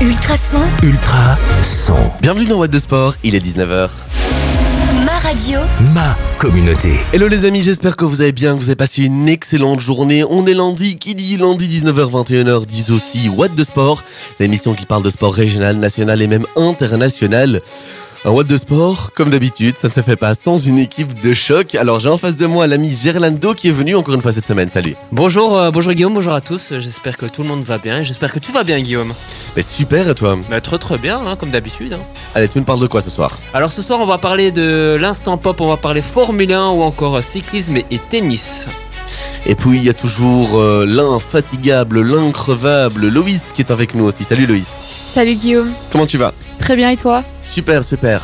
Ultrason, 0.00 0.60
Ultra 0.82 1.36
son. 1.62 1.94
Bienvenue 2.20 2.46
dans 2.46 2.58
What 2.58 2.68
de 2.68 2.78
Sport, 2.78 3.14
il 3.22 3.34
est 3.34 3.44
19h. 3.44 3.88
ma 5.06 5.12
radio, 5.18 5.60
Ma 5.94 6.16
communauté. 6.38 6.94
Hello 7.12 7.28
les 7.28 7.44
amis, 7.44 7.62
j'espère 7.62 7.96
que 7.96 8.04
vous 8.04 8.20
allez 8.20 8.32
bien, 8.32 8.54
que 8.54 8.58
vous 8.58 8.68
avez 8.68 8.76
passé 8.76 9.04
une 9.04 9.28
excellente 9.28 9.80
journée. 9.80 10.24
On 10.28 10.46
est 10.46 10.54
lundi, 10.54 10.96
qui 10.96 11.14
dit 11.14 11.36
lundi 11.36 11.68
19h, 11.68 12.10
21h, 12.10 12.66
dit 12.66 12.86
aussi 12.90 13.28
What 13.28 13.48
de 13.48 13.62
Sport, 13.64 14.02
l'émission 14.40 14.74
qui 14.74 14.84
parle 14.84 15.04
de 15.04 15.10
sport 15.10 15.32
régional, 15.32 15.76
national 15.76 16.20
et 16.22 16.26
même 16.26 16.46
international. 16.56 17.60
Un 18.26 18.30
What 18.30 18.44
de 18.44 18.56
Sport, 18.56 19.10
comme 19.14 19.28
d'habitude, 19.28 19.74
ça 19.76 19.88
ne 19.88 19.92
se 19.92 20.00
fait 20.00 20.16
pas 20.16 20.34
sans 20.34 20.56
une 20.56 20.78
équipe 20.78 21.20
de 21.20 21.34
choc. 21.34 21.74
Alors 21.74 22.00
j'ai 22.00 22.08
en 22.08 22.16
face 22.16 22.36
de 22.36 22.46
moi 22.46 22.66
l'ami 22.66 22.96
Gerlando 22.96 23.52
qui 23.52 23.68
est 23.68 23.72
venu 23.72 23.94
encore 23.96 24.14
une 24.14 24.22
fois 24.22 24.32
cette 24.32 24.46
semaine, 24.46 24.70
salut. 24.72 24.96
Bonjour, 25.12 25.58
euh, 25.58 25.70
bonjour 25.70 25.92
Guillaume, 25.92 26.14
bonjour 26.14 26.32
à 26.32 26.40
tous. 26.40 26.72
J'espère 26.78 27.18
que 27.18 27.26
tout 27.26 27.42
le 27.42 27.48
monde 27.48 27.64
va 27.64 27.76
bien 27.76 27.98
et 27.98 28.04
j'espère 28.04 28.32
que 28.32 28.38
tu 28.38 28.50
vas 28.50 28.64
bien 28.64 28.80
Guillaume. 28.80 29.12
Mais 29.56 29.60
super 29.62 30.08
et 30.08 30.14
toi 30.14 30.38
Bah, 30.48 30.62
très 30.62 30.78
très 30.78 30.96
bien, 30.96 31.20
hein, 31.26 31.36
comme 31.36 31.50
d'habitude. 31.50 31.92
hein. 31.92 31.98
Allez, 32.34 32.48
tu 32.48 32.58
nous 32.58 32.64
parles 32.64 32.80
de 32.80 32.86
quoi 32.86 33.02
ce 33.02 33.10
soir 33.10 33.38
Alors 33.52 33.70
ce 33.70 33.82
soir 33.82 34.00
on 34.00 34.06
va 34.06 34.16
parler 34.16 34.52
de 34.52 34.96
l'instant 34.98 35.36
pop, 35.36 35.60
on 35.60 35.68
va 35.68 35.76
parler 35.76 36.00
Formule 36.00 36.50
1 36.54 36.68
ou 36.70 36.80
encore 36.82 37.22
cyclisme 37.22 37.76
et 37.76 37.98
tennis. 38.08 38.66
Et 39.44 39.54
puis 39.54 39.76
il 39.76 39.84
y 39.84 39.90
a 39.90 39.94
toujours 39.94 40.58
euh, 40.58 40.86
l'infatigable, 40.88 42.00
l'increvable 42.00 43.06
Loïs 43.08 43.52
qui 43.54 43.60
est 43.60 43.70
avec 43.70 43.94
nous 43.94 44.04
aussi. 44.06 44.24
Salut 44.24 44.46
Loïs. 44.46 44.82
Salut 45.08 45.34
Guillaume, 45.34 45.72
Comment 45.92 46.06
tu 46.06 46.16
vas? 46.16 46.32
Très 46.58 46.74
bien 46.74 46.88
et 46.88 46.96
toi? 46.96 47.22
Super, 47.44 47.84
super. 47.84 48.22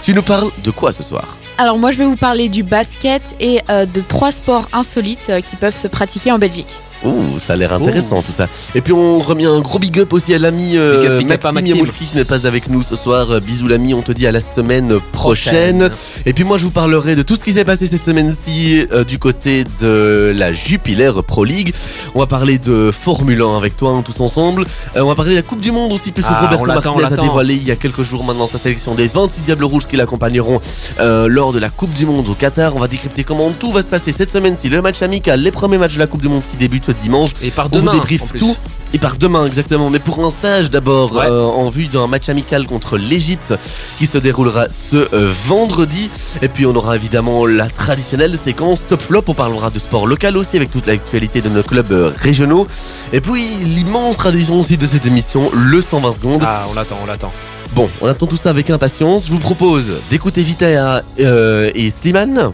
Tu 0.00 0.14
nous 0.14 0.22
parles 0.22 0.50
de 0.64 0.70
quoi 0.70 0.92
ce 0.92 1.02
soir 1.02 1.36
Alors 1.58 1.76
moi 1.76 1.90
je 1.90 1.98
vais 1.98 2.06
vous 2.06 2.16
parler 2.16 2.48
du 2.48 2.62
basket 2.62 3.36
et 3.38 3.60
euh, 3.68 3.84
de 3.84 4.00
trois 4.00 4.32
sports 4.32 4.68
insolites 4.72 5.28
euh, 5.28 5.40
qui 5.42 5.56
peuvent 5.56 5.76
se 5.76 5.88
pratiquer 5.88 6.32
en 6.32 6.38
Belgique. 6.38 6.80
Ouh, 7.02 7.38
ça 7.38 7.54
a 7.54 7.56
l'air 7.56 7.72
intéressant 7.72 8.20
tout 8.22 8.32
ça. 8.32 8.46
Et 8.74 8.82
puis 8.82 8.92
on 8.92 9.18
remet 9.18 9.46
un 9.46 9.60
gros 9.60 9.78
big 9.78 9.98
up 10.00 10.12
aussi 10.12 10.34
à 10.34 10.38
l'ami 10.38 10.76
euh, 10.76 11.22
Maxime 11.22 11.86
qui 11.86 12.14
n'est 12.14 12.24
pas 12.26 12.46
avec 12.46 12.68
nous 12.68 12.82
ce 12.82 12.94
soir. 12.94 13.30
Euh, 13.30 13.40
Bisous 13.40 13.68
l'ami, 13.68 13.94
on 13.94 14.02
te 14.02 14.12
dit 14.12 14.26
à 14.26 14.32
la 14.32 14.40
semaine 14.40 14.98
prochaine. 15.12 15.88
Et 16.26 16.34
puis 16.34 16.44
moi 16.44 16.58
je 16.58 16.64
vous 16.64 16.70
parlerai 16.70 17.16
de 17.16 17.22
tout 17.22 17.36
ce 17.36 17.44
qui 17.44 17.52
s'est 17.52 17.64
passé 17.64 17.86
cette 17.86 18.04
semaine-ci 18.04 18.84
euh, 18.92 19.04
du 19.04 19.18
côté 19.18 19.64
de 19.80 20.32
la 20.36 20.52
Jupiler 20.52 21.10
Pro 21.26 21.44
League. 21.44 21.72
On 22.14 22.20
va 22.20 22.26
parler 22.26 22.58
de 22.58 22.90
Formule 22.90 23.40
1 23.40 23.56
avec 23.56 23.78
toi 23.78 23.92
hein, 23.92 24.02
tous 24.02 24.20
ensemble. 24.22 24.66
Euh, 24.96 25.00
on 25.00 25.08
va 25.08 25.14
parler 25.14 25.30
de 25.30 25.36
la 25.36 25.42
Coupe 25.42 25.60
du 25.62 25.72
Monde 25.72 25.92
aussi 25.92 26.12
puisque 26.12 26.28
Ah, 26.30 26.40
Roberto 26.50 26.66
Martinez 26.66 27.04
a 27.04 27.16
dévoilé 27.16 27.54
il 27.54 27.66
y 27.66 27.70
a 27.70 27.76
quelques 27.76 28.02
jours 28.02 28.24
maintenant 28.24 28.46
sa 28.46 28.58
sélection 28.58 28.94
des 28.94 29.08
26 29.08 29.40
Diables 29.40 29.64
Rouges 29.64 29.86
qui 29.86 29.96
l'accompagneront 29.96 30.60
lors 30.98 31.54
de 31.54 31.58
la 31.58 31.70
Coupe 31.70 31.94
du 31.94 32.04
Monde 32.04 32.28
au 32.28 32.34
Qatar. 32.34 32.76
On 32.76 32.78
va 32.78 32.88
décrypter 32.88 33.24
comment 33.24 33.50
tout 33.52 33.72
va 33.72 33.80
se 33.80 33.86
passer 33.88 34.12
cette 34.12 34.30
semaine-ci. 34.30 34.68
Le 34.68 34.82
match 34.82 35.00
amical, 35.02 35.40
les 35.40 35.50
premiers 35.50 35.78
matchs 35.78 35.94
de 35.94 35.98
la 35.98 36.06
Coupe 36.06 36.20
du 36.22 36.28
Monde 36.28 36.42
qui 36.50 36.56
débutent 36.58 36.89
dimanche. 36.92 37.30
Et 37.42 37.50
par 37.50 37.66
On 37.66 37.76
demain 37.76 37.92
vous 37.92 37.98
débriefe 37.98 38.32
tout. 38.38 38.56
Et 38.92 38.98
par 38.98 39.16
demain 39.16 39.46
exactement, 39.46 39.88
mais 39.88 40.00
pour 40.00 40.24
un 40.24 40.30
stage 40.30 40.68
d'abord 40.68 41.12
Ouais. 41.12 41.26
euh, 41.26 41.44
en 41.44 41.68
vue 41.70 41.86
d'un 41.86 42.08
match 42.08 42.28
amical 42.28 42.66
contre 42.66 42.98
l'Égypte 42.98 43.54
qui 43.98 44.06
se 44.06 44.18
déroulera 44.18 44.66
ce 44.68 44.96
euh, 45.14 45.32
vendredi. 45.46 46.10
Et 46.42 46.48
puis 46.48 46.66
on 46.66 46.74
aura 46.74 46.96
évidemment 46.96 47.46
la 47.46 47.68
traditionnelle 47.70 48.36
séquence 48.36 48.84
top 48.88 49.00
flop. 49.00 49.22
On 49.28 49.34
parlera 49.34 49.70
de 49.70 49.78
sport 49.78 50.08
local 50.08 50.36
aussi 50.36 50.56
avec 50.56 50.72
toute 50.72 50.86
l'actualité 50.86 51.40
de 51.40 51.48
nos 51.48 51.62
clubs 51.62 51.92
euh, 51.92 52.10
régionaux. 52.16 52.66
Et 53.12 53.20
puis 53.20 53.54
l'immense 53.56 54.16
tradition 54.16 54.58
aussi 54.58 54.76
de 54.76 54.86
cette 54.86 55.06
émission, 55.06 55.50
le 55.54 55.80
120 55.80 56.12
secondes. 56.12 56.42
Ah, 56.44 56.64
on 56.68 56.74
l'attend, 56.74 56.96
on 57.00 57.06
l'attend. 57.06 57.32
Bon, 57.76 57.88
on 58.00 58.08
attend 58.08 58.26
tout 58.26 58.36
ça 58.36 58.50
avec 58.50 58.70
impatience. 58.70 59.26
Je 59.28 59.30
vous 59.30 59.38
propose 59.38 59.92
d'écouter 60.10 60.42
Vita 60.42 61.02
et 61.16 61.90
Slimane. 61.90 62.50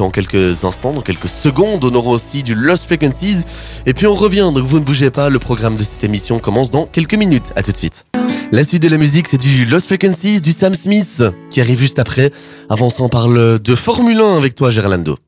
Dans 0.00 0.08
quelques 0.10 0.64
instants, 0.64 0.94
dans 0.94 1.02
quelques 1.02 1.28
secondes, 1.28 1.84
on 1.84 1.94
aura 1.94 2.08
aussi 2.12 2.42
du 2.42 2.54
Lost 2.54 2.84
Frequencies. 2.86 3.44
Et 3.84 3.92
puis 3.92 4.06
on 4.06 4.14
revient, 4.14 4.50
donc 4.54 4.64
vous 4.64 4.78
ne 4.78 4.84
bougez 4.84 5.10
pas, 5.10 5.28
le 5.28 5.38
programme 5.38 5.76
de 5.76 5.82
cette 5.84 6.02
émission 6.02 6.38
commence 6.38 6.70
dans 6.70 6.86
quelques 6.86 7.12
minutes. 7.12 7.52
À 7.54 7.62
tout 7.62 7.70
de 7.70 7.76
suite. 7.76 8.06
La 8.50 8.64
suite 8.64 8.82
de 8.82 8.88
la 8.88 8.96
musique, 8.96 9.28
c'est 9.28 9.36
du 9.36 9.66
Lost 9.66 9.84
Frequencies, 9.88 10.40
du 10.40 10.52
Sam 10.52 10.74
Smith, 10.74 11.22
qui 11.50 11.60
arrive 11.60 11.78
juste 11.78 11.98
après. 11.98 12.32
Avant 12.70 12.88
ça, 12.88 13.02
on 13.02 13.10
parle 13.10 13.58
de 13.60 13.74
Formule 13.74 14.18
1 14.22 14.38
avec 14.38 14.54
toi, 14.54 14.70
Gerlando. 14.70 15.18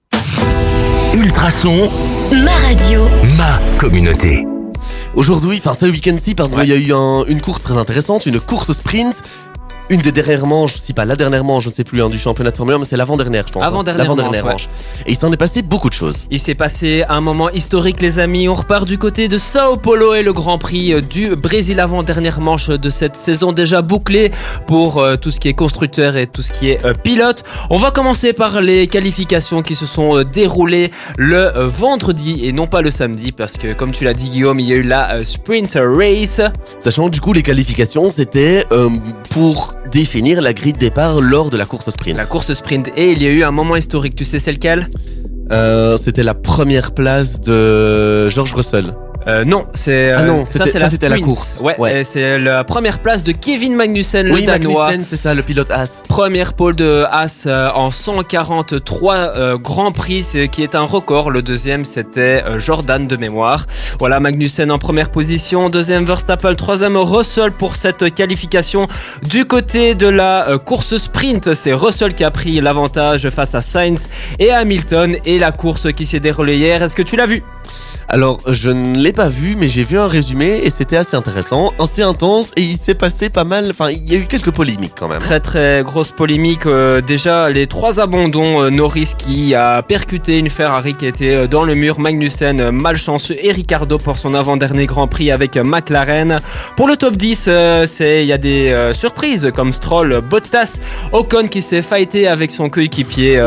Ultra 1.14 1.50
son. 1.50 1.90
ma 2.32 2.52
radio, 2.66 3.02
Ma 3.36 3.58
communauté. 3.78 4.46
Aujourd'hui, 5.14 5.58
enfin 5.62 5.74
ce 5.74 5.84
week-end-ci, 5.84 6.34
pardon, 6.34 6.56
Ouais. 6.56 6.64
il 6.64 6.70
y 6.70 6.72
a 6.72 6.76
eu 6.76 6.94
un- 6.94 7.26
une 7.26 7.42
course 7.42 7.62
très 7.62 7.76
intéressante, 7.76 8.24
une 8.24 8.40
course 8.40 8.72
sprint. 8.72 9.22
Une 9.90 10.00
des 10.00 10.12
dernières 10.12 10.46
manches, 10.46 10.76
si 10.76 10.92
pas 10.94 11.04
la 11.04 11.16
dernière 11.16 11.44
manche, 11.44 11.64
je 11.64 11.68
ne 11.68 11.74
sais 11.74 11.84
plus, 11.84 12.02
hein, 12.02 12.08
du 12.08 12.18
championnat 12.18 12.50
de 12.50 12.56
Formule 12.56 12.76
1, 12.76 12.78
mais 12.78 12.84
c'est 12.86 12.96
l'avant-dernière, 12.96 13.46
je 13.46 13.52
pense. 13.52 13.62
hein. 14.00 14.04
Avant-dernière 14.06 14.42
manche, 14.52 14.64
manche. 14.66 14.68
Et 15.06 15.12
il 15.12 15.16
s'en 15.16 15.30
est 15.32 15.36
passé 15.36 15.60
beaucoup 15.60 15.88
de 15.90 15.94
choses. 15.94 16.26
Il 16.30 16.40
s'est 16.40 16.54
passé 16.54 17.04
un 17.08 17.20
moment 17.20 17.50
historique 17.50 18.00
les 18.00 18.18
amis, 18.18 18.48
on 18.48 18.54
repart 18.54 18.86
du 18.86 18.96
côté 18.96 19.28
de 19.28 19.36
Sao 19.36 19.76
Paulo 19.76 20.14
et 20.14 20.22
le 20.22 20.32
Grand 20.32 20.56
Prix 20.58 20.94
euh, 20.94 21.00
du 21.02 21.36
Brésil 21.36 21.78
avant 21.80 22.02
dernière 22.02 22.40
manche 22.40 22.68
de 22.68 22.90
cette 22.90 23.16
saison 23.16 23.52
déjà 23.52 23.82
bouclée 23.82 24.30
pour 24.66 24.98
euh, 24.98 25.16
tout 25.16 25.30
ce 25.30 25.40
qui 25.40 25.48
est 25.48 25.52
constructeur 25.54 26.16
et 26.16 26.26
tout 26.26 26.42
ce 26.42 26.52
qui 26.52 26.70
est 26.70 26.84
euh, 26.86 26.94
pilote. 26.94 27.42
On 27.68 27.76
va 27.78 27.90
commencer 27.90 28.32
par 28.32 28.62
les 28.62 28.86
qualifications 28.86 29.60
qui 29.62 29.74
se 29.74 29.84
sont 29.84 30.16
euh, 30.18 30.24
déroulées 30.24 30.90
le 31.18 31.50
vendredi 31.66 32.46
et 32.46 32.52
non 32.52 32.66
pas 32.66 32.80
le 32.80 32.90
samedi 32.90 33.32
parce 33.32 33.58
que 33.58 33.72
comme 33.74 33.90
tu 33.92 34.04
l'as 34.04 34.14
dit 34.14 34.30
Guillaume, 34.30 34.58
il 34.60 34.68
y 34.68 34.72
a 34.72 34.76
eu 34.76 34.82
la 34.82 35.16
euh, 35.16 35.24
Sprint 35.24 35.76
Race. 35.76 36.40
Sachant 36.78 37.08
du 37.08 37.20
coup, 37.20 37.32
les 37.32 37.42
qualifications, 37.42 38.10
c'était 38.10 38.64
pour 39.30 39.74
définir 39.90 40.40
la 40.40 40.52
grille 40.52 40.72
de 40.72 40.78
départ 40.78 41.20
lors 41.20 41.50
de 41.50 41.56
la 41.56 41.64
course 41.64 41.90
sprint. 41.90 42.16
La 42.16 42.26
course 42.26 42.52
sprint 42.52 42.88
et 42.96 43.12
il 43.12 43.22
y 43.22 43.26
a 43.26 43.30
eu 43.30 43.42
un 43.42 43.50
moment 43.50 43.76
historique, 43.76 44.14
tu 44.14 44.24
sais 44.24 44.38
c'est 44.38 44.52
lequel? 44.52 44.88
Euh, 45.50 45.96
c'était 45.96 46.22
la 46.22 46.34
première 46.34 46.92
place 46.92 47.40
de 47.40 48.30
George 48.30 48.54
Russell. 48.54 48.94
Euh, 49.26 49.44
non, 49.44 49.66
c'est 49.74 50.10
Ah 50.12 50.20
euh, 50.20 50.26
non, 50.26 50.44
ça 50.44 50.66
c'était- 50.66 50.86
ça, 50.86 51.08
la 51.08 51.18
course. 51.18 51.60
Ouais, 51.62 51.74
Ouais. 51.78 52.00
et 52.00 52.04
c'est 52.04 52.38
la 52.38 52.64
première 52.64 52.98
place 52.98 53.22
de 53.22 53.32
Kevin 53.32 53.74
Magnussen, 53.76 54.26
le 54.26 54.42
danois. 54.42 54.86
Magnussen, 54.86 55.04
c'est 55.08 55.16
ça, 55.16 55.34
le 55.34 55.42
pilote 55.42 55.70
As. 55.70 56.02
Première 56.08 56.54
pole 56.54 56.74
de 56.76 57.04
As 57.10 57.44
euh, 57.46 57.70
en 57.74 57.90
143 57.90 59.14
euh, 59.36 59.58
Grands 59.58 59.92
Prix, 59.92 60.22
c'est- 60.24 60.48
qui 60.48 60.62
est 60.62 60.74
un 60.74 60.82
record. 60.82 61.30
Le 61.30 61.42
deuxième, 61.42 61.84
c'était 61.84 62.42
Jordan 62.58 63.06
de 63.06 63.16
mémoire. 63.16 63.66
Voilà, 63.98 64.18
Magnussen 64.20 64.70
en 64.70 64.78
première 64.78 65.10
position. 65.10 65.68
Deuxième, 65.68 66.04
Verstappen. 66.04 66.54
Troisième, 66.54 66.96
Russell 66.96 67.52
pour 67.52 67.76
cette 67.76 68.14
qualification. 68.14 68.88
Du 69.28 69.44
côté 69.44 69.94
de 69.94 70.08
la 70.08 70.46
course 70.64 70.96
sprint, 70.96 71.54
c'est 71.54 71.72
Russell 71.72 72.14
qui 72.14 72.24
a 72.24 72.30
pris 72.30 72.60
l'avantage 72.60 73.28
face 73.30 73.54
à 73.54 73.60
Sainz 73.60 74.08
et 74.38 74.50
Hamilton. 74.50 75.16
Et 75.24 75.38
la 75.38 75.52
course 75.52 75.92
qui 75.92 76.06
s'est 76.06 76.20
déroulée 76.20 76.56
hier, 76.56 76.82
est-ce 76.82 76.96
que 76.96 77.02
tu 77.02 77.16
l'as 77.16 77.26
vu? 77.26 77.42
Alors, 78.08 78.40
je 78.46 78.70
ne 78.70 78.98
l'ai 78.98 79.12
pas 79.12 79.28
vu, 79.28 79.56
mais 79.58 79.68
j'ai 79.68 79.84
vu 79.84 79.98
un 79.98 80.06
résumé 80.06 80.60
et 80.62 80.70
c'était 80.70 80.96
assez 80.96 81.16
intéressant, 81.16 81.72
assez 81.78 82.02
intense 82.02 82.52
et 82.56 82.62
il 82.62 82.76
s'est 82.76 82.94
passé 82.94 83.30
pas 83.30 83.44
mal. 83.44 83.68
Enfin, 83.70 83.90
il 83.90 84.10
y 84.10 84.14
a 84.14 84.18
eu 84.18 84.26
quelques 84.26 84.50
polémiques 84.50 84.92
quand 84.98 85.08
même. 85.08 85.18
Très 85.18 85.40
très 85.40 85.82
grosse 85.82 86.10
polémique. 86.10 86.66
euh, 86.66 87.00
déjà 87.00 87.48
les 87.50 87.66
trois 87.66 88.00
abandons, 88.00 88.62
euh, 88.62 88.70
Norris 88.70 89.12
qui 89.16 89.54
a 89.54 89.82
percuté 89.82 90.38
une 90.38 90.50
Ferrari 90.50 90.94
qui 90.94 91.06
était 91.06 91.34
euh, 91.34 91.46
dans 91.46 91.64
le 91.64 91.74
mur, 91.74 92.00
Magnussen 92.00 92.70
malchanceux 92.70 93.36
et 93.40 93.52
Ricardo 93.52 93.98
pour 93.98 94.18
son 94.18 94.34
avant-dernier 94.34 94.86
Grand 94.86 95.06
Prix 95.06 95.30
avec 95.30 95.56
McLaren. 95.56 96.40
Pour 96.76 96.88
le 96.88 96.96
top 96.96 97.16
10, 97.16 97.44
euh, 97.48 97.86
c'est 97.86 98.22
il 98.22 98.26
y 98.26 98.32
a 98.32 98.38
des 98.38 98.90
surprises 98.92 99.50
comme 99.54 99.72
Stroll, 99.72 100.20
Bottas, 100.20 100.78
Ocon 101.12 101.46
qui 101.46 101.62
s'est 101.62 101.82
fighté 101.82 102.26
avec 102.28 102.50
son 102.50 102.68
coéquipier 102.68 103.38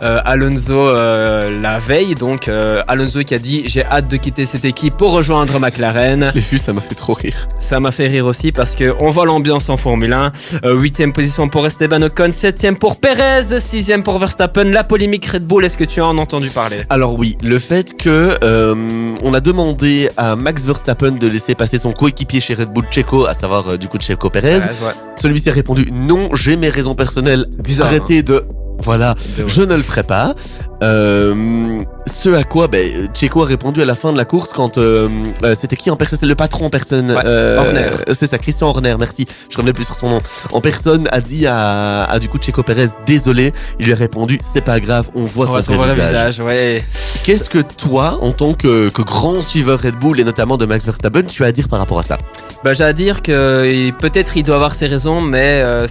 Alonso 0.00 0.92
la 0.92 1.78
veille. 1.78 2.14
Donc 2.14 2.48
Alonso 2.88 3.20
qui 3.22 3.34
a 3.34 3.38
dit 3.38 3.63
j'ai 3.64 3.84
hâte 3.84 4.08
de 4.08 4.16
quitter 4.16 4.46
cette 4.46 4.64
équipe 4.64 4.96
pour 4.96 5.12
rejoindre 5.12 5.58
McLaren. 5.58 6.30
Je 6.30 6.34
l'ai 6.34 6.40
vu, 6.40 6.58
ça 6.58 6.72
m'a 6.72 6.80
fait 6.80 6.94
trop 6.94 7.14
rire. 7.14 7.48
Ça 7.58 7.80
m'a 7.80 7.90
fait 7.90 8.08
rire 8.08 8.26
aussi 8.26 8.52
parce 8.52 8.76
que 8.76 8.94
on 9.00 9.10
voit 9.10 9.26
l'ambiance 9.26 9.68
en 9.68 9.76
Formule 9.76 10.12
1. 10.12 10.32
Euh, 10.64 10.74
Huitième 10.74 11.12
position 11.12 11.48
pour 11.48 11.66
Esteban 11.66 12.02
Ocon, 12.02 12.30
septième 12.30 12.76
pour 12.76 12.96
Perez, 12.96 13.60
sixième 13.60 14.02
pour 14.02 14.18
Verstappen. 14.18 14.64
La 14.64 14.84
polémique 14.84 15.26
Red 15.26 15.44
Bull, 15.46 15.64
est-ce 15.64 15.76
que 15.76 15.84
tu 15.84 16.00
en 16.00 16.16
as 16.18 16.20
entendu 16.20 16.48
parler? 16.50 16.82
Alors 16.90 17.18
oui, 17.18 17.36
le 17.42 17.58
fait 17.58 17.96
que 17.96 18.38
euh, 18.42 18.74
on 19.22 19.34
a 19.34 19.40
demandé 19.40 20.10
à 20.16 20.36
Max 20.36 20.64
Verstappen 20.64 21.12
de 21.12 21.26
laisser 21.26 21.54
passer 21.54 21.78
son 21.78 21.92
coéquipier 21.92 22.40
chez 22.40 22.54
Red 22.54 22.68
Bull 22.72 22.84
Checo, 22.90 23.26
à 23.26 23.34
savoir 23.34 23.68
euh, 23.68 23.76
du 23.76 23.88
coup 23.88 23.98
Checo 23.98 24.30
Perez, 24.30 24.58
Perez, 24.58 24.64
ouais. 24.84 24.92
celui-ci 25.16 25.48
a 25.50 25.52
répondu 25.52 25.90
non, 25.92 26.28
j'ai 26.34 26.56
mes 26.56 26.68
raisons 26.68 26.94
personnelles. 26.94 27.46
Bizarre. 27.62 27.86
Arrêtez 27.86 28.22
de 28.22 28.44
voilà, 28.82 29.14
De- 29.38 29.46
je 29.46 29.62
ne 29.62 29.74
le 29.74 29.82
ferai 29.82 30.02
pas. 30.02 30.34
Euh, 30.82 31.82
ce 32.06 32.28
à 32.30 32.44
quoi 32.44 32.68
ben, 32.68 33.08
Checo 33.14 33.42
a 33.42 33.46
répondu 33.46 33.80
à 33.80 33.84
la 33.86 33.94
fin 33.94 34.12
de 34.12 34.18
la 34.18 34.24
course 34.24 34.50
quand 34.52 34.76
euh, 34.76 35.08
euh, 35.42 35.54
c'était 35.58 35.76
qui 35.76 35.90
en 35.90 35.96
personne? 35.96 36.18
C'était 36.18 36.28
le 36.28 36.34
patron 36.34 36.66
en 36.66 36.70
personne. 36.70 37.10
Ouais, 37.10 37.56
Horner. 37.56 37.90
C'est 38.12 38.26
ça, 38.26 38.36
Christian 38.38 38.68
Horner, 38.68 38.94
merci. 38.98 39.26
Je 39.48 39.56
revenais 39.56 39.72
plus 39.72 39.84
sur 39.84 39.94
son 39.96 40.10
nom. 40.10 40.20
En 40.52 40.60
personne 40.60 41.06
a 41.10 41.20
dit 41.20 41.46
à, 41.46 42.04
à 42.04 42.18
du 42.18 42.28
coup 42.28 42.38
Checo 42.38 42.62
Perez 42.62 42.88
désolé. 43.06 43.52
Il 43.78 43.86
lui 43.86 43.92
a 43.92 43.96
répondu 43.96 44.38
c'est 44.42 44.60
pas 44.60 44.80
grave, 44.80 45.08
on 45.14 45.22
voit 45.22 45.48
On 45.50 45.62
son 45.62 45.76
vrai 45.76 45.94
visage, 45.94 46.40
ouais. 46.40 46.84
Qu'est-ce 47.24 47.48
que 47.48 47.60
toi, 47.60 48.18
en 48.20 48.32
tant 48.32 48.52
que, 48.52 48.90
que 48.90 49.00
grand 49.02 49.40
suiveur 49.40 49.80
Red 49.80 49.94
Bull 49.94 50.20
et 50.20 50.24
notamment 50.24 50.58
de 50.58 50.66
Max 50.66 50.84
Verstappen, 50.84 51.22
tu 51.22 51.42
as 51.44 51.46
à 51.46 51.52
dire 51.52 51.68
par 51.68 51.78
rapport 51.78 51.98
à 51.98 52.02
ça? 52.02 52.18
Bah, 52.64 52.72
j'ai 52.72 52.84
à 52.84 52.94
dire 52.94 53.20
que 53.20 53.68
il- 53.70 53.92
peut-être 53.92 54.36
il 54.38 54.42
doit 54.42 54.54
avoir 54.56 54.74
ses 54.74 54.86
raisons, 54.86 55.20
mais. 55.20 55.62
euh, 55.64 55.86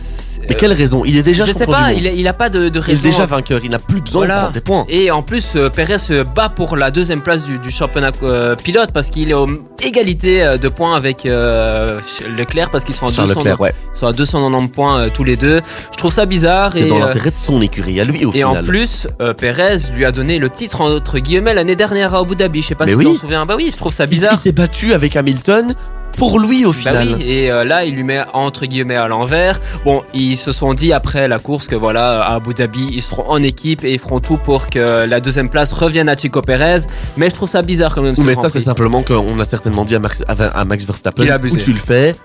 Mais 0.50 0.56
quelle 0.56 0.74
raison? 0.74 1.04
Il 1.06 1.16
est 1.18 1.22
déjà 1.22 1.46
Je 1.46 1.52
sais 1.54 1.68
pas, 1.68 1.84
du 1.90 1.94
monde. 1.94 2.04
il, 2.04 2.20
il 2.20 2.28
a 2.28 2.34
pas 2.34 2.50
de, 2.50 2.68
de 2.68 2.80
Il 2.80 2.90
est 2.90 2.94
raison. 2.96 3.04
déjà 3.10 3.26
vainqueur, 3.28 3.60
il 3.64 3.70
n'a 3.70 3.78
plus 3.78 4.02
besoin 4.02 4.26
Voilà. 4.26 4.34
de 4.36 4.40
prendre 4.40 4.54
des 4.54 4.62
points. 4.62 4.86
Et 4.90 5.12
en 5.12 5.22
plus, 5.22 5.50
euh, 5.56 5.70
Perez 5.70 6.00
se 6.00 6.24
bat 6.24 6.50
pour 6.50 6.76
la 6.76 6.90
deuxième 6.90 7.22
place 7.22 7.46
du, 7.46 7.60
du 7.60 7.70
championnat 7.70 8.12
euh, 8.24 8.56
pilote 8.56 8.92
parce 8.92 9.12
qu'il 9.12 9.30
est 9.30 9.36
en 9.36 9.46
égalité 9.84 10.44
euh, 10.44 10.58
de 10.58 10.68
points 10.68 10.96
avec 10.96 11.28
euh, 11.28 12.00
Leclerc 12.38 12.72
parce 12.72 12.84
qu'ils 12.84 12.96
sont, 12.96 13.06
à 13.08 13.12
Charles 13.12 13.28
200 13.28 13.40
Leclerc, 13.42 13.62
ouais. 13.62 13.74
ils 13.94 13.98
sont 14.00 14.08
à 14.08 14.14
290 14.14 14.68
points 14.70 15.00
euh, 15.00 15.10
tous 15.14 15.24
les 15.24 15.36
deux. 15.38 15.62
Je 15.92 15.98
trouve 15.98 16.12
ça 16.12 16.26
bizarre. 16.26 16.72
C'est 16.74 16.80
Et, 16.82 16.88
dans 16.88 16.96
euh, 16.98 17.06
l'intérêt 17.06 17.30
de 17.30 17.38
son 17.38 17.62
écurie, 17.62 18.02
à 18.02 18.04
lui 18.06 18.26
au 18.26 18.32
et 18.34 18.44
en 18.44 18.50
final. 18.50 18.66
plus, 18.66 19.08
euh, 19.22 19.34
Perez 19.34 19.78
lui 19.96 20.06
a 20.06 20.12
donné 20.12 20.40
le 20.40 20.50
titre 20.50 20.82
entre 20.82 21.20
guillemets 21.20 21.54
l'année 21.54 21.76
dernière 21.76 22.16
à 22.16 22.20
Abu 22.20 22.36
Dhabi. 22.36 22.64
Je 22.64 22.70
sais 22.70 22.76
pas 22.76 22.86
Mais 22.86 22.92
si 22.94 22.98
oui. 22.98 23.06
tu 23.06 23.14
t'en 23.14 23.20
souviens. 23.20 23.46
Bah 23.46 23.54
oui, 23.56 23.70
je 23.72 23.78
trouve 23.78 23.94
ça 23.94 24.06
Il- 24.06 24.10
bizarre. 24.10 24.34
Il 24.34 24.40
s'est 24.40 24.52
battu 24.52 24.94
avec 24.94 25.16
Hamilton 25.16 25.76
pour 26.18 26.40
lui 26.40 26.66
au 26.66 26.72
Bah 26.72 26.78
final. 26.78 27.16
oui, 27.18 27.24
et 27.26 27.52
euh, 27.52 27.64
là 27.66 27.86
il 27.86 27.96
lui 27.96 28.04
met 28.04 28.22
entre 28.34 28.66
guillemets 28.66 28.96
à 28.96 29.08
l'envers. 29.08 29.60
Bon, 29.86 30.04
ils 30.14 30.38
se 30.38 30.52
sont 30.52 30.74
dit 30.74 30.94
après 30.94 31.28
la 31.28 31.40
course 31.40 31.68
que 31.68 31.76
voilà, 31.76 32.22
à 32.24 32.36
Abu 32.36 32.54
Dhabi, 32.54 32.88
ils 32.92 33.02
seront 33.02 33.30
en 33.30 33.42
équipe 33.42 33.84
et 33.84 33.94
ils 33.94 34.00
feront 34.00 34.20
tout 34.20 34.38
pour 34.38 34.68
que 34.68 35.06
la 35.06 35.20
deuxième 35.20 35.50
place 35.50 35.74
revienne 35.74 36.10
à 36.10 36.16
Chico 36.18 36.42
Perez. 36.42 36.82
Mais 37.18 37.30
je 37.30 37.36
trouve 37.36 37.50
ça 37.50 37.62
bizarre 37.62 37.94
quand 37.96 38.02
même. 38.02 38.16
mais 38.20 38.36
ça, 38.36 38.50
c'est 38.50 38.60
simplement 38.60 39.02
qu'on 39.04 39.40
a 39.40 39.46
certainement 39.46 39.86
dit 39.86 39.96
à 39.96 40.00
Max, 40.00 40.24
à- 40.28 40.60
à 40.60 40.66
Max 40.66 40.86
Verstappen 40.86 41.24
Il 41.24 41.32
a 41.32 41.36
abusé. 41.36 41.56
où 41.56 41.60
tu 41.60 41.72
le 41.74 41.80
fais, 41.80 42.16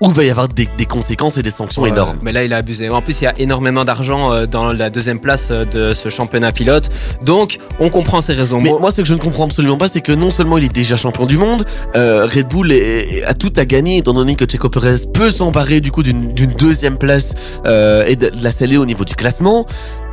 où 0.00 0.08
il 0.08 0.14
va 0.14 0.24
y 0.24 0.30
avoir 0.30 0.48
des, 0.48 0.66
des 0.78 0.86
conséquences 0.86 1.36
et 1.36 1.42
des 1.42 1.50
sanctions 1.50 1.82
Ouais, 1.82 1.90
énormes. 1.90 2.18
Mais 2.22 2.32
là, 2.32 2.42
il 2.44 2.52
a 2.52 2.56
abusé. 2.56 2.88
En 2.88 3.02
plus, 3.02 3.20
il 3.20 3.24
y 3.24 3.26
a 3.26 3.34
énormément 3.38 3.84
d'argent 3.84 4.32
euh, 4.32 4.46
dans 4.46 4.72
la 4.72 4.88
deuxième 4.88 5.20
place 5.20 5.48
euh, 5.50 5.64
de 5.66 5.92
ce 5.92 6.08
championnat 6.08 6.52
pilote. 6.52 6.88
Donc, 7.22 7.58
on 7.80 7.90
comprend 7.90 8.20
ses 8.22 8.32
raisons. 8.32 8.60
Mais 8.62 8.70
Moi- 8.70 8.80
moi, 8.80 8.90
ce 8.90 9.02
que 9.02 9.04
je 9.06 9.12
ne 9.14 9.18
comprends 9.18 9.44
absolument 9.44 9.76
pas, 9.76 9.88
c'est 9.88 10.00
que 10.00 10.12
non 10.12 10.30
seulement 10.30 10.56
il 10.56 10.64
est 10.64 10.72
déjà 10.74 10.96
champion 10.96 11.26
du 11.26 11.36
monde, 11.36 11.64
euh, 11.96 12.26
Red 12.26 12.48
Bull 12.48 12.72
est- 12.72 13.22
a 13.24 13.34
tout 13.34 13.52
à 13.56 13.64
gagner, 13.66 13.98
étant 13.98 14.14
donné 14.14 14.36
que 14.36 14.46
Checo 14.46 14.70
Perez 14.70 15.06
peut 15.12 15.30
s'emparer 15.30 15.80
du 15.80 15.90
coup 15.92 16.02
d'une 16.02 16.32
deuxième 16.32 16.96
place 16.96 17.34
euh, 17.66 18.04
et 18.06 18.16
de 18.16 18.30
de 18.30 18.44
la 18.44 18.52
sceller 18.52 18.76
au 18.78 18.86
niveau 18.86 19.04
du 19.04 19.14
classement. 19.14 19.66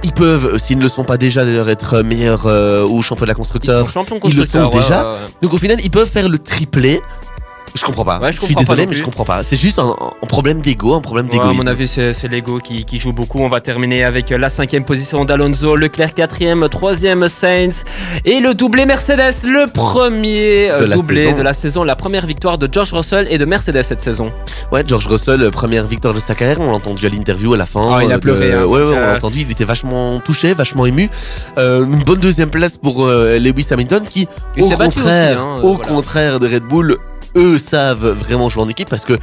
Ils 0.03 0.11
peuvent, 0.11 0.53
euh, 0.53 0.57
s'ils 0.57 0.77
ne 0.77 0.83
le 0.83 0.89
sont 0.89 1.03
pas 1.03 1.17
déjà, 1.17 1.45
d'ailleurs 1.45 1.69
être 1.69 2.01
meilleurs 2.01 2.45
euh, 2.47 2.83
au 2.85 3.01
championnat 3.01 3.33
ils 3.33 3.35
constructeur. 3.35 3.85
sont 3.85 3.91
champions 3.93 4.19
ils 4.25 4.35
le 4.35 4.45
sont 4.45 4.67
déjà. 4.69 5.03
ouais, 5.03 5.09
ouais. 5.11 5.17
Donc 5.41 5.53
au 5.53 5.57
final, 5.57 5.77
ils 5.83 5.89
peuvent 5.91 6.09
faire 6.09 6.27
le 6.29 6.39
triplé. 6.39 6.99
Je 7.77 7.85
comprends 7.85 8.03
pas. 8.05 8.19
Ouais, 8.19 8.31
je 8.31 8.39
suis 8.41 8.55
désolé, 8.55 8.85
mais 8.87 8.95
je 8.95 9.03
comprends 9.03 9.23
pas. 9.25 9.43
C'est 9.43 9.55
juste 9.57 9.79
un, 9.79 9.95
un 10.21 10.27
problème 10.27 10.61
d'ego, 10.61 10.93
un 10.95 11.01
problème 11.01 11.27
Ouais, 11.27 11.39
à 11.39 11.53
mon 11.53 11.67
avis, 11.67 11.87
c'est 11.87 12.27
l'ego 12.27 12.59
qui, 12.59 12.83
qui 12.85 12.97
joue 12.99 13.13
beaucoup. 13.13 13.39
On 13.39 13.49
va 13.49 13.61
terminer 13.61 14.03
avec 14.03 14.29
la 14.31 14.49
cinquième 14.49 14.83
position 14.83 15.25
d'Alonso, 15.25 15.75
Leclerc 15.75 16.13
quatrième, 16.13 16.67
troisième 16.69 17.27
Sainz 17.27 17.83
et 18.25 18.39
le 18.39 18.53
doublé 18.53 18.85
Mercedes, 18.85 19.43
le 19.45 19.67
premier 19.71 20.69
euh, 20.71 20.85
De 20.87 20.93
doublé 20.93 21.33
de 21.33 21.41
la 21.41 21.53
saison, 21.53 21.83
la 21.83 21.95
première 21.95 22.25
victoire 22.25 22.57
de 22.57 22.67
George 22.71 22.93
Russell 22.93 23.27
et 23.29 23.37
de 23.37 23.45
Mercedes 23.45 23.83
cette 23.83 24.01
saison. 24.01 24.31
Ouais, 24.71 24.83
George 24.85 25.07
Russell, 25.07 25.43
euh, 25.43 25.51
première 25.51 25.85
victoire 25.85 26.13
de 26.13 26.19
sa 26.19 26.35
carrière, 26.35 26.59
on 26.59 26.67
l'a 26.71 26.75
entendu 26.77 27.05
à 27.05 27.09
l'interview 27.09 27.53
à 27.53 27.57
la 27.57 27.65
fin. 27.65 27.81
Ah, 27.83 28.03
il 28.03 28.11
a 28.11 28.15
euh, 28.15 28.19
pleuré, 28.19 28.51
de- 28.51 28.57
hein, 28.57 28.65
ouais, 28.65 28.81
on 28.81 28.91
l'a 28.91 29.15
entendu, 29.15 29.41
il 29.41 29.51
était 29.51 29.63
vachement 29.65 30.19
touché, 30.19 30.53
vachement 30.53 30.85
ému. 30.85 31.09
Euh, 31.57 31.83
une 31.85 32.03
bonne 32.03 32.19
deuxième 32.19 32.49
place 32.49 32.77
pour 32.77 33.05
euh, 33.05 33.37
Lewis 33.39 33.67
Hamilton 33.71 34.03
qui, 34.09 34.27
Il 34.55 34.63
au 34.63 34.69
contraire, 34.69 35.37
aussi, 35.37 35.41
hein, 35.41 35.59
au 35.63 35.73
voilà. 35.75 35.85
contraire 35.89 36.39
de 36.39 36.47
Red 36.47 36.63
Bull, 36.63 36.97
eux 37.37 37.57
savent 37.57 38.07
vraiment 38.09 38.49
jouer 38.49 38.63
en 38.63 38.69
équipe 38.69 38.89
parce 38.89 39.05
que 39.05 39.13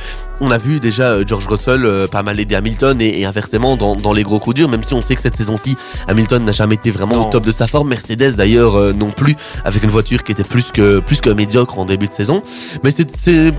on 0.41 0.51
a 0.51 0.59
vu 0.59 0.81
déjà 0.81 1.05
euh, 1.11 1.25
George 1.27 1.47
Russell 1.47 1.85
euh, 1.85 2.09
pas 2.09 2.23
mal 2.23 2.41
aider 2.41 2.55
Hamilton 2.57 3.01
et, 3.01 3.21
et 3.21 3.25
inversement 3.25 3.77
dans, 3.77 3.95
dans 3.95 4.13
les 4.13 4.25
gros 4.25 4.39
coups 4.41 4.57
durs, 4.57 4.69
même 4.69 4.83
si 4.83 4.93
on 4.95 5.01
sait 5.03 5.15
que 5.15 5.21
cette 5.23 5.37
saison-ci, 5.37 5.77
Hamilton 6.09 6.45
n'a 6.45 6.53
jamais 6.53 6.75
été 6.75 6.91
vraiment 6.91 7.15
Non. 7.17 7.27
au 7.29 7.31
top 7.31 7.45
de 7.45 7.53
sa 7.53 7.67
forme. 7.69 7.89
Mercedes 7.89 8.35
d'ailleurs 8.37 8.75
euh, 8.77 8.93
non 8.93 9.11
plus, 9.11 9.37
avec 9.65 9.83
une 9.85 9.91
voiture 9.91 10.25
qui 10.25 10.33
était 10.33 10.43
plus 10.45 10.73
que, 10.73 10.99
plus 10.99 11.21
que 11.21 11.31
médiocre 11.31 11.79
en 11.79 11.85
début 11.85 12.09
de 12.09 12.13
saison. 12.13 12.43
Mais 12.83 12.91
c'est 12.91 13.07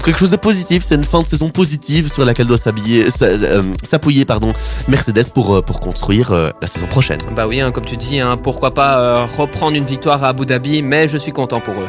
quelque 0.03 0.19
chose 0.19 0.31
de 0.31 0.35
positif, 0.35 0.83
c'est 0.85 0.95
une 0.95 1.03
fin 1.03 1.21
de 1.21 1.27
saison 1.27 1.49
positive 1.49 2.11
sur 2.11 2.25
laquelle 2.25 2.47
doit 2.47 2.57
euh, 2.67 3.61
s'appuyer 3.83 4.25
pardon, 4.25 4.53
Mercedes 4.87 5.29
pour, 5.33 5.63
pour 5.63 5.79
construire 5.79 6.33
la 6.61 6.67
saison 6.67 6.87
prochaine. 6.87 7.19
Bah 7.35 7.47
oui, 7.47 7.61
hein, 7.61 7.71
comme 7.71 7.85
tu 7.85 7.97
dis, 7.97 8.19
hein, 8.19 8.37
pourquoi 8.41 8.73
pas 8.73 9.25
reprendre 9.25 9.75
une 9.77 9.85
victoire 9.85 10.23
à 10.23 10.29
Abu 10.29 10.45
Dhabi, 10.45 10.81
mais 10.81 11.07
je 11.07 11.17
suis 11.17 11.31
content 11.31 11.59
pour 11.59 11.73
eux. 11.75 11.87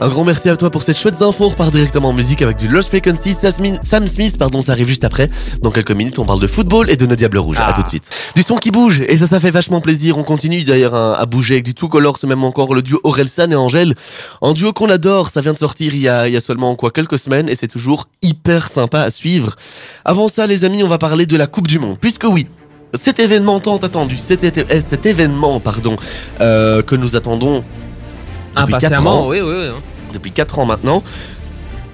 Un 0.00 0.08
grand 0.08 0.24
merci 0.24 0.48
à 0.48 0.56
toi 0.56 0.70
pour 0.70 0.82
cette 0.82 0.98
chouette 0.98 1.20
info. 1.20 1.44
On 1.44 1.48
repart 1.48 1.70
directement 1.70 1.91
en 2.00 2.12
musique 2.12 2.42
avec 2.42 2.56
du 2.56 2.68
Lost 2.68 2.88
Frequency. 2.88 3.36
Sam- 3.82 4.06
Smith, 4.08 4.38
pardon, 4.38 4.60
ça 4.62 4.72
arrive 4.72 4.88
juste 4.88 5.04
après. 5.04 5.28
Dans 5.60 5.70
quelques 5.70 5.92
minutes, 5.92 6.18
on 6.18 6.24
parle 6.24 6.40
de 6.40 6.46
football 6.46 6.90
et 6.90 6.96
de 6.96 7.06
nos 7.06 7.14
Diables 7.14 7.38
Rouges. 7.38 7.56
Ah. 7.58 7.68
À 7.68 7.72
tout 7.72 7.82
de 7.82 7.88
suite. 7.88 8.10
Du 8.34 8.42
son 8.42 8.56
qui 8.56 8.70
bouge, 8.70 9.02
et 9.06 9.16
ça, 9.16 9.26
ça 9.26 9.40
fait 9.40 9.50
vachement 9.50 9.80
plaisir. 9.80 10.18
On 10.18 10.22
continue 10.22 10.64
d'ailleurs 10.64 10.94
à, 10.94 11.24
bouger 11.26 11.54
avec 11.54 11.64
du 11.64 11.74
tout 11.74 11.88
color, 11.88 12.16
c'est 12.18 12.26
même 12.26 12.44
encore 12.44 12.74
le 12.74 12.82
duo 12.82 12.98
Orelsan 13.04 13.50
et 13.50 13.56
Angèle. 13.56 13.94
Un 14.40 14.52
duo 14.52 14.72
qu'on 14.72 14.90
adore, 14.90 15.28
ça 15.28 15.40
vient 15.40 15.52
de 15.52 15.58
sortir 15.58 15.94
il 15.94 16.00
y 16.00 16.08
a, 16.08 16.26
il 16.28 16.34
y 16.34 16.36
a 16.36 16.40
seulement 16.40 16.74
quoi 16.74 16.90
quelques 16.90 17.18
semaines 17.18 17.48
et 17.48 17.54
c'est 17.54 17.68
toujours 17.68 18.08
hyper 18.22 18.68
sympa 18.68 19.00
à 19.00 19.10
suivre. 19.10 19.54
Avant 20.04 20.28
ça, 20.28 20.46
les 20.46 20.64
amis, 20.64 20.82
on 20.82 20.88
va 20.88 20.98
parler 20.98 21.26
de 21.26 21.36
la 21.36 21.46
Coupe 21.46 21.68
du 21.68 21.78
Monde. 21.78 21.98
Puisque 22.00 22.24
oui, 22.24 22.46
cet 22.94 23.20
événement 23.20 23.60
tant 23.60 23.76
attendu, 23.78 24.16
cet, 24.18 24.44
eh, 24.44 24.80
cet 24.80 25.06
événement, 25.06 25.60
pardon, 25.60 25.96
euh, 26.40 26.82
que 26.82 26.94
nous 26.94 27.16
attendons 27.16 27.64
depuis 28.56 28.74
4 28.74 29.06
ans 29.06 29.28
oui, 29.28 29.40
oui. 29.40 29.50
oui, 29.50 29.66
hein. 29.68 29.80
depuis 30.12 30.30
4 30.30 30.58
ans 30.58 30.66
maintenant. 30.66 31.02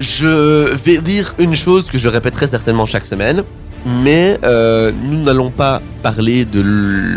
Je 0.00 0.74
vais 0.76 0.98
dire 0.98 1.34
une 1.38 1.56
chose 1.56 1.84
que 1.86 1.98
je 1.98 2.08
répéterai 2.08 2.46
certainement 2.46 2.86
chaque 2.86 3.06
semaine, 3.06 3.42
mais 3.84 4.38
euh, 4.44 4.92
nous 5.02 5.22
n'allons 5.24 5.50
pas 5.50 5.82
parler 6.02 6.44
de 6.44 6.60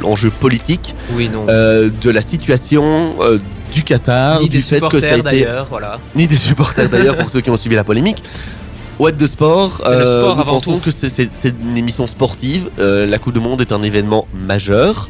l'enjeu 0.01 0.31
politique, 0.31 0.95
Oui, 1.13 1.29
non. 1.29 1.45
euh, 1.49 1.89
de 2.01 2.09
la 2.09 2.21
situation 2.21 3.15
euh, 3.21 3.37
du 3.71 3.83
Qatar, 3.83 4.39
Ni 4.41 4.49
du 4.49 4.57
des 4.57 4.63
fait 4.63 4.79
que 4.81 4.99
ça 4.99 5.07
a 5.13 5.15
supporters 5.15 5.17
été 5.33 5.45
d'ailleurs, 5.45 5.67
voilà. 5.69 5.99
ni 6.15 6.27
des 6.27 6.35
supporters 6.35 6.89
d'ailleurs 6.89 7.17
pour 7.17 7.29
ceux 7.29 7.41
qui 7.41 7.49
ont 7.51 7.55
suivi 7.57 7.75
la 7.75 7.83
polémique. 7.83 8.23
What 8.99 9.13
de 9.13 9.25
sport, 9.25 9.81
le 9.87 9.95
sport 10.01 10.35
nous 10.35 10.41
avant 10.41 10.53
pensons 10.53 10.77
tout. 10.77 10.85
que 10.85 10.91
c'est- 10.91 11.29
une 11.61 11.77
émission 11.77 12.05
sportive. 12.07 12.69
La 12.77 13.17
Coupe 13.19 13.33
du 13.33 13.39
Monde 13.39 13.61
est 13.61 13.71
un 13.71 13.81
événement 13.83 14.27
majeur. 14.33 15.09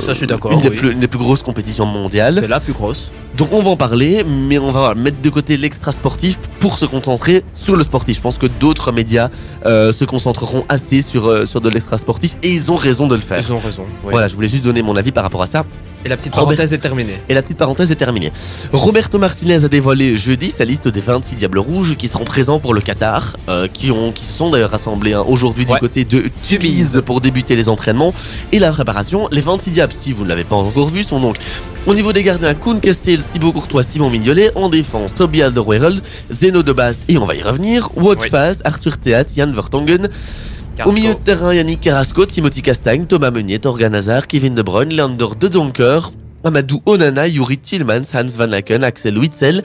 Ça, 0.00 0.08
je 0.08 0.18
suis 0.18 0.26
d'accord, 0.26 0.52
Une, 0.52 0.60
des 0.60 0.68
oui. 0.70 0.76
plus- 0.76 0.92
une 0.92 0.98
des 1.00 1.06
plus 1.08 1.18
grosses 1.18 1.42
compétitions 1.42 1.86
mondiales. 1.86 2.38
C'est 2.40 2.48
la 2.48 2.60
plus 2.60 2.72
grosse. 2.74 3.10
Donc 3.38 3.52
on 3.52 3.62
va 3.62 3.70
en 3.70 3.76
parler, 3.76 4.24
mais 4.48 4.58
on 4.58 4.72
va 4.72 4.94
mettre 4.96 5.22
de 5.22 5.30
côté 5.30 5.56
l'extra 5.56 5.92
sportif 5.92 6.38
pour 6.58 6.76
se 6.78 6.84
concentrer 6.86 7.44
sur 7.54 7.76
le 7.76 7.84
sportif. 7.84 8.16
Je 8.16 8.20
pense 8.20 8.36
que 8.36 8.46
d'autres 8.46 8.90
médias 8.90 9.28
euh, 9.64 9.92
se 9.92 10.04
concentreront 10.04 10.64
assez 10.68 11.02
sur, 11.02 11.26
euh, 11.28 11.46
sur 11.46 11.60
de 11.60 11.68
l'extra 11.68 11.98
sportif 11.98 12.36
et 12.42 12.50
ils 12.50 12.70
ont 12.72 12.76
raison 12.76 13.06
de 13.06 13.14
le 13.14 13.20
faire. 13.20 13.40
Ils 13.46 13.52
ont 13.52 13.60
raison. 13.60 13.84
oui. 14.02 14.10
Voilà, 14.10 14.26
je 14.26 14.34
voulais 14.34 14.48
juste 14.48 14.64
donner 14.64 14.82
mon 14.82 14.96
avis 14.96 15.12
par 15.12 15.22
rapport 15.22 15.42
à 15.42 15.46
ça. 15.46 15.64
Et 16.04 16.08
la 16.08 16.16
petite 16.16 16.34
Robert- 16.34 16.48
parenthèse 16.56 16.72
est 16.72 16.78
terminée. 16.78 17.18
Et 17.28 17.34
la 17.34 17.42
petite 17.42 17.56
parenthèse 17.58 17.90
est 17.92 17.96
terminée. 17.96 18.32
Roberto 18.72 19.18
Martinez 19.18 19.64
a 19.64 19.68
dévoilé 19.68 20.16
jeudi 20.16 20.50
sa 20.50 20.64
liste 20.64 20.88
des 20.88 21.00
26 21.00 21.36
Diables 21.36 21.58
Rouges 21.58 21.96
qui 21.96 22.06
seront 22.08 22.24
présents 22.24 22.58
pour 22.60 22.72
le 22.74 22.80
Qatar, 22.80 23.36
euh, 23.48 23.66
qui, 23.72 23.90
ont, 23.92 24.10
qui 24.12 24.24
se 24.24 24.32
sont 24.32 24.50
d'ailleurs 24.50 24.70
rassemblés 24.70 25.12
hein, 25.14 25.24
aujourd'hui 25.26 25.64
du 25.64 25.74
côté 25.74 26.04
de 26.04 26.24
Tubize 26.44 27.02
pour 27.04 27.20
débuter 27.20 27.54
les 27.56 27.68
entraînements 27.68 28.14
et 28.52 28.58
la 28.58 28.70
préparation. 28.72 29.28
Les 29.32 29.40
26 29.40 29.70
Diables, 29.70 29.92
si 29.96 30.12
vous 30.12 30.24
ne 30.24 30.28
l'avez 30.28 30.44
pas 30.44 30.56
encore 30.56 30.88
vu, 30.88 31.02
sont 31.02 31.20
donc 31.20 31.36
au 31.86 31.94
niveau 31.94 32.12
des 32.12 32.22
gardiens 32.22 32.54
Koun 32.54 32.80
Castel, 32.80 33.20
Thibaut 33.32 33.52
Courtois, 33.52 33.82
Simon 33.82 34.10
Mignolet, 34.10 34.50
en 34.54 34.68
défense 34.68 35.14
Toby 35.14 35.42
Alderweireld, 35.42 36.02
Zeno 36.30 36.62
de 36.62 36.72
Bast 36.72 37.02
et 37.08 37.16
on 37.18 37.24
va 37.24 37.34
y 37.34 37.42
revenir, 37.42 37.90
Oui. 37.96 38.16
Faes, 38.30 38.60
Arthur 38.64 38.98
Theat, 38.98 39.24
Jan 39.36 39.52
Vertongen, 39.52 40.08
au 40.84 40.92
milieu 40.92 41.14
de 41.14 41.18
terrain, 41.18 41.54
Yannick 41.54 41.80
Carrasco, 41.80 42.24
Timothy 42.26 42.62
Castagne, 42.62 43.06
Thomas 43.06 43.30
Meunier, 43.30 43.58
Torgan 43.58 43.94
Hazard, 43.94 44.26
Kevin 44.26 44.54
De 44.54 44.62
Bruyne, 44.62 44.90
Leander 44.92 45.28
De 45.38 45.48
Donker, 45.48 46.10
Amadou 46.44 46.80
Onana, 46.86 47.26
Yuri 47.26 47.58
Tillmans, 47.58 48.14
Hans 48.14 48.36
Van 48.36 48.46
Laken, 48.46 48.84
Axel 48.84 49.18
Witzel. 49.18 49.62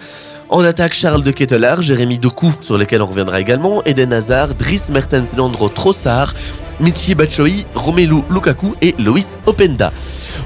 En 0.50 0.64
attaque, 0.64 0.94
Charles 0.94 1.24
de 1.24 1.32
Ketelaar, 1.32 1.82
Jérémy 1.82 2.20
Doku, 2.20 2.52
sur 2.62 2.78
lesquels 2.78 3.02
on 3.02 3.08
reviendra 3.08 3.40
également, 3.40 3.84
Eden 3.86 4.14
Hazard, 4.14 4.56
Dries 4.56 4.82
Mertens, 4.92 5.36
Leandro 5.36 5.70
Trossard, 5.70 6.34
Michi 6.80 7.16
Batshuayi, 7.16 7.66
Romelu 7.76 8.22
Lukaku 8.30 8.76
et 8.82 8.96
Loïs 9.00 9.38
Openda. 9.46 9.92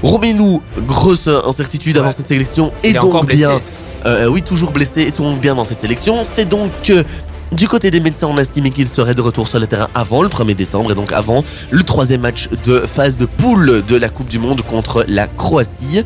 Romelu, 0.02 0.60
grosse 0.86 1.28
incertitude 1.28 1.98
avant 1.98 2.12
cette 2.12 2.28
sélection, 2.28 2.72
et 2.84 2.90
Il 2.90 2.94
donc 2.94 3.26
bien 3.26 3.60
euh, 4.06 4.26
oui, 4.28 4.42
toujours 4.42 4.70
blessé 4.70 5.02
et 5.02 5.10
donc 5.10 5.40
bien 5.40 5.54
dans 5.54 5.64
cette 5.64 5.80
sélection. 5.80 6.22
C'est 6.22 6.48
donc 6.48 6.70
que 6.82 7.04
du 7.52 7.66
côté 7.68 7.90
des 7.90 8.00
médecins, 8.00 8.26
on 8.30 8.36
a 8.36 8.42
estimé 8.42 8.70
qu'il 8.70 8.88
serait 8.88 9.14
de 9.14 9.22
retour 9.22 9.48
sur 9.48 9.58
le 9.58 9.66
terrain 9.66 9.88
avant 9.94 10.22
le 10.22 10.28
1er 10.28 10.54
décembre 10.54 10.92
et 10.92 10.94
donc 10.94 11.12
avant 11.12 11.42
le 11.70 11.82
troisième 11.82 12.20
match 12.20 12.48
de 12.64 12.80
phase 12.80 13.16
de 13.16 13.24
poule 13.26 13.82
de 13.86 13.96
la 13.96 14.08
Coupe 14.08 14.28
du 14.28 14.38
Monde 14.38 14.60
contre 14.62 15.04
la 15.08 15.26
Croatie. 15.26 16.04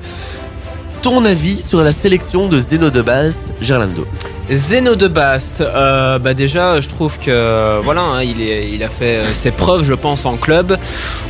Ton 1.02 1.24
avis 1.24 1.60
sur 1.60 1.82
la 1.82 1.90
sélection 1.90 2.46
de 2.48 2.60
Zeno 2.60 2.88
de 2.90 3.02
Bast, 3.02 3.54
Gerlando 3.60 4.06
Zeno 4.52 4.94
de 4.94 5.08
Bast, 5.08 5.60
euh, 5.60 6.18
bah 6.20 6.32
déjà 6.32 6.80
je 6.80 6.88
trouve 6.88 7.18
que 7.18 7.80
voilà, 7.82 8.02
hein, 8.02 8.22
il, 8.22 8.40
est, 8.40 8.70
il 8.70 8.84
a 8.84 8.88
fait 8.88 9.16
euh, 9.16 9.34
ses 9.34 9.50
preuves 9.50 9.84
je 9.84 9.94
pense 9.94 10.24
en 10.26 10.36
club. 10.36 10.76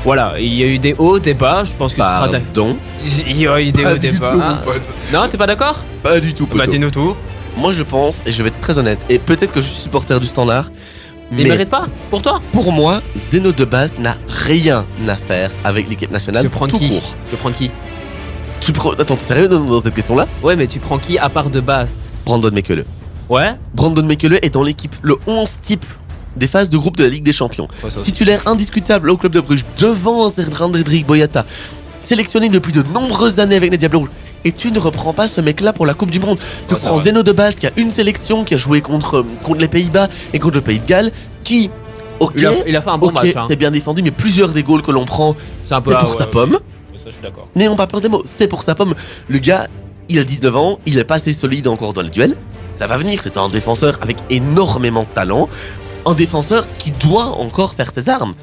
Voilà, 0.04 0.34
il 0.38 0.52
y 0.52 0.62
a 0.62 0.66
eu 0.66 0.78
des 0.78 0.94
hauts, 0.98 1.18
des 1.18 1.32
bas, 1.32 1.64
je 1.64 1.72
pense 1.72 1.92
que 1.92 2.00
tu 2.00 2.02
seras 2.02 2.28
d'ac- 2.28 2.42
Pardon 2.52 2.76
Il 3.28 3.40
y 3.40 3.46
a 3.48 3.60
eu 3.60 3.72
des 3.72 3.82
Pas 3.82 3.94
hauts, 3.94 3.98
des 3.98 4.12
bas. 4.12 4.30
tout, 4.32 4.38
mon 4.38 4.56
pote. 4.56 4.82
Non, 5.12 5.26
t'es 5.28 5.38
pas 5.38 5.46
d'accord? 5.46 5.78
Pas 6.02 6.20
du 6.20 6.34
tout, 6.34 6.46
Bah 6.46 6.58
poteau. 6.60 6.70
dis-nous 6.72 6.90
tout. 6.90 7.16
Moi, 7.56 7.72
je 7.72 7.82
pense, 7.82 8.22
et 8.26 8.32
je 8.32 8.42
vais 8.42 8.48
être 8.48 8.60
très 8.60 8.78
honnête, 8.78 8.98
et 9.08 9.18
peut-être 9.18 9.52
que 9.52 9.60
je 9.60 9.66
suis 9.66 9.82
supporter 9.82 10.18
du 10.18 10.26
standard, 10.26 10.70
Il 11.30 11.38
mais 11.38 11.44
mérite 11.44 11.70
pas 11.70 11.86
Pour 12.10 12.22
toi 12.22 12.40
pour 12.52 12.72
moi, 12.72 13.02
Zeno 13.16 13.52
de 13.52 13.64
Bast 13.64 13.98
n'a 13.98 14.16
rien 14.28 14.84
à 15.08 15.16
faire 15.16 15.50
avec 15.64 15.88
l'équipe 15.88 16.10
nationale 16.10 16.42
Tu 16.42 16.50
prends 16.50 16.66
tout 16.66 16.78
qui 16.78 16.88
court. 16.88 17.14
Tu 17.30 17.36
prends 17.36 17.50
qui 17.50 17.70
Tu 18.60 18.72
prends... 18.72 18.90
Attends, 18.92 19.16
t'es 19.16 19.24
sérieux 19.24 19.48
dans, 19.48 19.60
dans 19.60 19.80
cette 19.80 19.94
question-là 19.94 20.26
Ouais, 20.42 20.56
mais 20.56 20.66
tu 20.66 20.78
prends 20.78 20.98
qui 20.98 21.18
à 21.18 21.28
part 21.28 21.50
de 21.50 21.60
Bast 21.60 22.12
Brandon 22.24 22.50
Mekele. 22.52 22.84
Ouais. 23.28 23.54
Brandon 23.74 24.02
Mekele 24.02 24.38
est 24.42 24.50
dans 24.50 24.62
l'équipe, 24.62 24.94
le 25.02 25.16
11 25.26 25.48
type 25.62 25.86
des 26.36 26.46
phases 26.46 26.70
de 26.70 26.78
groupe 26.78 26.96
de 26.96 27.04
la 27.04 27.10
Ligue 27.10 27.24
des 27.24 27.32
Champions. 27.32 27.68
Ouais. 27.82 27.90
Titulaire 28.02 28.46
indiscutable 28.46 29.10
au 29.10 29.16
club 29.16 29.32
de 29.32 29.40
Bruges 29.40 29.64
devant 29.78 30.28
Zerdran 30.30 30.70
Boyata, 31.06 31.44
sélectionné 32.02 32.48
depuis 32.48 32.72
de 32.72 32.82
nombreuses 32.94 33.40
années 33.40 33.56
avec 33.56 33.70
les 33.70 33.78
Diables 33.78 33.96
Rouges. 33.96 34.10
Et 34.44 34.52
tu 34.52 34.72
ne 34.72 34.78
reprends 34.78 35.12
pas 35.12 35.28
ce 35.28 35.40
mec-là 35.40 35.72
pour 35.72 35.86
la 35.86 35.94
Coupe 35.94 36.10
du 36.10 36.18
Monde. 36.20 36.38
Tu 36.68 36.74
Ouais, 36.74 36.80
prends. 36.80 36.98
Zeno 36.98 37.22
de 37.22 37.32
Bas 37.32 37.52
qui 37.52 37.66
a 37.66 37.70
une 37.76 37.90
sélection, 37.90 38.44
qui 38.44 38.54
a 38.54 38.56
joué 38.56 38.80
contre, 38.80 39.24
contre 39.42 39.60
les 39.60 39.68
Pays-Bas 39.68 40.08
et 40.32 40.38
contre 40.38 40.56
le 40.56 40.60
Pays 40.60 40.78
de 40.80 40.86
Galles, 40.86 41.12
qui, 41.44 41.70
ok, 42.20 42.32
Il 42.36 42.46
a, 42.46 42.52
il 42.66 42.76
a 42.76 42.80
fait 42.80 42.90
un 42.90 42.98
bon 42.98 43.12
match. 43.12 43.34
hein. 43.36 43.44
c'est 43.46 43.56
bien 43.56 43.70
défendu, 43.70 44.02
mais 44.02 44.10
plusieurs 44.10 44.48
des 44.48 44.62
goals 44.62 44.82
que 44.82 44.90
l'on 44.90 45.04
prend, 45.04 45.36
C'est 45.66 45.76
pour 45.82 46.14
sa 46.14 46.24
ouais, 46.24 46.30
pomme. 46.30 46.52
ouais. 46.52 46.58
Ça, 46.98 47.04
je 47.06 47.10
suis 47.12 47.22
d'accord. 47.22 47.48
N'ayons 47.56 47.76
pas 47.76 47.86
peur 47.86 48.00
des 48.00 48.08
mots, 48.08 48.22
c'est 48.24 48.48
pour 48.48 48.62
sa 48.62 48.74
pomme. 48.74 48.94
Le 49.28 49.38
gars, 49.38 49.68
il 50.08 50.18
a 50.18 50.24
19 50.24 50.56
ans, 50.56 50.78
il 50.86 50.98
est 50.98 51.04
pas 51.04 51.16
assez 51.16 51.32
solide 51.32 51.66
encore 51.68 51.92
dans 51.92 52.02
les 52.02 52.10
duels. 52.10 52.36
Ça 52.74 52.86
va 52.86 52.96
venir, 52.96 53.20
c'est 53.22 53.36
un 53.36 53.48
défenseur 53.48 53.98
avec 54.02 54.16
énormément 54.30 55.02
de 55.02 55.08
talent. 55.14 55.48
Un 56.04 56.14
défenseur 56.14 56.66
qui 56.78 56.90
doit 56.90 57.26
encore 57.38 57.74
faire 57.74 57.90
ses 57.92 58.08
armes. 58.08 58.34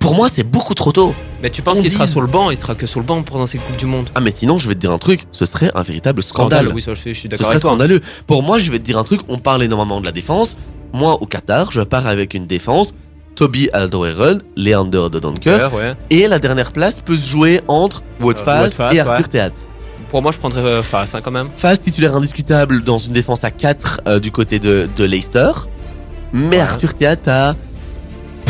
Pour 0.00 0.14
moi, 0.14 0.28
c'est 0.28 0.42
beaucoup 0.42 0.74
trop 0.74 0.90
tôt. 0.90 1.14
Mais 1.42 1.50
tu 1.50 1.62
penses 1.62 1.78
qu'il 1.78 1.90
sera 1.90 2.06
sur 2.06 2.20
le 2.22 2.26
banc 2.26 2.50
Il 2.50 2.56
sera 2.56 2.74
que 2.74 2.86
sur 2.86 2.98
le 3.00 3.06
banc 3.06 3.22
pendant 3.22 3.46
ces 3.46 3.58
Coupes 3.58 3.76
du 3.76 3.86
Monde. 3.86 4.08
Ah, 4.14 4.20
mais 4.20 4.30
sinon, 4.30 4.58
je 4.58 4.66
vais 4.66 4.74
te 4.74 4.80
dire 4.80 4.90
un 4.90 4.98
truc, 4.98 5.26
ce 5.30 5.44
serait 5.44 5.70
un 5.74 5.82
véritable 5.82 6.22
scandale. 6.22 6.68
Oui, 6.74 6.82
ça, 6.82 6.94
je 6.94 7.12
suis, 7.12 7.28
d'accord 7.28 7.44
serait 7.46 7.54
avec 7.54 7.62
toi. 7.62 7.70
scandaleux. 7.70 8.00
Pour 8.26 8.42
moi, 8.42 8.58
je 8.58 8.70
vais 8.72 8.78
te 8.78 8.84
dire 8.84 8.98
un 8.98 9.04
truc, 9.04 9.20
on 9.28 9.38
parle 9.38 9.62
énormément 9.62 10.00
de 10.00 10.06
la 10.06 10.12
défense. 10.12 10.56
Moi, 10.92 11.16
au 11.20 11.26
Qatar, 11.26 11.70
je 11.70 11.82
pars 11.82 12.06
avec 12.06 12.34
une 12.34 12.46
défense. 12.46 12.94
Toby 13.36 13.70
Alderweireld, 13.72 14.42
Leander 14.56 15.06
de. 15.12 15.18
Ouais, 15.18 15.64
ouais. 15.74 15.94
Et 16.10 16.28
la 16.28 16.38
dernière 16.38 16.72
place 16.72 17.00
peut 17.00 17.16
se 17.16 17.28
jouer 17.28 17.60
entre 17.68 18.02
Wout 18.20 18.34
Euh, 18.46 18.68
et 18.90 19.00
Arthur 19.00 19.16
ouais. 19.16 19.22
Théat. 19.24 19.50
Pour 20.10 20.22
moi, 20.22 20.32
je 20.32 20.38
prendrais 20.38 20.60
euh, 20.60 20.82
face 20.82 21.14
hein, 21.14 21.20
quand 21.22 21.30
même. 21.30 21.48
Faz 21.56 21.78
titulaire 21.80 22.14
indiscutable 22.16 22.82
dans 22.82 22.98
une 22.98 23.12
défense 23.12 23.44
à 23.44 23.50
4 23.50 24.00
euh, 24.06 24.18
du 24.18 24.32
côté 24.32 24.58
de, 24.58 24.88
de 24.96 25.04
Leicester. 25.04 25.52
Mais 26.32 26.56
Ouais. 26.56 26.58
Arthur 26.58 26.94
Théat 26.94 27.16
a 27.28 27.54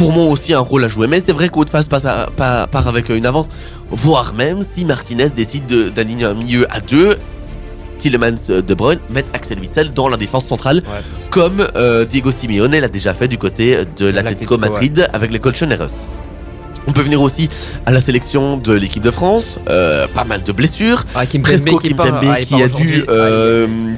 pour 0.00 0.12
moi 0.12 0.24
aussi 0.28 0.54
un 0.54 0.60
rôle 0.60 0.82
à 0.84 0.88
jouer. 0.88 1.06
Mais 1.08 1.20
c'est 1.20 1.32
vrai 1.32 1.50
qu'Aude 1.50 1.68
Faz 1.68 1.86
passe 1.86 2.06
à- 2.06 2.30
part 2.72 2.88
avec 2.88 3.10
une 3.10 3.26
avance. 3.26 3.48
Voire 3.90 4.32
même 4.32 4.62
si 4.62 4.86
Martinez 4.86 5.28
décide 5.28 5.66
de- 5.66 5.90
d'aligner 5.90 6.24
un 6.24 6.32
milieu 6.32 6.66
à 6.74 6.80
2. 6.80 7.18
Tillemans 7.98 8.30
euh, 8.48 8.62
De 8.62 8.72
Bruyne 8.72 8.98
met 9.10 9.26
Axel 9.34 9.58
Witsel 9.60 9.92
dans 9.92 10.08
la 10.08 10.16
défense 10.16 10.46
centrale, 10.46 10.78
Ouais. 10.78 11.02
comme 11.28 11.66
euh, 11.76 12.06
Diego 12.06 12.32
Simeone 12.32 12.78
l'a 12.78 12.88
déjà 12.88 13.12
fait 13.12 13.28
du 13.28 13.36
côté 13.36 13.76
de 13.98 14.06
l'Atlético 14.06 14.56
Madrid 14.56 15.06
avec 15.12 15.30
les 15.30 15.38
Colchoneros. 15.38 16.06
On 16.86 16.92
peut 16.92 17.02
venir 17.02 17.20
aussi 17.20 17.50
à 17.84 17.90
la 17.92 18.00
sélection 18.00 18.56
de 18.56 18.72
l'équipe 18.72 19.02
de 19.02 19.10
France, 19.10 19.58
euh, 19.68 20.06
pas 20.08 20.24
mal 20.24 20.42
de 20.42 20.50
blessures. 20.50 21.04
Ah, 21.14 21.26
Kim 21.26 21.42
Presco 21.42 21.76
qui 21.78 21.94
ah, 21.98 22.40
qui 22.40 22.54
a 22.62 22.68
dû 22.68 23.04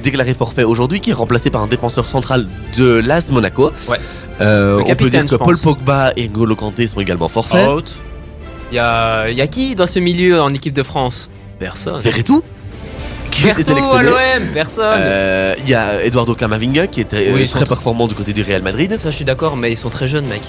déclarer 0.03 0.33
forfait 0.33 0.65
aujourd'hui, 0.65 0.99
qui 0.99 1.11
est 1.11 1.13
remplacé 1.13 1.49
par 1.49 1.63
un 1.63 1.67
défenseur 1.67 2.05
central 2.05 2.45
de 2.77 2.95
l'AS 2.99 3.31
Monaco. 3.31 3.71
Ouais. 3.87 3.97
Euh, 4.41 4.81
on 4.85 4.95
peut 4.95 5.09
dire 5.09 5.25
que 5.25 5.35
Paul. 5.35 5.57
Pogba 5.57 6.11
et 6.15 6.27
N'Golo 6.27 6.55
Kanté 6.55 6.87
sont 6.87 6.99
également 6.99 7.27
forfaits. 7.27 7.67
out. 7.67 7.93
Il 8.71 8.75
y 8.75 8.79
a, 8.79 9.29
il 9.29 9.37
y 9.37 9.41
a 9.41 9.47
qui 9.47 9.75
dans 9.75 9.85
ce 9.87 9.99
milieu 9.99 10.41
en 10.41 10.53
équipe 10.53 10.73
de 10.73 10.83
France? 10.83 11.29
Personne. 11.59 12.01
Verretou 12.01 12.43
qui 13.31 13.47
était 13.47 13.63
sélectionné. 13.63 14.03
l'OM, 14.09 14.43
personne. 14.53 14.93
Euh, 14.95 15.55
Il 15.63 15.69
y 15.69 15.73
a 15.73 16.03
Eduardo 16.03 16.35
Camavinga 16.35 16.85
qui 16.87 17.01
était 17.01 17.29
euh, 17.29 17.33
Oui, 17.35 17.47
très 17.47 17.65
performant 17.65 18.07
du 18.07 18.13
côté 18.13 18.31
du 18.31 18.43
Real 18.43 18.61
Madrid. 18.61 18.95
Ça, 18.99 19.09
je 19.09 19.15
suis 19.15 19.25
d'accord, 19.25 19.57
mais 19.57 19.71
ils 19.71 19.75
sont 19.77 19.89
très 19.89 20.07
jeunes, 20.07 20.27
mec. 20.27 20.41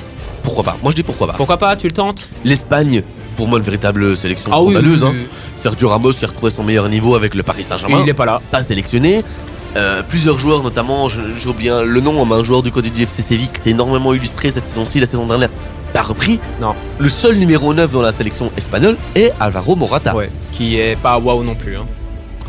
Pourquoi 0.42 0.64
pas? 0.64 0.76
Moi 0.82 0.90
je 0.90 0.96
dis 0.96 1.02
pourquoi 1.02 1.28
pas. 1.28 1.32
Pourquoi 1.32 1.56
pas? 1.56 1.76
Tu 1.76 1.86
le 1.86 1.92
tentes? 1.94 2.28
L'Espagne, 2.44 3.02
pour 3.36 3.48
moi 3.48 3.58
une 3.58 3.64
véritable 3.64 4.14
sélection 4.18 4.50
Ah 4.52 4.56
scandaleuse. 4.60 5.02
oui, 5.02 5.08
hein. 5.08 5.26
Sergio 5.56 5.88
Ramos 5.88 6.12
qui 6.12 6.24
a 6.26 6.28
retrouvé 6.28 6.50
son 6.50 6.62
meilleur 6.62 6.86
niveau 6.90 7.14
avec 7.14 7.34
le 7.34 7.42
Paris 7.42 7.64
Saint-Germain. 7.64 8.02
il 8.04 8.08
est 8.10 8.12
pas 8.14 8.26
là. 8.26 8.42
pas 8.50 8.62
sélectionné. 8.62 9.24
Euh, 9.76 10.02
plusieurs 10.02 10.38
joueurs, 10.38 10.62
notamment, 10.62 11.08
j'ai 11.08 11.48
oublié 11.48 11.72
le 11.84 12.00
nom, 12.00 12.24
mais 12.24 12.34
un 12.34 12.44
joueur 12.44 12.62
du 12.62 12.70
côté 12.70 12.90
du 12.90 13.02
FC 13.02 13.22
Séville 13.22 13.48
qui 13.48 13.60
s'est 13.60 13.70
énormément 13.70 14.14
illustré 14.14 14.50
cette 14.50 14.68
saison-ci, 14.68 15.00
la 15.00 15.06
saison 15.06 15.26
dernière, 15.26 15.50
pas 15.92 16.02
repris. 16.02 16.38
Non. 16.60 16.74
Le 16.98 17.08
seul 17.08 17.36
numéro 17.36 17.74
9 17.74 17.90
dans 17.90 18.02
la 18.02 18.12
sélection 18.12 18.50
espagnole 18.56 18.96
est 19.14 19.32
Alvaro 19.40 19.76
Morata. 19.76 20.14
Ouais. 20.14 20.28
Qui 20.52 20.78
est 20.78 20.96
pas 20.96 21.18
waouh 21.18 21.42
non 21.42 21.54
plus. 21.54 21.76
Hein. 21.76 21.86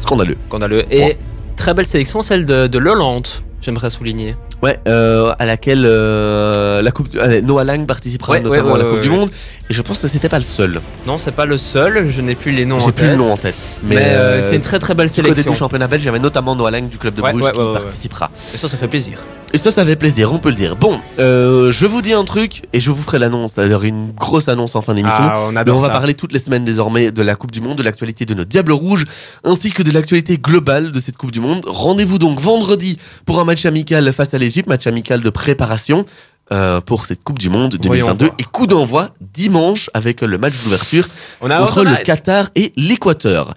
Scandaleux. 0.01 0.37
Scandaleux. 0.47 0.83
Et 0.93 1.17
très 1.55 1.73
belle 1.73 1.85
sélection, 1.85 2.21
celle 2.21 2.45
de, 2.45 2.67
de 2.67 2.77
l'Hollande, 2.77 3.27
j'aimerais 3.61 3.89
souligner. 3.89 4.35
Ouais, 4.61 4.79
euh, 4.87 5.33
à 5.37 5.45
laquelle 5.45 5.83
euh, 5.85 6.81
la 6.81 6.91
coupe, 6.91 7.09
allez, 7.19 7.41
Noah 7.41 7.63
Lang 7.63 7.85
participera 7.85 8.33
Ouais, 8.33 8.39
notamment 8.39 8.73
ouais, 8.73 8.79
à 8.79 8.83
la 8.83 8.89
Coupe 8.89 9.01
du. 9.01 9.09
Monde. 9.09 9.29
Et 9.69 9.73
je 9.73 9.81
pense 9.81 10.01
que 10.01 10.07
c'était 10.07 10.29
pas 10.29 10.37
le 10.37 10.43
seul. 10.43 10.81
Non, 11.05 11.17
c'est 11.17 11.33
pas 11.33 11.45
le 11.45 11.57
seul, 11.57 12.09
je 12.09 12.21
n'ai 12.21 12.35
plus 12.35 12.51
les 12.51 12.65
noms 12.65 12.77
en 12.77 12.79
J'ai 12.79 12.91
plus 12.91 13.07
le 13.07 13.15
nom 13.15 13.31
en 13.31 13.37
tête. 13.37 13.55
Mais, 13.83 13.97
euh, 13.97 14.41
c'est 14.41 14.55
une 14.55 14.61
très 14.61 14.79
très 14.79 14.93
belle 14.95 15.07
du 15.07 15.13
côté 15.13 15.29
sélection. 15.29 15.51
du 15.51 15.57
championnat 15.57 15.87
belge, 15.87 16.07
avait 16.07 16.19
notamment 16.19 16.55
Noah 16.55 16.71
Lang 16.71 16.89
du 16.89 16.97
club 16.97 17.15
de 17.15 17.21
Bruges 17.21 17.51
qui 17.51 17.73
participera. 17.73 18.31
Et 18.53 18.57
ça, 18.57 18.67
ça 18.67 18.77
fait 18.77 18.87
plaisir. 18.87 19.19
Et 19.53 19.57
ça, 19.57 19.71
ça 19.71 19.85
fait 19.85 19.95
plaisir, 19.95 20.33
on 20.33 20.39
peut 20.39 20.49
le 20.49 20.55
dire. 20.55 20.75
Bon, 20.75 20.99
euh, 21.17 21.71
je 21.71 21.85
vous 21.85 22.01
dis 22.01 22.13
un 22.13 22.25
truc 22.25 22.63
et 22.73 22.79
je 22.81 22.91
vous 22.91 23.01
ferai 23.01 23.19
l'annonce, 23.19 23.53
c'est-à-dire 23.53 23.83
une 23.83 24.11
grosse 24.11 24.49
annonce 24.49 24.75
en 24.75 24.81
fin 24.81 24.93
d'émission. 24.93 25.17
Ah, 25.21 25.39
on 25.49 25.55
adore 25.55 25.77
on 25.77 25.79
va 25.81 25.87
ça. 25.87 25.93
parler 25.93 26.13
toutes 26.13 26.33
les 26.33 26.39
semaines 26.39 26.65
désormais 26.65 27.11
de 27.11 27.21
la 27.21 27.35
Coupe 27.35 27.51
du 27.51 27.61
Monde, 27.61 27.77
de 27.77 27.83
l'actualité 27.83 28.25
de 28.25 28.33
nos 28.33 28.43
Diables 28.43 28.73
Rouges, 28.73 29.05
ainsi 29.45 29.71
que 29.71 29.81
de 29.81 29.91
l'actualité 29.91 30.37
globale 30.37 30.91
de 30.91 30.99
cette 30.99 31.15
Coupe 31.15 31.31
du 31.31 31.39
Monde. 31.39 31.63
Rendez-vous 31.67 32.17
donc 32.19 32.41
vendredi 32.41 32.97
pour 33.25 33.39
un 33.39 33.45
match 33.45 33.65
amical 33.65 34.11
face 34.11 34.33
à 34.33 34.37
l'Égypte, 34.37 34.67
match 34.67 34.87
amical 34.87 35.21
de 35.21 35.29
préparation 35.29 36.05
euh, 36.51 36.79
pour 36.81 37.05
cette 37.05 37.23
Coupe 37.23 37.39
du 37.39 37.49
Monde 37.49 37.77
Voyons 37.83 38.05
2022. 38.05 38.25
voir. 38.25 38.35
Et 38.39 38.43
coup 38.43 38.67
d'envoi 38.67 39.09
dimanche 39.19 39.89
avec 39.93 40.21
le 40.21 40.37
match 40.37 40.53
d'ouverture 40.63 41.07
entre 41.41 41.83
le 41.83 41.95
Qatar 42.03 42.49
et 42.55 42.71
l'Équateur. 42.75 43.53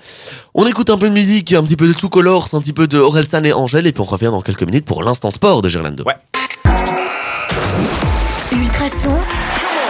On 0.54 0.66
écoute 0.66 0.90
un 0.90 0.98
peu 0.98 1.08
de 1.08 1.14
musique, 1.14 1.52
un 1.52 1.62
petit 1.62 1.76
peu 1.76 1.86
de 1.86 1.92
Two 1.92 2.08
Colors, 2.08 2.48
un 2.54 2.60
petit 2.60 2.72
peu 2.72 2.86
de 2.86 2.98
Orelsan 2.98 3.44
et 3.44 3.52
Angèle, 3.52 3.86
et 3.86 3.92
puis 3.92 4.00
on 4.00 4.04
revient 4.04 4.30
dans 4.30 4.40
quelques 4.40 4.62
minutes 4.62 4.84
pour 4.84 5.02
l'instant 5.02 5.30
sport 5.30 5.62
de 5.62 5.68
Gerlando. 5.68 6.04
Ouais. 6.04 6.16
Ultrason, 8.52 9.14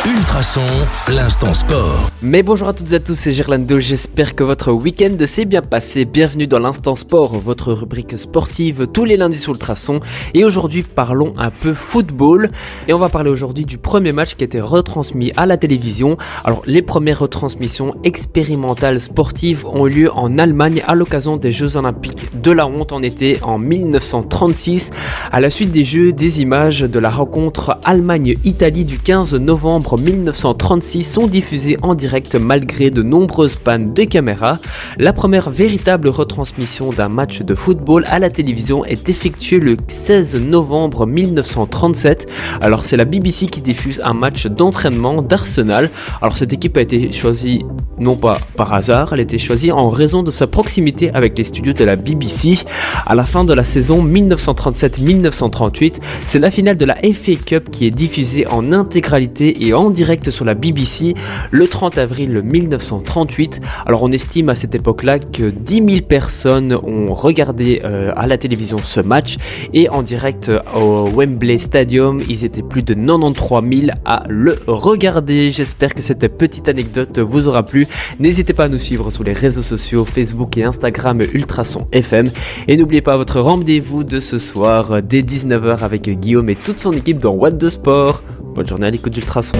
Ultrason, 0.06 0.62
l'instant 1.08 1.52
sport. 1.52 2.10
Mais 2.22 2.42
bonjour 2.42 2.68
à 2.68 2.72
toutes 2.72 2.92
et 2.92 2.94
à 2.94 3.00
tous, 3.00 3.16
c'est 3.16 3.32
Gerlando, 3.32 3.78
j'espère 3.78 4.34
que 4.34 4.44
votre 4.44 4.70
week-end 4.70 5.14
s'est 5.26 5.44
bien 5.44 5.60
passé. 5.60 6.04
Bienvenue 6.04 6.46
dans 6.46 6.60
l'Instant 6.60 6.94
Sport, 6.94 7.38
votre 7.38 7.72
rubrique 7.72 8.16
sportive 8.16 8.86
tous 8.86 9.04
les 9.04 9.16
lundis 9.16 9.38
sur 9.38 9.52
Ultrason. 9.52 10.00
Et 10.34 10.44
aujourd'hui, 10.44 10.82
parlons 10.82 11.34
un 11.36 11.50
peu 11.50 11.74
football. 11.74 12.48
Et 12.86 12.94
on 12.94 12.98
va 12.98 13.08
parler 13.08 13.28
aujourd'hui 13.28 13.64
du 13.64 13.76
premier 13.76 14.12
match 14.12 14.36
qui 14.36 14.44
a 14.44 14.46
été 14.46 14.60
retransmis 14.60 15.32
à 15.36 15.46
la 15.46 15.56
télévision. 15.56 16.16
Alors, 16.44 16.62
les 16.64 16.82
premières 16.82 17.18
retransmissions 17.18 17.94
expérimentales 18.04 19.00
sportives 19.00 19.66
ont 19.66 19.86
eu 19.88 19.90
lieu 19.90 20.12
en 20.12 20.38
Allemagne 20.38 20.82
à 20.86 20.94
l'occasion 20.94 21.36
des 21.36 21.52
Jeux 21.52 21.76
Olympiques 21.76 22.40
de 22.40 22.52
la 22.52 22.66
honte 22.66 22.92
en 22.92 23.02
été 23.02 23.40
en 23.42 23.58
1936. 23.58 24.90
À 25.32 25.40
la 25.40 25.50
suite 25.50 25.72
des 25.72 25.84
Jeux, 25.84 26.12
des 26.12 26.40
images 26.40 26.80
de 26.80 26.98
la 26.98 27.10
rencontre 27.10 27.78
Allemagne-Italie 27.84 28.84
du 28.84 28.98
15 28.98 29.34
novembre 29.34 29.87
1936 29.96 31.04
sont 31.04 31.26
diffusées 31.26 31.78
en 31.82 31.94
direct 31.94 32.34
malgré 32.34 32.90
de 32.90 33.02
nombreuses 33.02 33.54
pannes 33.54 33.94
de 33.94 34.04
caméras. 34.04 34.58
La 34.98 35.12
première 35.12 35.50
véritable 35.50 36.08
retransmission 36.08 36.90
d'un 36.90 37.08
match 37.08 37.42
de 37.42 37.54
football 37.54 38.04
à 38.08 38.18
la 38.18 38.28
télévision 38.28 38.84
est 38.84 39.08
effectuée 39.08 39.60
le 39.60 39.76
16 39.86 40.42
novembre 40.42 41.06
1937. 41.06 42.30
Alors 42.60 42.84
c'est 42.84 42.96
la 42.96 43.04
BBC 43.04 43.46
qui 43.46 43.60
diffuse 43.60 44.00
un 44.04 44.14
match 44.14 44.46
d'entraînement 44.46 45.22
d'Arsenal. 45.22 45.90
Alors 46.20 46.36
cette 46.36 46.52
équipe 46.52 46.76
a 46.76 46.80
été 46.80 47.12
choisie 47.12 47.64
non 47.98 48.16
pas 48.16 48.38
par 48.56 48.72
hasard, 48.74 49.12
elle 49.12 49.20
a 49.20 49.22
été 49.22 49.38
choisie 49.38 49.72
en 49.72 49.88
raison 49.88 50.22
de 50.22 50.30
sa 50.30 50.46
proximité 50.46 51.10
avec 51.14 51.36
les 51.38 51.44
studios 51.44 51.72
de 51.72 51.84
la 51.84 51.96
BBC. 51.96 52.64
À 53.06 53.14
la 53.14 53.24
fin 53.24 53.44
de 53.44 53.52
la 53.52 53.64
saison 53.64 54.04
1937-1938, 54.04 55.96
c'est 56.26 56.38
la 56.38 56.50
finale 56.50 56.76
de 56.76 56.84
la 56.84 56.96
FA 56.96 57.32
Cup 57.44 57.70
qui 57.70 57.86
est 57.86 57.90
diffusée 57.90 58.46
en 58.46 58.72
intégralité 58.72 59.66
et 59.66 59.74
en 59.78 59.90
direct 59.90 60.30
sur 60.30 60.44
la 60.44 60.54
BBC 60.54 61.14
le 61.50 61.68
30 61.68 61.98
avril 61.98 62.42
1938. 62.42 63.60
Alors 63.86 64.02
on 64.02 64.10
estime 64.10 64.48
à 64.48 64.54
cette 64.54 64.74
époque-là 64.74 65.18
que 65.18 65.50
10 65.50 65.74
000 65.74 65.88
personnes 66.08 66.74
ont 66.74 67.14
regardé 67.14 67.80
euh, 67.84 68.12
à 68.16 68.26
la 68.26 68.38
télévision 68.38 68.78
ce 68.82 69.00
match 69.00 69.36
et 69.72 69.88
en 69.88 70.02
direct 70.02 70.48
euh, 70.48 70.60
au 70.74 71.08
Wembley 71.08 71.58
Stadium, 71.58 72.20
ils 72.28 72.44
étaient 72.44 72.62
plus 72.62 72.82
de 72.82 72.94
93 72.94 73.62
000 73.86 73.98
à 74.04 74.24
le 74.28 74.58
regarder. 74.66 75.52
J'espère 75.52 75.94
que 75.94 76.02
cette 76.02 76.26
petite 76.36 76.68
anecdote 76.68 77.18
vous 77.18 77.48
aura 77.48 77.62
plu. 77.62 77.86
N'hésitez 78.18 78.52
pas 78.52 78.64
à 78.64 78.68
nous 78.68 78.78
suivre 78.78 79.10
sur 79.10 79.24
les 79.24 79.32
réseaux 79.32 79.62
sociaux 79.62 80.04
Facebook 80.04 80.56
et 80.56 80.64
Instagram 80.64 81.20
Ultrason 81.32 81.86
FM 81.92 82.26
et 82.66 82.76
n'oubliez 82.76 83.02
pas 83.02 83.16
votre 83.16 83.40
rendez-vous 83.40 84.04
de 84.04 84.18
ce 84.18 84.38
soir 84.38 84.90
euh, 84.92 85.00
dès 85.00 85.22
19h 85.22 85.78
avec 85.80 86.08
Guillaume 86.08 86.50
et 86.50 86.56
toute 86.56 86.78
son 86.78 86.92
équipe 86.92 87.18
dans 87.18 87.32
What 87.32 87.52
the 87.52 87.68
Sport. 87.68 88.22
Bonne 88.54 88.66
journée 88.66 88.86
à 88.86 88.90
l'écoute 88.90 89.12
d'Ultrason. 89.12 89.56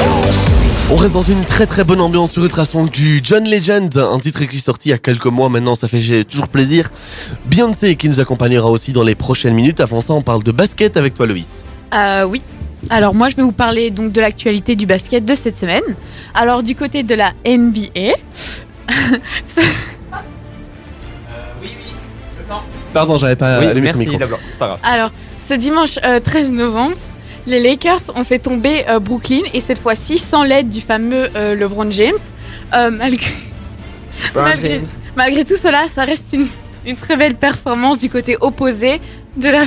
On 0.91 0.97
reste 0.97 1.15
dans 1.15 1.23
une 1.23 1.45
très 1.45 1.67
très 1.67 1.85
bonne 1.85 2.01
ambiance 2.01 2.33
sur 2.33 2.43
Ultrason 2.43 2.85
du 2.87 3.21
John 3.23 3.45
Legend, 3.49 3.97
un 3.97 4.19
titre 4.19 4.45
qui 4.45 4.57
est 4.57 4.61
sorti 4.61 4.89
il 4.89 4.93
y 4.93 4.95
a 4.95 4.99
quelques 4.99 5.27
mois 5.27 5.49
maintenant, 5.49 5.75
ça 5.75 5.87
fait 5.87 6.25
toujours 6.25 6.49
plaisir. 6.49 6.91
Beyoncé 7.47 7.95
qui 7.97 8.09
nous 8.09 8.19
accompagnera 8.21 8.69
aussi 8.69 8.93
dans 8.93 9.05
les 9.05 9.15
prochaines 9.15 9.55
minutes. 9.55 9.81
Avant 9.81 10.01
ça, 10.01 10.15
on 10.15 10.23
parle 10.23 10.43
de 10.43 10.51
basket 10.53 10.97
avec 10.97 11.15
toi, 11.15 11.27
Loïs. 11.27 11.65
Euh, 11.95 12.25
oui. 12.25 12.43
Alors 12.91 13.13
moi 13.15 13.29
je 13.29 13.35
vais 13.37 13.43
vous 13.43 13.51
parler 13.53 13.91
donc 13.91 14.13
de 14.13 14.21
l'actualité 14.21 14.77
du 14.77 14.87
basket 14.87 15.25
de 15.25 15.35
cette 15.35 15.57
semaine. 15.57 15.83
Alors 16.35 16.63
du 16.63 16.75
côté 16.77 17.03
de 17.03 17.15
la 17.15 17.33
NBA, 17.45 18.15
c'est- 19.45 19.63
Pardon, 22.95 23.19
j'avais 23.19 23.37
pas 23.37 23.59
Oui, 23.61 23.67
allumé 23.67 23.87
merci, 23.93 23.99
micro. 24.09 24.19
Pas 24.59 24.67
grave. 24.69 24.79
alors 24.83 25.11
Ce 25.39 25.53
dimanche 25.55 25.99
euh, 26.05 26.21
13 26.21 26.53
novembre, 26.53 26.97
les 27.49 27.61
Lakers 27.61 28.01
ont 28.15 28.25
fait 28.25 28.39
tomber 28.39 28.85
euh, 28.89 28.99
Brooklyn 28.99 29.43
et 29.55 29.61
cette 29.61 29.81
fois-ci 29.81 30.19
sans 30.19 30.45
l'aide 30.45 30.69
du 30.69 30.81
fameux 30.81 31.29
euh, 31.35 31.55
LeBron 31.55 31.91
James. 31.91 32.19
Euh, 32.75 32.91
malgré, 32.91 33.31
malgré, 34.35 34.81
malgré 35.17 35.45
tout 35.45 35.57
cela, 35.57 35.89
ça 35.89 36.05
reste 36.05 36.33
une, 36.33 36.47
une 36.87 36.97
très 36.97 37.17
belle 37.17 37.35
performance 37.35 37.99
du 37.99 38.11
côté 38.11 38.37
opposé 38.41 39.01
de 39.37 39.49
la. 39.49 39.65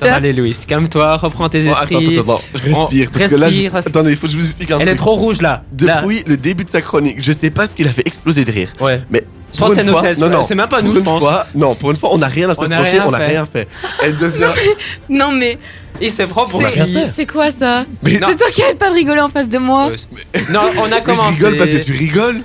Ça 0.00 0.06
va 0.08 0.14
aller, 0.16 0.32
Louis. 0.32 0.56
Calme-toi, 0.66 1.16
reprends 1.16 1.48
tes 1.48 1.60
Bon, 1.60 1.72
attends, 1.72 1.80
esprits. 1.98 2.18
attends, 2.18 2.22
attends, 2.34 2.40
respire. 2.54 2.76
On- 2.78 3.18
Parce 3.18 3.32
que 3.32 3.36
là, 3.36 3.48
je- 3.50 3.54
respire, 3.62 3.76
attendez, 3.76 4.10
il 4.10 4.16
faut 4.16 4.26
que 4.26 4.32
je 4.32 4.38
vous 4.38 4.44
explique 4.44 4.70
un 4.70 4.78
Elle 4.78 4.82
est 4.88 4.90
truc. 4.92 4.98
trop 4.98 5.14
rouge 5.16 5.40
là. 5.42 5.62
Là. 5.80 6.02
Depuis 6.02 6.22
le 6.26 6.36
début 6.36 6.64
de 6.64 6.70
sa 6.70 6.80
chronique, 6.80 7.16
je 7.20 7.32
sais 7.32 7.50
pas 7.50 7.66
ce 7.66 7.74
qu'il 7.74 7.86
a 7.88 7.92
fait 7.92 8.06
exploser 8.06 8.44
de 8.44 8.52
rire. 8.52 8.72
Ouais. 8.80 9.02
Mais 9.10 9.24
Je 9.52 9.58
pour 9.58 9.66
pense 9.68 9.76
c'est 9.76 9.84
nos 9.84 10.00
tests. 10.00 10.20
non, 10.20 10.28
non, 10.30 10.42
C'est 10.42 10.54
même 10.54 10.68
pas 10.68 10.78
pour 10.78 10.86
nous, 10.88 10.94
je 10.94 10.98
une 10.98 11.04
pense. 11.04 11.20
fois- 11.22 11.46
non, 11.54 11.74
pour 11.74 11.90
une 11.90 11.96
fois, 11.96 12.10
on 12.12 12.18
n'a 12.18 12.26
rien 12.28 12.48
à 12.50 12.54
se 12.54 12.60
On 12.60 12.62
reprocher, 12.64 12.90
rien 12.90 13.04
on 13.06 13.10
n'a 13.10 13.18
fait. 13.18 13.26
rien 13.26 13.46
fait. 13.46 13.68
Elle 14.02 14.16
devient. 14.16 14.46
Non 15.08 15.32
mais 15.32 15.58
Il 16.00 16.12
s'est 16.12 16.26
propre 16.26 16.50
pour 16.52 16.60
On 16.62 17.06
c'est 17.12 17.26
quoi 17.26 17.50
ça 17.50 17.84
Mais 18.04 18.18
Non. 18.18 18.28
C'est 18.30 18.36
toi 18.36 18.46
qui 18.52 18.62
arrête 18.62 18.78
pas 18.78 18.88
de 18.90 18.94
rigoler 18.94 19.20
en 19.20 19.28
face 19.28 19.48
de 19.48 19.58
moi. 19.58 19.88
Euh, 19.90 20.38
Non, 20.50 20.60
on 20.78 20.84
a 20.84 20.88
Mais 20.90 20.96
je 20.98 21.02
commencé. 21.02 21.30
rigole 21.34 21.56
parce 21.56 21.70
que 21.70 21.78
tu 21.78 21.92
rigoles. 21.92 22.42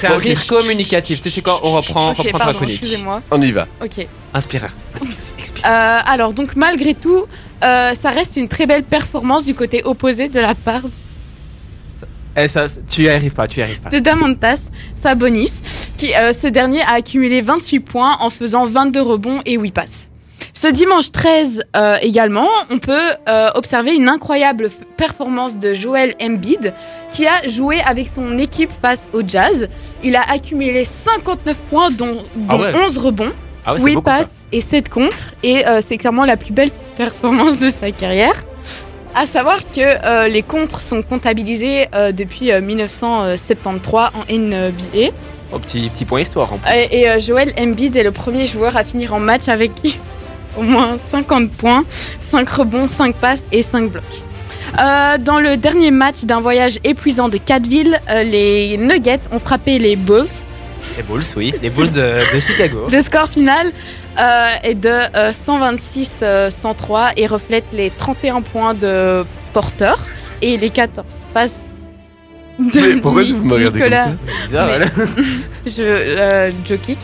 C'est 0.00 0.06
un 0.06 0.16
rire 0.16 0.46
communicatif. 0.46 1.20
Tu 1.20 1.28
sais 1.30 1.42
quoi 1.42 1.60
On 1.64 1.72
reprend, 1.72 2.10
ok, 2.12 2.18
reprend 2.18 2.38
ta 2.38 2.52
chronique. 2.54 2.74
excusez-moi. 2.80 3.20
On 3.32 3.42
y 3.42 3.50
va. 3.50 3.66
Ok. 3.82 4.06
Inspire. 4.32 4.66
Euh, 5.64 5.98
alors 6.06 6.32
donc 6.32 6.56
malgré 6.56 6.94
tout, 6.94 7.24
euh, 7.62 7.94
ça 7.94 8.10
reste 8.10 8.36
une 8.36 8.48
très 8.48 8.66
belle 8.66 8.84
performance 8.84 9.44
du 9.44 9.54
côté 9.54 9.82
opposé 9.84 10.28
de 10.28 10.40
la 10.40 10.54
part 10.54 10.82
Eh, 12.36 12.48
ça, 12.48 12.66
tu 12.90 13.02
y 13.04 13.08
arrives 13.08 13.32
pas, 13.34 13.46
tu 13.46 13.60
y 13.60 13.62
arrives 13.62 13.80
pas. 13.80 13.90
de 13.90 13.98
Damantas 14.00 14.70
Sabonis, 14.94 15.52
qui 15.96 16.14
euh, 16.14 16.32
ce 16.32 16.48
dernier 16.48 16.82
a 16.82 16.94
accumulé 16.94 17.40
28 17.40 17.80
points 17.80 18.16
en 18.20 18.30
faisant 18.30 18.66
22 18.66 19.00
rebonds 19.02 19.40
et 19.46 19.56
8 19.56 19.70
passes. 19.72 20.08
Ce 20.56 20.68
dimanche 20.68 21.10
13 21.10 21.64
euh, 21.76 21.96
également, 22.02 22.48
on 22.70 22.78
peut 22.78 23.08
euh, 23.28 23.50
observer 23.54 23.94
une 23.94 24.08
incroyable 24.08 24.70
performance 24.96 25.58
de 25.58 25.74
Joel 25.74 26.14
Embiid 26.22 26.72
qui 27.10 27.26
a 27.26 27.46
joué 27.48 27.80
avec 27.80 28.06
son 28.08 28.38
équipe 28.38 28.70
face 28.82 29.08
au 29.12 29.22
Jazz. 29.26 29.68
Il 30.04 30.14
a 30.14 30.22
accumulé 30.30 30.84
59 30.84 31.56
points 31.70 31.90
dont, 31.90 32.18
Ah 32.48 32.52
dont 32.56 32.60
ouais. 32.62 32.72
11 32.84 32.98
rebonds. 32.98 33.32
Ah 33.66 33.72
ouais, 33.74 33.78
c'est 33.78 33.86
8 33.86 33.94
beaucoup 33.94 34.10
ça. 34.10 34.18
passes 34.18 34.48
et 34.52 34.60
7 34.60 34.88
contre. 34.88 35.34
Et 35.42 35.66
euh, 35.66 35.80
c'est 35.84 35.98
clairement 35.98 36.24
la 36.24 36.36
plus 36.36 36.52
belle 36.52 36.70
performance 36.96 37.58
de 37.58 37.70
sa 37.70 37.90
carrière. 37.90 38.34
À 39.14 39.26
savoir 39.26 39.58
que 39.64 39.80
euh, 39.80 40.28
les 40.28 40.42
contres 40.42 40.80
sont 40.80 41.02
comptabilisés 41.02 41.86
euh, 41.94 42.10
depuis 42.10 42.50
euh, 42.50 42.60
1973 42.60 44.10
en 44.14 44.32
NBA. 44.32 45.12
Oh, 45.52 45.58
petit, 45.60 45.88
petit 45.88 46.04
point 46.04 46.20
histoire 46.20 46.52
en 46.52 46.58
plus. 46.58 46.70
Et, 46.90 47.20
Joel 47.20 47.54
Embiid 47.58 47.94
est 47.96 48.02
le 48.02 48.10
premier 48.10 48.46
joueur 48.46 48.76
à 48.76 48.82
finir 48.82 49.14
en 49.14 49.20
match 49.20 49.48
avec 49.48 49.70
au 50.58 50.62
moins 50.62 50.96
50 50.96 51.50
points, 51.52 51.84
5 52.18 52.48
rebonds, 52.48 52.88
5 52.88 53.14
passes 53.14 53.44
et 53.52 53.62
5 53.62 53.90
blocs. 53.90 54.02
Euh, 54.78 55.18
dans 55.18 55.38
le 55.38 55.56
dernier 55.56 55.90
match 55.90 56.24
d'un 56.24 56.40
voyage 56.40 56.80
épuisant 56.82 57.28
de 57.28 57.38
4 57.38 57.66
villes, 57.66 58.00
euh, 58.10 58.24
les 58.24 58.76
Nuggets 58.76 59.20
ont 59.30 59.38
frappé 59.38 59.78
les 59.78 59.94
Bulls. 59.94 60.26
Les 60.96 61.02
Bulls, 61.02 61.24
oui. 61.36 61.52
Les 61.62 61.70
Bulls 61.70 61.92
de, 61.92 62.34
de 62.34 62.40
Chicago. 62.40 62.86
Le 62.90 63.00
score 63.00 63.28
final 63.28 63.72
euh, 64.18 64.46
est 64.62 64.74
de 64.74 64.90
126-103 65.32 67.12
et 67.16 67.26
reflète 67.26 67.64
les 67.72 67.90
31 67.90 68.40
points 68.42 68.74
de 68.74 69.24
Porter 69.52 69.94
et 70.42 70.56
les 70.56 70.70
14 70.70 71.04
passes 71.32 71.66
de 72.58 72.80
Mais 72.80 72.96
pourquoi 73.00 73.22
Ni- 73.22 73.32
vous 73.32 73.44
me 73.44 73.54
regardez 73.54 73.80
comme 73.80 73.90
ça 73.90 74.06
Bizarre, 74.44 74.66
Mais- 74.68 74.76
voilà. 74.76 74.90
je, 75.66 75.82
euh, 75.82 76.50
Joe 76.64 76.78
Kick. 76.80 76.98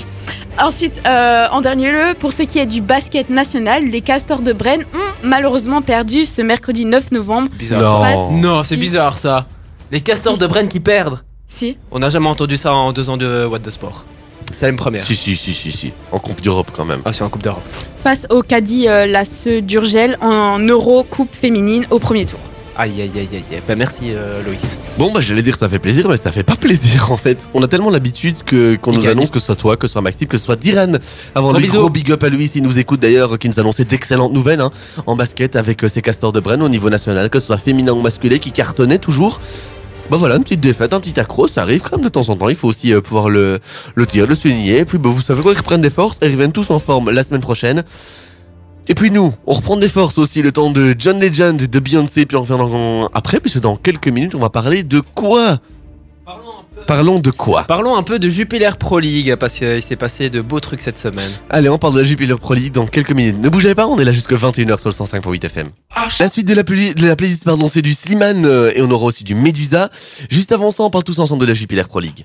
Ensuite, 0.61 1.01
euh, 1.07 1.47
en 1.51 1.61
dernier 1.61 1.91
lieu, 1.91 2.15
pour 2.19 2.33
ce 2.33 2.43
qui 2.43 2.59
est 2.59 2.67
du 2.67 2.81
basket 2.81 3.31
national, 3.31 3.85
les 3.85 4.01
Castors 4.01 4.43
de 4.43 4.53
Brenne 4.53 4.83
ont 4.95 5.27
malheureusement 5.27 5.81
perdu 5.83 6.27
ce 6.27 6.43
mercredi 6.43 6.85
9 6.85 7.13
novembre. 7.13 7.49
Bizarre. 7.55 8.31
Non. 8.33 8.63
C'est 8.63 8.77
bizarre 8.77 9.19
ça. 9.19 9.47
Les 9.91 10.01
castors 10.01 10.39
de. 10.39 10.47
Brenne 10.47 10.69
qui 10.69 10.79
perdent. 10.81 11.19
Si. 11.53 11.77
On 11.91 11.99
n'a 11.99 12.11
jamais 12.11 12.29
entendu 12.29 12.57
ça 12.57 12.73
en 12.73 12.93
deux 12.93 13.11
ans 13.11 13.17
de 13.17 13.45
What 13.45 13.59
the 13.59 13.71
Sport. 13.71 14.05
C'est 14.55 14.71
la 14.71 14.77
première. 14.77 15.03
Si, 15.03 15.17
si, 15.17 15.35
si, 15.35 15.53
si, 15.53 15.73
si. 15.73 15.93
En 16.13 16.21
Coupe 16.21 16.41
d'Europe 16.43 16.71
quand 16.75 16.85
même. 16.85 17.01
Ah, 17.05 17.13
c'est 17.13 17.25
en 17.25 17.29
Coupe 17.29 17.43
d'Europe. 17.43 17.63
Face 18.05 18.27
au 18.31 18.43
caddie 18.43 18.87
euh, 18.89 19.07
Lasse 19.07 19.49
d'Urgel 19.49 20.17
en 20.21 20.61
Euro 20.61 21.03
Coupe 21.03 21.35
féminine 21.35 21.87
au 21.91 21.99
premier 21.99 22.25
tour. 22.25 22.39
Aïe, 22.77 22.93
aïe, 23.03 23.11
aïe, 23.17 23.29
aïe. 23.33 23.45
aïe. 23.53 23.63
Bah, 23.67 23.75
merci, 23.75 24.05
euh, 24.11 24.43
Loïs. 24.45 24.79
Bon, 24.97 25.13
bah, 25.13 25.21
j'allais 25.21 25.43
dire 25.43 25.57
ça 25.57 25.69
fait 25.69 25.81
plaisir, 25.81 26.09
mais 26.09 26.17
ça 26.17 26.31
fait 26.31 26.45
pas 26.45 26.55
plaisir 26.57 27.11
en 27.11 27.17
fait. 27.17 27.49
On 27.53 27.63
a 27.65 27.69
tellement 27.69 27.91
l'habitude 27.91 28.45
que 28.45 28.77
qu'on 28.77 28.93
Il 28.93 28.99
nous 28.99 29.03
gagne. 29.03 29.11
annonce 29.13 29.31
que 29.31 29.41
ce 29.41 29.47
soit 29.47 29.57
toi, 29.57 29.77
que 29.77 29.89
ce 29.89 29.95
soit 29.95 30.03
Maxime, 30.03 30.29
que 30.29 30.39
ce 30.39 30.45
soit 30.45 30.57
Diran. 30.57 30.93
Avant 31.35 31.49
Gros 31.49 31.59
lui, 31.59 31.67
bisous. 31.67 31.79
gros 31.81 31.91
big 31.91 32.13
up 32.13 32.23
à 32.23 32.29
lui 32.29 32.47
s'il 32.47 32.63
nous 32.63 32.79
écoute 32.79 33.01
d'ailleurs, 33.01 33.39
qui 33.41 33.49
nous 33.49 33.59
annonçait 33.59 33.85
d'excellentes 33.85 34.33
nouvelles 34.33 34.61
hein, 34.61 34.71
en 35.07 35.17
basket 35.17 35.57
avec 35.57 35.83
euh, 35.85 35.89
ses 35.89 36.01
castors 36.01 36.33
de 36.33 36.39
Brenne 36.41 36.63
au 36.63 36.69
niveau 36.69 36.91
national, 36.91 37.29
que 37.29 37.41
ce 37.41 37.47
soit 37.47 37.59
féminin 37.59 37.93
ou 37.93 38.01
masculin, 38.03 38.39
qui 38.39 38.53
cartonnait 38.53 38.99
toujours. 38.99 39.41
Bah 40.11 40.17
voilà, 40.17 40.37
une 40.37 40.43
petite 40.43 40.61
défaite, 40.61 40.93
un 40.93 40.99
petit 41.01 41.19
accro, 41.21 41.47
ça 41.47 41.63
arrive 41.63 41.83
quand 41.83 41.97
même 41.97 42.05
de 42.05 42.09
temps 42.11 42.29
en 42.29 42.37
temps. 42.37 42.49
Il 42.49 42.57
faut 42.57 42.67
aussi 42.69 42.93
euh, 42.93 43.01
pouvoir 43.01 43.29
le, 43.29 43.61
le 43.95 44.07
dire, 44.07 44.27
le 44.27 44.35
souligner. 44.35 44.79
Et 44.79 44.85
puis, 44.85 44.99
bah, 44.99 45.09
vous 45.09 45.23
savez 45.23 45.41
quoi, 45.41 45.53
ils 45.53 45.59
reprennent 45.59 45.83
des 45.83 45.91
forces 45.91 46.19
et 46.21 46.27
reviennent 46.27 46.51
tous 46.53 46.71
en 46.71 46.81
forme 46.81 47.11
la 47.11 47.23
semaine 47.23 47.41
prochaine. 47.41 47.85
Et 48.89 48.95
puis 48.95 49.13
nous, 49.13 49.33
on 49.47 49.53
reprend 49.53 49.77
des 49.77 49.89
forces 49.89 50.19
aussi 50.19 50.43
le 50.43 50.51
temps 50.51 50.71
de 50.73 50.97
John 50.99 51.21
Legend, 51.21 51.57
de 51.57 51.79
Beyoncé, 51.79 52.27
puis 52.27 52.37
on 52.37 52.41
revient 52.41 52.59
dans- 52.59 53.07
après, 53.15 53.39
puisque 53.39 53.61
dans 53.61 53.77
quelques 53.77 54.09
minutes, 54.09 54.35
on 54.35 54.41
va 54.41 54.51
parler 54.51 54.83
de 54.83 54.99
quoi? 55.15 55.61
Parlons 56.87 57.21
de 57.21 57.31
quoi 57.31 57.65
Parlons 57.65 57.95
un 57.97 58.03
peu 58.03 58.19
de 58.19 58.29
Jupiler 58.29 58.71
Pro 58.79 58.99
League 58.99 59.37
parce 59.37 59.55
qu'il 59.55 59.81
s'est 59.83 59.97
passé 59.97 60.29
de 60.29 60.41
beaux 60.41 60.59
trucs 60.61 60.81
cette 60.81 60.99
semaine. 60.99 61.31
Allez, 61.49 61.69
on 61.69 61.79
parle 61.79 61.95
de 61.95 61.99
la 62.01 62.05
Jupiler 62.05 62.35
Pro 62.35 62.55
League 62.55 62.73
dans 62.73 62.87
quelques 62.87 63.13
minutes. 63.13 63.39
Ne 63.39 63.49
bougez 63.49 63.75
pas, 63.75 63.87
on 63.87 63.99
est 63.99 64.05
là 64.05 64.11
jusqu'à 64.13 64.35
21h 64.37 64.79
sur 64.79 64.89
le 64.89 64.95
105.8 64.95 65.45
FM. 65.47 65.69
La 66.19 66.29
suite 66.29 66.49
de 66.49 66.55
la, 66.55 66.65
pli- 66.65 66.95
de 66.95 67.07
la 67.07 67.15
playlist, 67.17 67.45
pardon, 67.45 67.69
c'est 67.69 67.83
du 67.83 67.95
Slimane 67.95 68.45
euh, 68.45 68.73
et 68.75 68.83
on 68.83 68.91
aura 68.91 69.07
aussi 69.07 69.23
du 69.25 69.35
Medusa. 69.35 69.91
Juste 70.31 70.51
avant 70.53 70.71
ça, 70.71 70.83
on 70.83 70.91
parle 70.91 71.05
tous 71.05 71.19
ensemble 71.21 71.43
de 71.43 71.47
la 71.47 71.55
Jupiler 71.55 71.85
Pro 71.85 72.01
League. 72.01 72.25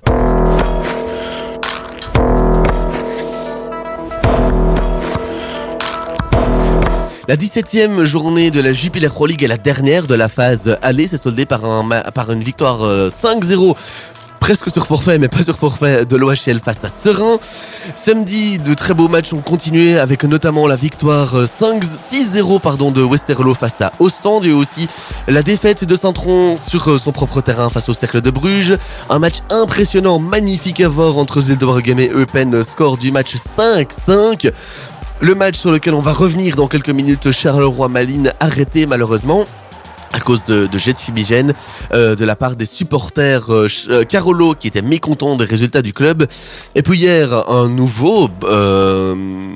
La 7.28 7.38
17e 7.38 8.04
journée 8.04 8.52
de 8.52 8.60
la 8.62 8.72
Jupiler 8.72 9.10
Pro 9.10 9.26
League 9.26 9.44
est 9.44 9.48
la 9.48 9.58
dernière 9.58 10.06
de 10.06 10.13
la 10.13 10.30
phase 10.30 10.78
aller. 10.84 11.08
C'est 11.08 11.18
soldé 11.18 11.48
par, 11.48 11.65
un, 11.65 11.89
par 12.13 12.32
une 12.32 12.44
victoire 12.44 12.84
euh, 12.84 13.10
5-0 13.10 13.76
presque 14.46 14.70
sur 14.70 14.86
forfait, 14.86 15.18
mais 15.18 15.28
pas 15.28 15.42
sur 15.42 15.58
forfait 15.58 16.06
de 16.06 16.16
l'OHL 16.16 16.60
face 16.64 16.84
à 16.84 16.90
Serein. 16.90 17.40
Samedi, 17.96 18.60
de 18.60 18.76
très 18.76 18.94
beaux 18.94 19.08
matchs 19.08 19.34
ont 19.34 19.42
continué 19.42 19.98
avec 19.98 20.24
notamment 20.24 20.68
la 20.68 20.76
victoire 20.76 21.34
euh, 21.34 21.46
5 21.48 21.84
6-0 21.84 22.62
pardon, 22.62 22.92
de 22.92 23.02
Westerlo 23.02 23.56
face 23.56 23.82
à 23.82 23.92
Ostende 23.98 24.46
et 24.46 24.52
aussi 24.52 24.88
la 25.28 25.42
défaite 25.42 25.84
de 25.84 25.96
Saint-Tron 25.96 26.58
sur 26.64 26.92
euh, 26.92 27.00
son 27.00 27.12
propre 27.12 27.42
terrain 27.42 27.72
face 27.72 27.90
au 27.90 27.96
Cercle 27.96 28.22
de 28.22 28.30
Bruges. 28.30 28.78
Un 29.10 29.18
match 29.18 29.38
impressionnant, 29.50 30.20
magnifique 30.20 30.80
à 30.80 30.90
voir 30.90 31.18
entre 31.18 31.42
Zildeborgem 31.42 31.98
et 31.98 32.12
Eupen, 32.12 32.64
score 32.64 33.00
du 33.00 33.12
match 33.12 33.38
5-5. 33.58 34.52
Le 35.22 35.34
match 35.34 35.58
sur 35.58 35.72
lequel 35.72 35.96
on 35.96 36.02
va 36.02 36.14
revenir 36.14 36.56
dans 36.56 36.68
quelques 36.68 36.90
minutes, 36.90 37.32
Charleroi-Malines 37.32 38.32
arrêté 38.40 38.86
malheureusement 38.86 39.48
à 40.15 40.19
cause 40.21 40.43
de, 40.45 40.65
de 40.67 40.78
jets 40.78 40.93
de 40.93 40.97
fumigène 40.97 41.54
euh, 41.93 42.15
de 42.15 42.23
la 42.23 42.36
part 42.36 42.56
des 42.56 42.65
supporters 42.65 43.49
euh, 43.54 43.67
euh, 43.89 44.04
Carolo 44.06 44.54
qui 44.54 44.67
étaient 44.69 44.82
mécontents 44.82 45.36
des 45.36 45.45
résultats 45.45 45.82
du 45.82 45.91
club. 45.93 46.25
Et 46.73 46.82
puis 46.82 46.97
hier, 46.99 47.49
un 47.49 47.67
nouveau, 47.67 48.30
euh, 48.43 49.13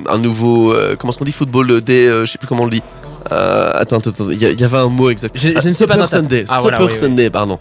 un 0.10 0.18
nouveau, 0.18 0.74
comment 0.98 1.12
est-ce 1.12 1.18
qu'on 1.18 1.26
dit 1.26 1.32
football 1.32 1.82
des, 1.82 2.08
je 2.08 2.26
sais 2.26 2.38
plus 2.38 2.48
comment 2.48 2.64
on 2.64 2.66
le 2.66 2.72
dit. 2.72 2.84
Attends, 3.30 3.98
attends, 3.98 4.10
attends, 4.12 4.30
il 4.32 4.42
y, 4.42 4.64
avait 4.64 4.78
un 4.78 4.88
mot 4.88 5.10
exact. 5.10 5.36
Je- 5.38 5.50
je 5.50 5.54
Ah, 5.56 5.62
ne 5.64 5.70
sais 5.70 5.88
pas 5.88 6.08
Sunday, 6.08 6.46
Ah, 6.50 6.60
voilà, 6.62 6.84
oui. 6.84 6.94
Sunday, 6.98 7.30
pardon. 7.30 7.58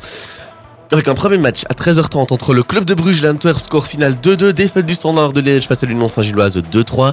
Avec 0.91 1.07
un 1.09 1.15
premier 1.15 1.37
match 1.37 1.65
à 1.69 1.75
13h30 1.75 2.33
entre 2.33 2.55
le 2.55 2.63
club 2.63 2.85
de 2.87 2.95
Bruges 2.95 3.23
et 3.23 3.27
l'Antwerp, 3.27 3.63
score 3.65 3.87
final 3.87 4.15
2-2, 4.23 4.53
défaite 4.55 4.87
du 4.87 4.95
Standard 4.95 5.33
de 5.35 5.41
Liège 5.41 5.67
face 5.67 5.83
à 5.83 5.87
l'Union 5.87 6.09
Saint-Gilloise 6.09 6.57
2-3. 6.73 7.13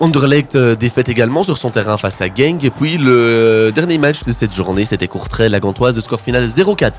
Anderlecht 0.00 0.54
euh, 0.54 0.74
défaite 0.74 1.08
également 1.08 1.42
sur 1.42 1.58
son 1.58 1.70
terrain 1.70 1.96
face 1.96 2.20
à 2.20 2.26
Genk. 2.26 2.64
Et 2.64 2.70
puis 2.70 2.98
le 2.98 3.70
dernier 3.74 3.98
match 3.98 4.24
de 4.24 4.32
cette 4.32 4.54
journée, 4.54 4.84
c'était 4.84 5.08
Courtrai, 5.08 5.48
la 5.48 5.60
Gantoise, 5.60 5.98
score 6.00 6.20
final 6.20 6.46
0-4. 6.46 6.92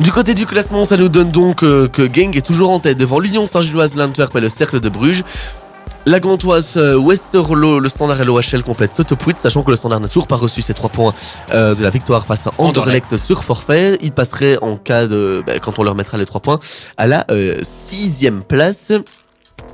Du 0.00 0.12
côté 0.12 0.32
du 0.32 0.46
classement, 0.46 0.86
ça 0.86 0.96
nous 0.96 1.10
donne 1.10 1.30
donc 1.30 1.62
euh, 1.62 1.86
que 1.86 2.02
Genk 2.02 2.34
est 2.34 2.46
toujours 2.46 2.70
en 2.70 2.80
tête 2.80 2.96
devant 2.96 3.18
l'Union 3.18 3.44
Saint-Gilloise, 3.44 3.96
l'Antwerp 3.96 4.34
et 4.34 4.40
le 4.40 4.48
Cercle 4.48 4.80
de 4.80 4.88
Bruges. 4.88 5.24
La 6.06 6.20
Gantoise, 6.20 6.78
euh, 6.78 6.96
Westerlo, 6.96 7.78
le 7.78 7.88
Standard 7.90 8.18
et 8.18 8.24
l'OHL 8.24 8.62
complètent 8.64 8.94
ce 8.94 9.02
top 9.02 9.22
8, 9.22 9.38
sachant 9.38 9.62
que 9.62 9.70
le 9.70 9.76
Standard 9.76 10.00
n'a 10.00 10.08
toujours 10.08 10.26
pas 10.26 10.36
reçu 10.36 10.62
ses 10.62 10.72
3 10.72 10.88
points 10.88 11.14
euh, 11.52 11.74
de 11.74 11.82
la 11.82 11.90
victoire 11.90 12.24
face 12.24 12.46
à 12.46 12.52
Anderlecht 12.56 13.18
sur 13.18 13.44
forfait. 13.44 13.98
Il 14.00 14.12
passerait 14.12 14.56
en 14.62 14.76
cas 14.76 15.06
de, 15.06 15.44
ben, 15.46 15.60
quand 15.60 15.78
on 15.78 15.82
leur 15.82 15.94
mettra 15.94 16.16
les 16.16 16.24
3 16.24 16.40
points, 16.40 16.60
à 16.96 17.06
la 17.06 17.26
6 17.60 18.30
place. 18.48 18.92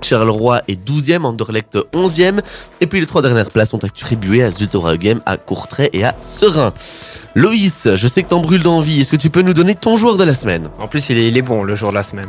Charleroi 0.03 0.61
est 0.69 0.79
12e, 0.89 1.25
Anderlecht 1.25 1.77
11e. 1.93 2.41
Et 2.81 2.87
puis 2.87 3.01
les 3.01 3.07
trois 3.07 3.23
dernières 3.23 3.51
places 3.51 3.71
sont 3.71 3.85
attribuées 3.85 4.43
à 4.43 4.51
Zutoragem, 4.51 5.21
à 5.27 5.37
Courtrai 5.37 5.91
et 5.93 6.05
à 6.05 6.15
Serein. 6.21 6.73
Loïs, 7.35 7.89
je 7.95 8.07
sais 8.07 8.23
que 8.23 8.29
t'en 8.29 8.41
brûles 8.41 8.63
d'envie. 8.63 9.01
Est-ce 9.01 9.11
que 9.13 9.17
tu 9.17 9.31
peux 9.31 9.43
nous 9.43 9.55
donner 9.55 9.75
ton 9.75 9.97
joueur 9.97 10.17
de 10.17 10.25
la 10.25 10.35
semaine? 10.35 10.69
En 10.81 10.89
plus, 10.89 11.09
il 11.11 11.19
est, 11.19 11.29
il 11.29 11.37
est 11.37 11.43
bon 11.43 11.63
le 11.63 11.75
jour 11.77 11.91
de 11.91 11.95
la 11.97 12.03
semaine. 12.03 12.29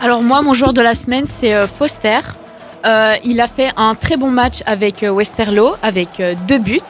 Alors 0.00 0.22
moi, 0.22 0.42
mon 0.42 0.54
joueur 0.54 0.72
de 0.72 0.82
la 0.82 0.94
semaine, 0.94 1.24
c'est 1.26 1.54
euh, 1.54 1.66
Foster. 1.66 2.20
euh, 2.86 3.14
il 3.24 3.40
a 3.40 3.48
fait 3.48 3.70
un 3.76 3.94
très 3.94 4.16
bon 4.16 4.30
match 4.30 4.62
avec 4.64 5.02
euh, 5.02 5.10
Westerlo, 5.10 5.76
avec 5.82 6.20
euh, 6.20 6.34
deux 6.48 6.58
buts. 6.58 6.80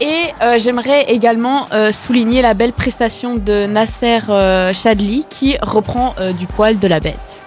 Et 0.00 0.24
euh, 0.42 0.58
j'aimerais 0.58 1.04
également 1.04 1.66
euh, 1.72 1.92
souligner 1.92 2.42
la 2.42 2.52
belle 2.54 2.72
prestation 2.74 3.36
de 3.36 3.64
Nasser 3.66 4.18
euh, 4.28 4.72
Chadli 4.74 5.24
qui 5.30 5.56
reprend 5.62 6.14
euh, 6.20 6.32
du 6.32 6.46
poil 6.46 6.78
de 6.78 6.86
la 6.88 7.00
bête. 7.00 7.46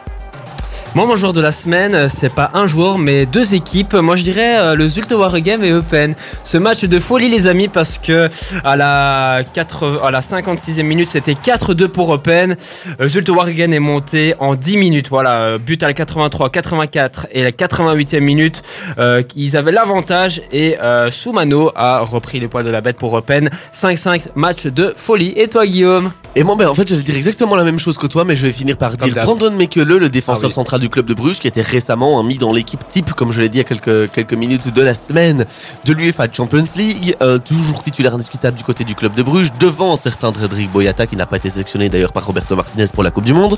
Moi, 0.93 1.05
mon 1.05 1.15
joueur 1.15 1.31
de 1.31 1.39
la 1.39 1.53
semaine, 1.53 1.95
euh, 1.95 2.09
c'est 2.09 2.33
pas 2.33 2.51
un 2.53 2.67
joueur, 2.67 2.97
mais 2.97 3.25
deux 3.25 3.55
équipes. 3.55 3.93
Moi, 3.93 4.17
je 4.17 4.23
dirais 4.23 4.57
euh, 4.59 4.75
le 4.75 4.89
Zulte 4.89 5.13
Waregem 5.13 5.63
et 5.63 5.69
Eupen. 5.71 6.15
Ce 6.43 6.57
match 6.57 6.83
de 6.83 6.99
folie, 6.99 7.29
les 7.29 7.47
amis, 7.47 7.69
parce 7.69 7.97
que 7.97 8.29
à 8.65 8.75
la, 8.75 9.41
4, 9.53 10.01
à 10.03 10.11
la 10.11 10.19
56e 10.19 10.83
minute, 10.83 11.07
c'était 11.07 11.31
4-2 11.31 11.87
pour 11.87 12.13
Eupen. 12.13 12.57
Euh, 12.99 13.07
Zulte 13.07 13.29
Waregem 13.29 13.71
est 13.73 13.79
monté 13.79 14.33
en 14.39 14.55
10 14.55 14.75
minutes. 14.75 15.07
Voilà, 15.09 15.57
but 15.57 15.81
à 15.81 15.87
la 15.87 15.93
83, 15.93 16.49
84 16.49 17.27
et 17.31 17.43
la 17.43 17.51
88e 17.51 18.19
minute. 18.19 18.61
Euh, 18.97 19.23
ils 19.37 19.55
avaient 19.55 19.71
l'avantage 19.71 20.41
et 20.51 20.77
euh, 20.81 21.09
Soumano 21.09 21.71
a 21.73 21.99
repris 22.01 22.41
les 22.41 22.49
poids 22.49 22.63
de 22.63 22.69
la 22.69 22.81
bête 22.81 22.97
pour 22.97 23.17
Eupen. 23.17 23.49
5-5, 23.73 24.23
match 24.35 24.65
de 24.65 24.93
folie. 24.97 25.31
Et 25.37 25.47
toi, 25.47 25.65
Guillaume? 25.65 26.11
Et 26.35 26.43
moi, 26.43 26.55
ben, 26.57 26.67
en 26.67 26.75
fait, 26.75 26.87
j'allais 26.87 27.01
dire 27.01 27.15
exactement 27.15 27.55
la 27.55 27.63
même 27.63 27.79
chose 27.79 27.97
que 27.97 28.07
toi, 28.07 28.25
mais 28.25 28.35
je 28.35 28.45
vais 28.45 28.51
finir 28.53 28.75
par 28.77 28.97
Comme 28.97 29.09
dire. 29.09 29.23
Brandon 29.23 29.51
Mekele, 29.51 29.97
le 29.97 30.09
défenseur 30.09 30.43
Ah 30.45 30.47
oui. 30.47 30.53
central 30.53 30.80
du 30.81 30.89
club 30.89 31.05
de 31.05 31.13
Bruges, 31.13 31.39
qui 31.39 31.47
était 31.47 31.61
récemment 31.61 32.19
hein, 32.19 32.23
mis 32.23 32.37
dans 32.37 32.51
l'équipe 32.51 32.85
type, 32.89 33.13
comme 33.13 33.31
je 33.31 33.39
l'ai 33.39 33.47
dit 33.47 33.59
il 33.59 33.61
y 33.61 33.61
a 33.61 33.63
quelques, 33.63 34.11
quelques 34.11 34.33
minutes 34.33 34.73
de 34.73 34.81
la 34.81 34.93
semaine, 34.93 35.45
de 35.85 35.93
l'UEFA 35.93 36.27
Champions 36.31 36.65
League, 36.75 37.15
toujours 37.45 37.81
titulaire 37.81 38.15
indiscutable 38.15 38.57
du 38.57 38.63
côté 38.63 38.83
du 38.83 38.95
club 38.95 39.13
de 39.13 39.23
Bruges, 39.23 39.51
devant 39.59 39.93
un 39.93 39.95
certain 39.95 40.33
Frédéric 40.33 40.71
Boyata, 40.71 41.07
qui 41.07 41.15
n'a 41.15 41.25
pas 41.25 41.37
été 41.37 41.49
sélectionné 41.49 41.89
d'ailleurs 41.89 42.11
par 42.11 42.25
Roberto 42.25 42.55
Martinez 42.55 42.85
pour 42.93 43.03
la 43.03 43.11
Coupe 43.11 43.25
du 43.25 43.33
Monde. 43.33 43.57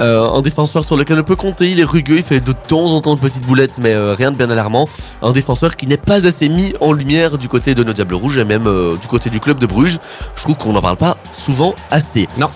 Euh, 0.00 0.28
un 0.30 0.42
défenseur 0.42 0.84
sur 0.84 0.96
lequel 0.96 1.18
on 1.18 1.24
peut 1.24 1.36
compter, 1.36 1.70
il 1.70 1.80
est 1.80 1.84
rugueux, 1.84 2.18
il 2.18 2.22
fait 2.22 2.40
de 2.40 2.52
temps 2.52 2.86
en 2.86 3.00
temps 3.00 3.14
de 3.14 3.20
petites 3.20 3.46
boulettes, 3.46 3.78
mais 3.78 3.94
euh, 3.94 4.14
rien 4.14 4.30
de 4.30 4.36
bien 4.36 4.50
alarmant. 4.50 4.88
Un 5.22 5.32
défenseur 5.32 5.76
qui 5.76 5.86
n'est 5.86 5.96
pas 5.96 6.26
assez 6.26 6.48
mis 6.48 6.74
en 6.80 6.92
lumière 6.92 7.38
du 7.38 7.48
côté 7.48 7.74
de 7.74 7.82
nos 7.84 7.92
Diables 7.92 8.14
Rouges 8.14 8.38
et 8.38 8.44
même 8.44 8.66
euh, 8.66 8.96
du 8.96 9.08
côté 9.08 9.30
du 9.30 9.40
club 9.40 9.58
de 9.58 9.66
Bruges. 9.66 9.98
Je 10.36 10.42
trouve 10.42 10.56
qu'on 10.56 10.72
n'en 10.72 10.82
parle 10.82 10.96
pas 10.96 11.16
souvent 11.32 11.74
assez. 11.90 12.28
Non. 12.38 12.50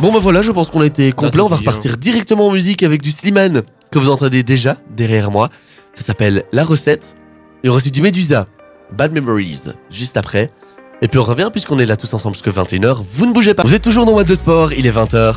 Bon 0.00 0.12
bah 0.12 0.20
voilà, 0.20 0.42
je 0.42 0.52
pense 0.52 0.70
qu'on 0.70 0.80
a 0.80 0.86
été 0.86 1.10
complet. 1.10 1.42
On 1.42 1.48
va 1.48 1.56
dit, 1.56 1.66
repartir 1.66 1.96
directement 1.96 2.46
en 2.46 2.52
musique 2.52 2.84
avec 2.84 3.02
du 3.02 3.10
Slimane 3.10 3.62
que 3.90 3.98
vous 3.98 4.10
entendez 4.10 4.44
déjà 4.44 4.76
derrière 4.96 5.32
moi. 5.32 5.50
Ça 5.94 6.04
s'appelle 6.04 6.44
La 6.52 6.62
Recette. 6.64 7.16
Et 7.64 7.68
on 7.68 7.72
reçu 7.72 7.90
du 7.90 8.00
Medusa, 8.00 8.46
Bad 8.96 9.10
Memories, 9.10 9.64
juste 9.90 10.16
après. 10.16 10.50
Et 11.02 11.08
puis 11.08 11.18
on 11.18 11.24
revient 11.24 11.48
puisqu'on 11.50 11.80
est 11.80 11.86
là 11.86 11.96
tous 11.96 12.14
ensemble 12.14 12.36
jusqu'à 12.36 12.52
21h. 12.52 13.02
Vous 13.12 13.26
ne 13.26 13.32
bougez 13.32 13.54
pas. 13.54 13.64
Vous 13.64 13.74
êtes 13.74 13.82
toujours 13.82 14.06
dans 14.06 14.12
What 14.12 14.24
de 14.24 14.36
Sport, 14.36 14.72
il 14.72 14.86
est 14.86 14.92
20h. 14.92 15.34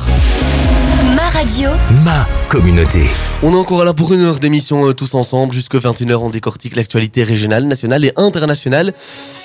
Ma 1.16 1.28
radio, 1.28 1.70
Ma 2.04 2.26
communauté. 2.48 3.00
On 3.42 3.52
est 3.52 3.56
encore 3.56 3.84
là 3.84 3.92
pour 3.92 4.12
une 4.12 4.20
heure 4.20 4.38
d'émission 4.38 4.88
euh, 4.88 4.94
tous 4.94 5.14
ensemble. 5.14 5.52
Jusqu'à 5.52 5.78
21h, 5.78 6.14
on 6.16 6.30
décortique 6.30 6.76
l'actualité 6.76 7.24
régionale, 7.24 7.64
nationale 7.64 8.04
et 8.04 8.12
internationale. 8.16 8.92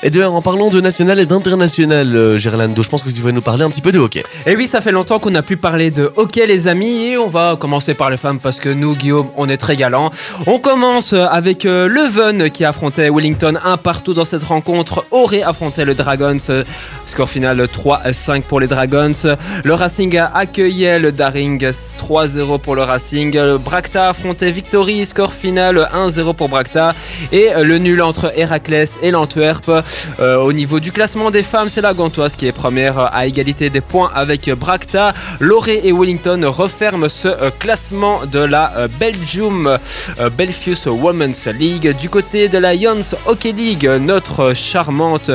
Et 0.03 0.11
d'ailleurs, 0.11 0.33
en 0.33 0.41
parlant 0.43 0.69
de 0.69 0.79
national 0.79 1.17
et 1.19 1.25
d'international, 1.25 2.15
euh, 2.15 2.37
Gerlando, 2.37 2.83
je 2.83 2.89
pense 2.89 3.01
que 3.01 3.09
tu 3.09 3.21
vas 3.21 3.31
nous 3.31 3.41
parler 3.41 3.63
un 3.63 3.69
petit 3.71 3.81
peu 3.81 3.91
de 3.91 3.97
hockey. 3.97 4.21
Et 4.45 4.55
oui, 4.55 4.67
ça 4.67 4.81
fait 4.81 4.91
longtemps 4.91 5.17
qu'on 5.19 5.33
a 5.33 5.41
pu 5.41 5.57
parler 5.57 5.89
de 5.89 6.11
hockey, 6.15 6.45
les 6.45 6.67
amis, 6.67 7.05
et 7.07 7.17
on 7.17 7.27
va 7.27 7.55
commencer 7.59 7.95
par 7.95 8.11
les 8.11 8.17
femmes 8.17 8.39
parce 8.39 8.59
que 8.59 8.69
nous, 8.69 8.95
Guillaume, 8.95 9.29
on 9.35 9.49
est 9.49 9.57
très 9.57 9.75
galants. 9.75 10.11
On 10.45 10.59
commence 10.59 11.13
avec 11.13 11.65
euh, 11.65 11.87
Leuven 11.87 12.51
qui 12.51 12.65
affrontait 12.65 13.09
Wellington 13.09 13.55
un 13.63 13.77
partout 13.77 14.13
dans 14.13 14.25
cette 14.25 14.43
rencontre. 14.43 15.05
Aurait 15.11 15.41
affronté 15.41 15.85
le 15.85 15.95
Dragons. 15.95 16.37
euh, 16.49 16.63
Score 17.05 17.29
final 17.29 17.59
3-5 17.61 18.43
pour 18.43 18.59
les 18.59 18.67
Dragons. 18.67 19.11
Le 19.63 19.73
Racing 19.73 20.19
accueillait 20.33 20.99
le 20.99 21.11
Daring 21.11 21.56
3-0 21.63 22.59
pour 22.59 22.75
le 22.75 22.83
Racing. 22.83 23.37
Bracta 23.57 24.09
affrontait 24.09 24.51
Victory. 24.51 25.05
Score 25.05 25.33
final 25.33 25.89
1-0 25.93 26.35
pour 26.35 26.49
Bracta. 26.49 26.93
Et 27.31 27.49
le 27.55 27.77
nul 27.77 28.01
entre 28.01 28.31
Héraclès 28.35 28.99
et 29.01 29.11
l'Antwerp. 29.11 29.69
Euh, 30.19 30.37
au 30.37 30.53
niveau 30.53 30.79
du 30.79 30.91
classement 30.91 31.31
des 31.31 31.43
femmes, 31.43 31.69
c'est 31.69 31.81
la 31.81 31.93
Gantoise 31.93 32.35
qui 32.35 32.47
est 32.47 32.51
première 32.51 33.13
à 33.13 33.25
égalité 33.25 33.69
des 33.69 33.81
points 33.81 34.11
avec 34.13 34.49
Bracta. 34.49 35.13
Loré 35.39 35.81
et 35.83 35.91
Wellington 35.91 36.41
referment 36.45 37.09
ce 37.09 37.27
euh, 37.27 37.51
classement 37.57 38.25
de 38.25 38.39
la 38.39 38.73
euh, 38.77 38.87
Belgium 38.99 39.77
Belfius 40.37 40.85
Women's 40.85 41.47
League. 41.47 41.95
Du 41.97 42.09
côté 42.09 42.49
de 42.49 42.57
la 42.57 42.77
Jons 42.77 43.15
Hockey 43.25 43.51
League, 43.51 43.89
notre 43.99 44.53
charmante 44.53 45.31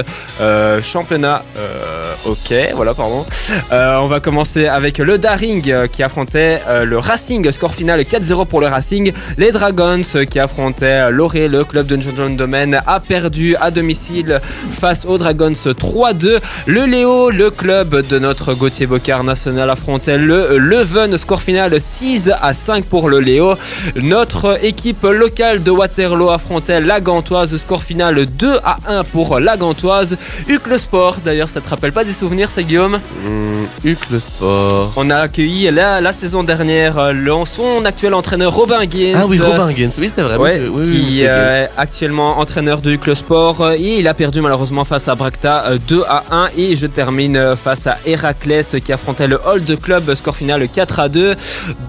championnat 0.83 1.45
euh, 1.57 2.15
hockey, 2.27 2.73
voilà, 2.75 2.95
pardon. 2.95 3.25
On 3.71 4.07
va 4.07 4.21
commencer 4.21 4.67
avec 4.67 4.99
le 4.99 5.19
Daring 5.19 5.89
qui 5.89 6.03
affrontait 6.12 6.61
euh, 6.68 6.85
le 6.85 6.98
Racing, 6.98 7.51
score 7.51 7.75
final 7.75 7.98
4-0 8.03 8.46
pour 8.46 8.61
le 8.61 8.66
Racing. 8.66 9.12
Les 9.38 9.51
Dragons 9.51 10.03
euh, 10.14 10.27
qui 10.27 10.38
affrontaient 10.38 11.11
Loré, 11.11 11.48
le 11.48 11.64
club 11.64 11.87
de 11.87 11.98
John 11.98 12.12
John 12.14 12.37
Domaine, 12.37 12.83
a 12.87 13.01
perdu 13.01 13.57
à 13.57 13.70
domicile 13.70 14.38
face 14.70 15.07
aux 15.07 15.16
Dragons 15.16 15.53
3-2. 15.53 16.38
Le 16.66 16.85
Léo, 16.85 17.31
le 17.31 17.48
club 17.48 18.07
de 18.07 18.18
notre 18.18 18.53
Gauthier 18.53 18.85
Bocard 18.85 19.25
national, 19.25 19.70
affrontait 19.70 20.18
le 20.18 20.59
Leuven, 20.59 21.16
score 21.16 21.40
final 21.40 21.81
6 21.81 22.31
à 22.42 22.53
5 22.53 22.85
pour 22.85 23.09
le 23.09 23.20
Léo. 23.20 23.55
Notre 23.96 24.62
équipe 24.62 25.05
locale 25.05 25.62
de 25.62 25.70
Waterloo 25.70 26.29
affrontait 26.29 26.83
la 26.83 27.01
Gantoise, 27.01 27.57
score 27.57 27.83
final 27.83 28.27
2 28.27 28.59
à 28.62 28.77
1 28.87 29.05
pour 29.05 29.40
la 29.40 29.57
Gantoise. 29.57 30.18
Huc 30.46 30.66
le 30.66 30.77
sport, 30.77 31.16
d'ailleurs 31.25 31.48
ça 31.48 31.62
te 31.62 31.70
rappelle 31.70 31.92
pas 31.92 32.05
des 32.05 32.12
souvenirs 32.12 32.51
ça 32.51 32.62
Guillaume? 32.62 33.01
Hum, 33.25 33.66
Huc 33.83 33.98
le 34.11 34.20
sport. 34.20 34.92
On 34.96 35.09
a 35.09 35.16
accueilli 35.16 35.70
la, 35.70 36.02
la 36.03 36.12
saison 36.12 36.43
dernière 36.43 36.99
euh, 36.99 37.12
son 37.45 37.85
actuel 37.85 38.15
entraîneur 38.15 38.55
Robin 38.55 38.85
Gaines. 38.85 39.17
Ah 39.19 39.25
oui, 39.29 39.38
Robin 39.38 39.71
Gaines, 39.73 39.91
oui, 39.99 40.11
c'est 40.12 40.23
vrai. 40.23 40.37
Ouais, 40.37 40.62
oui, 40.69 40.83
oui, 40.85 40.91
qui 41.09 41.17
Gaines. 41.19 41.27
euh, 41.31 41.65
est 41.65 41.71
actuellement 41.77 42.38
entraîneur 42.38 42.81
de 42.81 42.91
Huc 42.91 43.07
le 43.07 43.15
Sport 43.15 43.61
euh, 43.61 43.73
et 43.73 43.99
il 44.01 44.09
a 44.09 44.15
perdu 44.15 44.41
malheureusement 44.41 44.85
face 44.85 45.09
à 45.09 45.15
Bracta 45.15 45.65
euh, 45.67 45.79
2 45.88 46.03
à 46.09 46.25
1 46.31 46.49
et 46.57 46.77
je 46.77 46.87
termine 46.87 47.55
face 47.57 47.87
à 47.87 47.99
Héraclès 48.05 48.77
qui 48.85 48.93
affrontait 48.93 49.29
le 49.29 49.41
Hold 49.47 49.81
Club 49.81 50.15
score 50.15 50.37
final 50.37 50.69
4 50.69 51.01
à 51.01 51.09
2 51.09 51.37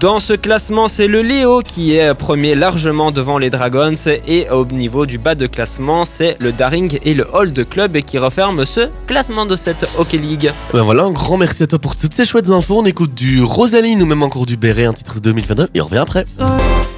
dans 0.00 0.18
ce 0.20 0.32
classement 0.32 0.88
c'est 0.88 1.08
le 1.08 1.22
Léo 1.22 1.60
qui 1.62 1.96
est 1.96 2.14
premier 2.14 2.54
largement 2.54 3.10
devant 3.10 3.38
les 3.38 3.50
Dragons 3.50 3.92
et 4.26 4.48
au 4.50 4.64
niveau 4.66 5.06
du 5.06 5.18
bas 5.18 5.34
de 5.34 5.46
classement 5.46 6.04
c'est 6.04 6.36
le 6.40 6.52
Daring 6.52 6.98
et 7.04 7.14
le 7.14 7.26
Hold 7.32 7.68
Club 7.68 7.98
qui 8.02 8.18
referment 8.18 8.64
ce 8.64 8.88
classement 9.06 9.46
de 9.46 9.56
cette 9.56 9.86
Hockey 9.98 10.18
League 10.18 10.52
Ben 10.72 10.82
voilà, 10.82 11.02
un 11.04 11.10
grand 11.10 11.36
merci 11.36 11.64
à 11.64 11.66
toi 11.66 11.78
pour 11.78 11.96
toutes 11.96 12.14
ces 12.14 12.24
chouettes 12.24 12.50
infos. 12.50 12.78
On 12.78 12.84
écoute 12.86 13.14
du 13.14 13.42
Rosaline 13.42 14.03
ou 14.04 14.06
même 14.06 14.22
encore 14.22 14.44
du 14.44 14.56
Béret, 14.58 14.84
un 14.84 14.92
titre 14.92 15.18
2022, 15.18 15.68
et 15.74 15.80
on 15.80 15.84
revient 15.86 15.96
après. 15.98 16.26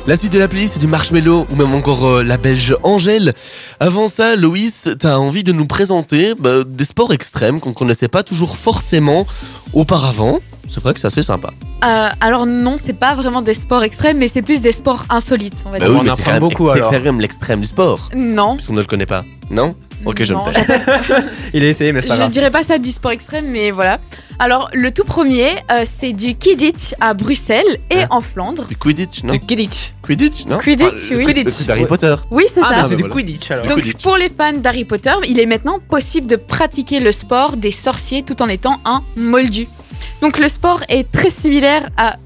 La 0.09 0.17
suite 0.17 0.33
de 0.33 0.39
la 0.41 0.49
playlist, 0.49 0.75
c'est 0.75 0.79
du 0.81 0.87
Marshmello 0.89 1.47
ou 1.51 1.57
même 1.57 1.73
encore 1.75 2.05
euh, 2.05 2.23
la 2.25 2.37
belge 2.37 2.75
Angèle. 2.83 3.33
Avant 3.81 4.09
ça, 4.09 4.35
Loïs, 4.37 4.89
t'as 4.99 5.17
envie 5.17 5.43
de 5.45 5.53
nous 5.53 5.67
présenter 5.67 6.35
bah, 6.39 6.65
des 6.67 6.85
sports 6.85 7.13
extrêmes 7.13 7.61
qu'on 7.61 7.73
connaissait 7.73 8.09
pas 8.09 8.23
toujours 8.25 8.57
forcément 8.57 9.27
auparavant. 9.73 10.39
C'est 10.69 10.83
vrai 10.83 10.95
que 10.95 11.01
c'est 11.01 11.07
assez 11.07 11.23
sympa. 11.23 11.51
Euh, 11.85 12.09
alors 12.21 12.45
non, 12.47 12.77
c'est 12.83 12.93
pas 12.93 13.15
vraiment 13.15 13.43
des 13.43 13.55
sports 13.55 13.85
extrêmes, 13.85 14.19
mais 14.19 14.27
c'est 14.29 14.43
plus 14.43 14.61
des 14.61 14.73
sports 14.73 15.05
insolites, 15.11 15.63
on 15.65 15.71
va 15.71 15.79
Bah 15.79 15.87
dire. 15.87 15.95
on 15.97 16.03
mais 16.03 16.11
apprend 16.11 16.17
c'est 16.17 16.23
quand 16.25 16.31
même- 16.33 16.41
beaucoup. 16.41 16.71
C'est 16.73 16.81
quand 16.81 16.91
même 17.05 17.21
l'extrême 17.21 17.61
du 17.61 17.67
sport, 17.67 18.09
Non. 18.17 18.55
puisqu'on 18.57 18.73
ne 18.75 18.81
le 18.81 18.87
connaît 18.87 19.07
pas. 19.07 19.25
Non? 19.51 19.77
Ok, 20.05 20.23
je 20.25 20.35
me 20.35 20.53
tais. 20.53 21.25
il 21.55 21.65
a 21.65 21.69
essayé 21.69 21.93
mais 21.93 22.01
c'est 22.01 22.09
pas 22.09 22.15
Je 22.15 22.19
grave 22.21 22.31
dirais 22.31 22.51
pas 22.51 22.63
ça 22.63 22.79
du 22.79 22.91
sport 22.91 23.11
extrême, 23.13 23.47
mais 23.49 23.71
voilà. 23.71 23.99
Alors, 24.39 24.69
le 24.75 24.91
tout 24.91 25.05
premier, 25.05 25.49
euh, 25.73 25.85
c'est 25.85 26.13
du 26.13 26.35
Kidditch 26.35 26.95
à 27.01 27.15
Bruxelles 27.15 27.79
et 27.91 28.03
Hein 28.03 28.07
en 28.11 28.21
Flandre. 28.21 28.67
Du 28.67 28.77
Quidditch, 28.77 29.23
non 29.25 29.33
Le 29.33 29.39
Kidditch 29.39 29.95
Quidditch, 30.03 30.45
non 30.47 30.59
Quidditch, 30.59 30.87
Ah, 30.93 31.11
le 31.11 31.17
oui. 31.17 31.23
truc- 31.25 31.35
Quidditch, 31.35 31.45
le 31.47 31.53
truc 31.53 31.67
d'Harry. 31.67 31.87
Potter. 31.87 32.15
Oui, 32.31 32.45
c'est 32.53 32.61
Ah 32.63 32.69
ça. 32.69 32.77
mais 32.77 32.83
c'est 32.83 32.89
bah 32.91 32.97
du 32.97 33.03
voilà. 33.03 33.15
Quidditch 33.15 33.51
alors 33.51 33.67
Donc, 33.67 33.79
Quidditch. 33.79 34.03
pour 34.03 34.17
les 34.17 34.29
fans 34.29 34.53
d'Harry 34.53 34.85
Potter, 34.85 35.15
il 35.27 35.41
est 35.41 35.47
maintenant 35.47 35.79
possible 35.79 36.27
de 36.27 36.37
pratiquer 36.37 37.01
le 37.01 37.11
sport 37.13 37.57
des 37.57 37.73
sorciers 37.73 38.23
tout 38.23 38.41
en 38.43 38.49
étant 38.49 38.79
un 38.85 39.01
moldu. 39.17 39.67
Donc, 40.21 40.39
le 40.39 40.49
sport 40.49 40.83
est 40.89 41.11
très 41.11 41.31
similaire 41.31 41.89
à 41.97 42.17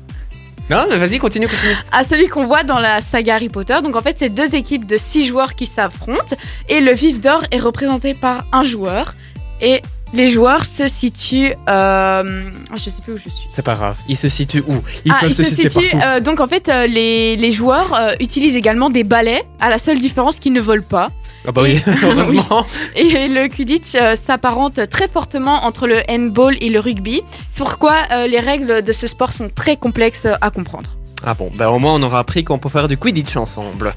Non 0.70 0.86
vas-y 0.86 1.18
continue 1.18 1.48
continue. 1.48 1.74
À 1.92 2.04
celui 2.04 2.28
qu'on 2.28 2.46
voit 2.46 2.62
dans 2.62 2.78
la 2.78 3.00
saga 3.00 3.34
Harry 3.34 3.48
Potter. 3.48 3.76
Donc 3.82 3.96
en 3.96 4.02
fait, 4.02 4.16
c'est 4.20 4.28
deux 4.28 4.54
équipes 4.54 4.86
de 4.86 4.96
six 4.96 5.26
joueurs 5.26 5.56
qui 5.56 5.66
s'affrontent. 5.66 6.36
Et 6.68 6.80
le 6.80 6.92
vif 6.92 7.20
d'or 7.20 7.42
est 7.50 7.58
représenté 7.58 8.14
par 8.14 8.46
un 8.52 8.62
joueur. 8.62 9.12
Et 9.60 9.82
les 10.12 10.28
joueurs 10.28 10.64
se 10.64 10.88
situent. 10.88 11.52
euh, 11.68 12.50
Je 12.74 12.90
sais 12.90 13.02
plus 13.02 13.12
où 13.14 13.18
je 13.18 13.28
suis. 13.28 13.46
C'est 13.50 13.64
pas 13.64 13.74
grave. 13.74 13.96
Il 14.08 14.16
se 14.16 14.28
situe 14.28 14.62
où? 14.66 14.74
Il 15.04 15.12
Ah, 15.12 15.26
ils 15.26 15.34
se, 15.34 15.42
se 15.44 15.50
situer 15.50 15.68
situent. 15.70 15.90
partout. 15.96 16.06
euh, 16.16 16.20
donc 16.20 16.40
en 16.40 16.46
fait, 16.46 16.68
euh, 16.68 16.86
les, 16.86 17.36
les 17.36 17.50
joueurs 17.52 17.94
euh, 17.94 18.12
utilisent 18.20 18.56
également 18.56 18.90
des 18.90 19.04
balais, 19.04 19.42
à 19.60 19.68
la 19.70 19.78
seule 19.78 19.98
différence 19.98 20.38
qu'ils 20.38 20.52
ne 20.52 20.60
volent 20.60 20.84
pas. 20.88 21.10
Ah 21.46 21.52
bah 21.52 21.62
oui, 21.62 21.80
heureusement. 22.02 22.66
Et 22.96 23.28
le 23.28 23.48
Quidditch 23.48 23.94
euh, 23.94 24.14
s'apparente 24.16 24.88
très 24.90 25.08
fortement 25.08 25.64
entre 25.64 25.86
le 25.86 26.02
handball 26.10 26.56
et 26.60 26.68
le 26.68 26.80
rugby. 26.80 27.22
C'est 27.50 27.62
pourquoi 27.64 27.94
euh, 28.12 28.26
les 28.26 28.40
règles 28.40 28.82
de 28.82 28.92
ce 28.92 29.06
sport 29.06 29.32
sont 29.32 29.48
très 29.54 29.76
complexes 29.76 30.26
à 30.40 30.50
comprendre. 30.50 30.90
Ah 31.24 31.34
bon, 31.34 31.50
bah 31.54 31.70
au 31.70 31.78
moins 31.78 31.94
on 31.94 32.02
aura 32.02 32.18
appris 32.20 32.44
qu'on 32.44 32.58
peut 32.58 32.68
faire 32.70 32.88
du 32.88 32.96
Quidditch 32.96 33.36
ensemble. 33.36 33.94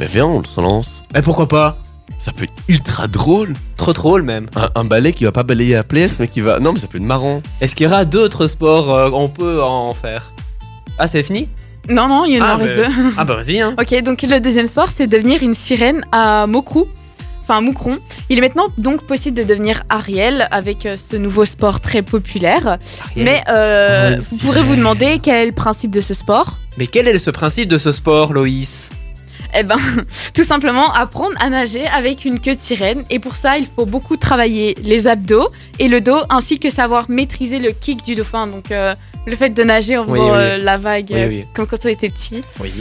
Mais 0.00 0.06
viens, 0.06 0.26
on 0.26 0.42
se 0.44 0.60
lance. 0.60 1.02
Et 1.14 1.20
pourquoi 1.22 1.46
pas? 1.48 1.76
Ça 2.18 2.30
peut 2.32 2.44
être 2.44 2.52
ultra 2.68 3.08
drôle. 3.08 3.54
Trop 3.76 3.92
drôle 3.92 4.22
même. 4.22 4.46
Un, 4.54 4.70
un 4.76 4.84
balai 4.84 5.12
qui 5.12 5.24
va 5.24 5.32
pas 5.32 5.42
balayer 5.42 5.74
la 5.74 5.82
place, 5.84 6.18
mais 6.20 6.28
qui 6.28 6.40
va. 6.40 6.60
Non, 6.60 6.72
mais 6.72 6.78
ça 6.78 6.86
peut 6.86 6.98
être 6.98 7.04
marrant. 7.04 7.42
Est-ce 7.60 7.74
qu'il 7.74 7.84
y 7.84 7.88
aura 7.88 8.04
d'autres 8.04 8.46
sports 8.46 8.94
euh, 8.94 9.10
On 9.12 9.28
peut 9.28 9.62
en 9.62 9.92
faire? 9.94 10.32
Ah 10.98 11.06
c'est 11.06 11.22
fini? 11.22 11.48
Non, 11.88 12.06
non, 12.06 12.24
il 12.24 12.40
Ah, 12.40 12.54
en 12.54 12.58
reste 12.58 12.76
mais- 12.76 12.86
deux. 12.86 12.94
Ah 13.16 13.24
bah 13.24 13.34
vas-y, 13.34 13.60
hein. 13.60 13.74
Ok, 13.80 14.02
donc 14.04 14.22
le 14.22 14.38
deuxième 14.38 14.68
sport, 14.68 14.88
c'est 14.88 15.08
devenir 15.08 15.42
une 15.42 15.54
sirène 15.54 16.04
à 16.12 16.46
Mokrou. 16.46 16.86
Enfin, 17.40 17.60
Moucron. 17.60 17.98
Il 18.28 18.38
est 18.38 18.40
maintenant 18.40 18.68
donc 18.78 19.02
possible 19.04 19.36
de 19.36 19.42
devenir 19.42 19.82
Ariel 19.88 20.46
avec 20.52 20.86
euh, 20.86 20.96
ce 20.96 21.16
nouveau 21.16 21.44
sport 21.44 21.80
très 21.80 22.02
populaire. 22.02 22.78
Mais 23.16 23.42
euh, 23.48 24.14
Oh, 24.16 24.22
vous 24.30 24.38
pourrez 24.38 24.62
vous 24.62 24.76
demander 24.76 25.18
quel 25.20 25.34
est 25.42 25.46
le 25.46 25.52
principe 25.52 25.90
de 25.90 26.00
ce 26.00 26.14
sport 26.14 26.60
Mais 26.78 26.86
quel 26.86 27.08
est 27.08 27.18
ce 27.18 27.30
principe 27.32 27.68
de 27.68 27.78
ce 27.78 27.90
sport, 27.90 28.32
Loïs? 28.32 28.90
Eh 29.54 29.62
ben, 29.64 29.76
tout 30.34 30.42
simplement 30.42 30.92
apprendre 30.92 31.36
à 31.40 31.48
nager 31.50 31.86
avec 31.86 32.24
une 32.24 32.40
queue 32.40 32.54
de 32.54 32.60
sirène. 32.60 33.02
Et 33.10 33.18
pour 33.18 33.36
ça, 33.36 33.58
il 33.58 33.66
faut 33.66 33.86
beaucoup 33.86 34.16
travailler 34.16 34.74
les 34.82 35.06
abdos 35.06 35.48
et 35.78 35.88
le 35.88 36.00
dos, 36.00 36.18
ainsi 36.30 36.58
que 36.58 36.70
savoir 36.70 37.10
maîtriser 37.10 37.58
le 37.58 37.70
kick 37.72 38.04
du 38.04 38.14
dauphin. 38.14 38.46
Donc, 38.46 38.70
euh, 38.70 38.94
le 39.26 39.36
fait 39.36 39.50
de 39.50 39.62
nager 39.62 39.96
en 39.98 40.02
Oui, 40.04 40.10
faisant 40.18 40.24
oui. 40.32 40.36
euh, 40.38 40.58
la 40.58 40.76
vague 40.78 41.08
Oui, 41.10 41.40
euh, 41.40 41.42
comme 41.54 41.66
quand 41.66 41.84
on 41.84 41.88
était 41.88 42.08
petit. 42.08 42.42
Oui. 42.60 42.72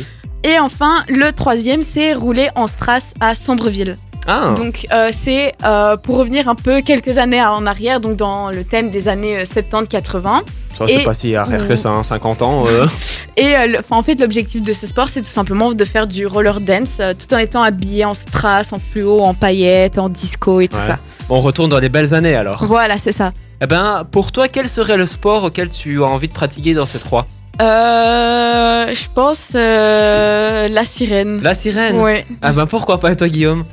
Et 0.44 0.58
enfin, 0.60 1.04
le 1.08 1.32
troisième, 1.32 1.84
c'est 1.84 2.14
rouler 2.14 2.50
en 2.56 2.68
strass 2.68 3.14
à 3.20 3.36
Sombreville. 3.36 3.98
Ah, 4.28 4.54
Donc, 4.56 4.86
euh, 4.94 5.10
c'est 5.12 5.54
euh, 5.64 5.98
pour 5.98 6.18
revenir 6.18 6.48
un 6.48 6.56
peu 6.56 6.82
quelques 6.82 7.18
années 7.18 7.42
en 7.44 7.66
arrière, 7.66 8.00
donc 8.00 8.18
dans 8.18 8.52
le 8.52 8.64
thème 8.64 8.92
des 8.92 9.08
années 9.08 9.40
euh, 9.40 9.44
70-80. 9.46 10.42
ça 10.78 10.86
et- 10.88 10.98
c'est 10.98 11.04
pas 11.04 11.14
si 11.16 11.36
arrière 11.36 11.68
que 11.68 11.76
ça, 11.76 11.90
hein, 11.90 12.04
50 12.04 12.42
ans. 12.44 12.66
euh. 12.68 12.86
Et 13.38 13.56
euh, 13.56 13.82
en 13.90 14.04
fait, 14.04 14.16
l'objectif 14.20 14.62
de 14.62 14.74
ce 14.74 14.86
sport, 14.86 15.10
c'est 15.10 15.22
tout 15.22 15.28
simplement 15.28 15.72
de 15.72 15.86
faire 15.86 16.06
du 16.06 16.28
roller 16.28 16.60
dance 16.62 16.98
euh, 17.00 17.14
tout 17.18 17.34
en 17.34 17.38
étant 17.40 17.64
habillé 17.64 18.06
en 18.06 18.14
strass, 18.14 18.74
en 18.74 18.80
fluo, 18.80 19.22
en 19.22 19.34
paillettes, 19.34 19.98
en 19.98 20.08
disco 20.10 20.62
et 20.62 20.68
tout 20.68 20.78
Ouais. 20.78 20.86
ça. 20.86 20.98
On 21.30 21.40
retourne 21.40 21.70
dans 21.70 21.80
les 21.80 21.90
belles 21.90 22.14
années 22.14 22.36
alors. 22.36 22.64
Voilà, 22.66 22.98
c'est 22.98 23.14
ça. 23.14 23.32
Eh 23.62 23.66
ben, 23.66 24.04
pour 24.12 24.32
toi, 24.32 24.48
quel 24.50 24.68
serait 24.68 24.98
le 24.98 25.06
sport 25.06 25.46
auquel 25.46 25.70
tu 25.70 26.04
as 26.04 26.08
envie 26.08 26.28
de 26.28 26.34
pratiquer 26.34 26.74
dans 26.74 26.86
ces 26.86 27.00
trois? 27.00 27.26
Euh, 27.62 28.94
je 28.94 29.06
pense 29.14 29.52
euh, 29.56 30.68
la 30.68 30.84
sirène. 30.86 31.42
La 31.42 31.54
sirène? 31.54 31.98
Ouais. 32.00 32.26
Ah 32.42 32.52
ben 32.52 32.66
pourquoi 32.66 33.00
pas 33.00 33.16
toi, 33.16 33.28
Guillaume? 33.28 33.64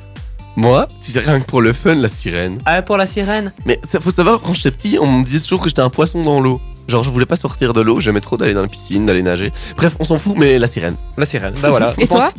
Moi, 0.59 0.89
si 0.99 1.11
c'est 1.13 1.21
rien 1.21 1.39
que 1.39 1.45
pour 1.45 1.61
le 1.61 1.71
fun, 1.71 1.95
la 1.95 2.09
sirène. 2.09 2.59
Ah, 2.65 2.81
pour 2.81 2.97
la 2.97 3.07
sirène 3.07 3.53
Mais 3.65 3.79
ça, 3.85 4.01
faut 4.01 4.11
savoir, 4.11 4.41
quand 4.41 4.53
j'étais 4.53 4.71
petit, 4.71 4.97
on 4.99 5.09
me 5.09 5.23
disait 5.23 5.39
toujours 5.39 5.61
que 5.61 5.69
j'étais 5.69 5.81
un 5.81 5.89
poisson 5.89 6.21
dans 6.21 6.41
l'eau. 6.41 6.59
Genre, 6.89 7.01
je 7.03 7.09
voulais 7.09 7.25
pas 7.25 7.37
sortir 7.37 7.71
de 7.71 7.79
l'eau, 7.79 8.01
j'aimais 8.01 8.19
trop 8.19 8.35
d'aller 8.35 8.53
dans 8.53 8.61
la 8.63 8.67
piscine, 8.67 9.05
d'aller 9.05 9.23
nager. 9.23 9.51
Bref, 9.77 9.95
on 9.99 10.03
s'en 10.03 10.17
fout, 10.17 10.33
mais 10.35 10.59
la 10.59 10.67
sirène. 10.67 10.95
La 11.17 11.25
sirène, 11.25 11.53
bah 11.61 11.69
voilà. 11.69 11.93
Et 11.97 12.01
Je 12.01 12.07
pense 12.07 12.19
toi? 12.23 12.31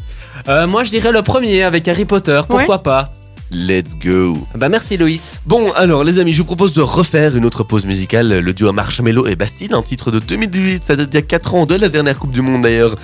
Que- 0.44 0.50
Euh, 0.50 0.66
Moi, 0.66 0.84
je 0.84 0.90
dirais 0.90 1.12
le 1.12 1.22
premier 1.22 1.62
avec 1.62 1.88
Harry 1.88 2.04
Potter, 2.04 2.40
pourquoi 2.48 2.82
pas? 2.82 3.10
Let's 3.52 3.96
go. 3.96 4.38
Bah 4.54 4.68
merci, 4.68 4.96
Loïs. 4.96 5.40
Bon, 5.44 5.72
alors 5.72 6.04
les 6.04 6.20
amis, 6.20 6.34
je 6.34 6.38
vous 6.38 6.44
propose 6.44 6.72
de 6.72 6.82
refaire 6.82 7.36
une 7.36 7.44
autre 7.44 7.64
pause 7.64 7.84
musicale. 7.84 8.38
Le 8.38 8.52
duo 8.52 8.72
Marshmello 8.72 9.26
et 9.26 9.34
Bastille, 9.34 9.70
un 9.72 9.82
titre 9.82 10.12
de 10.12 10.20
2018, 10.20 10.84
ça 10.86 10.94
date 10.94 11.10
d'il 11.10 11.16
y 11.16 11.18
a 11.18 11.22
4 11.22 11.54
ans, 11.54 11.66
de 11.66 11.74
la 11.74 11.88
dernière 11.88 12.18
Coupe 12.18 12.30
du 12.30 12.42
Monde 12.42 12.62
d'ailleurs. 12.62 12.96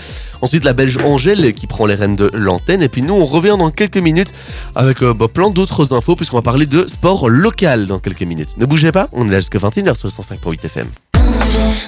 Ensuite, 0.43 0.65
la 0.65 0.73
Belge 0.73 0.99
Angèle 0.99 1.53
qui 1.53 1.67
prend 1.67 1.87
les 1.87 1.97
rênes 1.97 2.15
de 2.15 2.31
l'antenne. 2.33 2.83
Et 2.83 2.89
puis 2.89 3.03
nous, 3.03 3.15
on 3.15 3.27
revient 3.27 3.57
dans 3.59 3.71
quelques 3.71 3.97
minutes 3.97 4.33
avec 4.77 5.03
euh, 5.03 5.15
bah, 5.15 5.27
plein 5.27 5.51
d'autres 5.51 5.93
infos, 5.93 6.15
puisqu'on 6.15 6.37
va 6.37 6.43
parler 6.43 6.67
de 6.67 6.87
sport 6.87 7.29
local 7.29 7.89
dans 7.89 7.99
quelques 7.99 8.23
minutes. 8.23 8.51
Ne 8.57 8.67
bougez 8.67 8.93
pas, 8.93 9.09
on 9.13 9.27
est 9.27 9.33
là 9.33 9.41
jusqu'à 9.41 9.59
21h 9.59 9.97
sur 9.97 10.07
le 10.07 10.13
105.8 10.13 10.65
FM. 10.65 10.87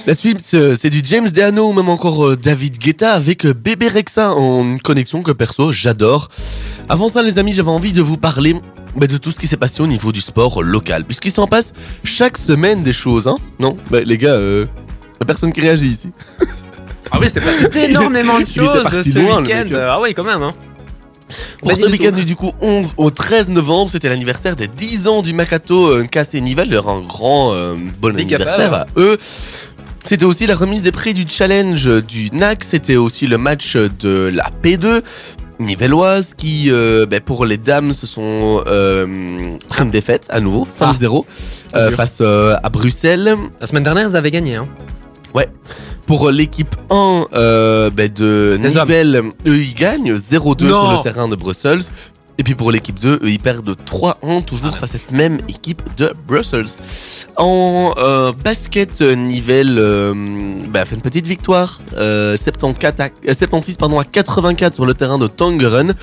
La 0.05 0.13
suite, 0.15 0.41
euh, 0.53 0.75
c'est 0.79 0.89
du 0.89 1.01
James 1.03 1.29
Deano 1.29 1.69
ou 1.69 1.73
même 1.73 1.89
encore 1.89 2.25
euh, 2.29 2.35
David 2.35 2.77
Guetta 2.77 3.13
avec 3.13 3.45
euh, 3.45 3.53
Bébé 3.53 3.87
Rexa 3.87 4.31
en 4.33 4.77
connexion 4.77 5.21
que 5.21 5.31
perso 5.31 5.71
j'adore. 5.71 6.29
Avant 6.87 7.09
ça, 7.09 7.21
les 7.21 7.37
amis, 7.37 7.53
j'avais 7.53 7.69
envie 7.69 7.93
de 7.93 8.01
vous 8.01 8.17
parler 8.17 8.55
bah, 8.95 9.05
de 9.07 9.17
tout 9.17 9.31
ce 9.31 9.39
qui 9.39 9.45
s'est 9.47 9.57
passé 9.57 9.81
au 9.83 9.87
niveau 9.87 10.11
du 10.11 10.21
sport 10.21 10.63
local, 10.63 11.03
puisqu'il 11.03 11.31
s'en 11.31 11.47
passe 11.47 11.73
chaque 12.03 12.37
semaine 12.37 12.81
des 12.81 12.93
choses, 12.93 13.27
hein 13.27 13.35
Non 13.59 13.77
Bah, 13.91 13.99
les 14.01 14.17
gars, 14.17 14.33
euh, 14.33 14.65
y 15.19 15.23
a 15.23 15.25
personne 15.25 15.51
qui 15.53 15.61
réagit 15.61 15.87
ici. 15.87 16.09
Ah 17.11 17.17
oui, 17.19 17.27
c'est 17.31 17.41
passé 17.41 17.67
énormément 17.89 18.39
de 18.39 18.45
choses 18.45 19.03
ce 19.03 19.19
week-end. 19.19 19.65
hein. 19.73 19.87
Ah 19.91 19.99
oui, 20.01 20.13
quand 20.13 20.23
même. 20.23 20.41
Hein. 20.41 20.53
Pour 21.59 21.71
ce 21.71 21.85
week-end 21.85 22.11
du 22.11 22.35
coup 22.35 22.51
11 22.61 22.93
au 22.97 23.09
13 23.09 23.49
novembre, 23.49 23.91
c'était 23.91 24.09
l'anniversaire 24.09 24.55
des 24.55 24.67
10 24.67 25.07
ans 25.07 25.21
du 25.21 25.33
Makato 25.33 25.87
euh, 25.87 26.03
Cassé 26.05 26.41
Nivel, 26.41 26.69
leur 26.69 26.89
un 26.89 27.01
grand 27.01 27.53
euh, 27.53 27.75
bon 27.99 28.13
Big 28.13 28.33
anniversaire 28.33 28.73
à 28.73 28.85
eux. 28.97 29.17
C'était 30.05 30.25
aussi 30.25 30.47
la 30.47 30.55
remise 30.55 30.81
des 30.81 30.91
prix 30.91 31.13
du 31.13 31.25
challenge 31.27 31.87
du 32.03 32.31
NAC, 32.31 32.63
c'était 32.63 32.95
aussi 32.95 33.27
le 33.27 33.37
match 33.37 33.75
de 33.75 34.31
la 34.33 34.49
P2 34.63 35.03
nivelloise 35.59 36.33
qui, 36.33 36.71
euh, 36.71 37.05
ben, 37.05 37.19
pour 37.19 37.45
les 37.45 37.57
dames, 37.57 37.93
se 37.93 38.07
sont 38.07 38.63
euh, 38.65 39.57
pris 39.67 39.83
une 39.83 39.91
défaite 39.91 40.27
à 40.29 40.39
nouveau, 40.39 40.65
5-0, 40.65 41.25
euh, 41.75 41.89
dur. 41.89 41.97
face 41.97 42.19
euh, 42.21 42.55
à 42.63 42.69
Bruxelles. 42.69 43.35
La 43.59 43.67
semaine 43.67 43.83
dernière, 43.83 44.07
ils 44.09 44.15
avaient 44.15 44.31
gagné. 44.31 44.55
Hein. 44.55 44.67
Pour 46.09 46.31
l'équipe 46.31 46.75
1 46.89 47.25
euh, 47.35 47.91
ben, 47.91 48.11
de. 48.11 48.57
Nivelles, 48.59 49.21
eux 49.45 49.57
ils 49.59 49.75
gagnent 49.75 50.15
0-2 50.15 50.67
sur 50.67 50.83
Non. 50.83 50.97
le 50.97 51.03
terrain 51.03 51.27
de 51.27 51.35
Brussels. 51.35 51.81
Et 52.39 52.43
puis 52.43 52.55
pour 52.55 52.71
l'équipe 52.71 52.97
2, 52.99 53.19
eux 53.21 53.29
ils 53.29 53.37
perdent 53.37 53.75
3-1 53.85 54.43
toujours 54.43 54.75
face 54.75 54.95
à 54.95 54.97
cette 54.97 55.11
même 55.11 55.37
équipe 55.47 55.83
de 55.97 56.11
Brussels. 56.27 56.65
En 57.37 57.91
euh, 57.99 58.31
basket, 58.31 59.01
euh, 59.01 59.13
Nivelles 59.13 59.75
euh, 59.77 60.15
ben, 60.67 60.83
fait 60.83 60.95
une 60.95 61.01
petite 61.03 61.27
victoire, 61.27 61.79
euh, 61.95 62.35
74 62.37 62.93
à- 63.01 63.09
euh, 63.29 63.33
76 63.35 63.77
pardon, 63.77 63.99
à 63.99 64.03
84 64.03 64.73
sur 64.73 64.87
le 64.87 64.95
terrain 64.95 65.19
de 65.19 65.27
Tongeren. 65.27 65.93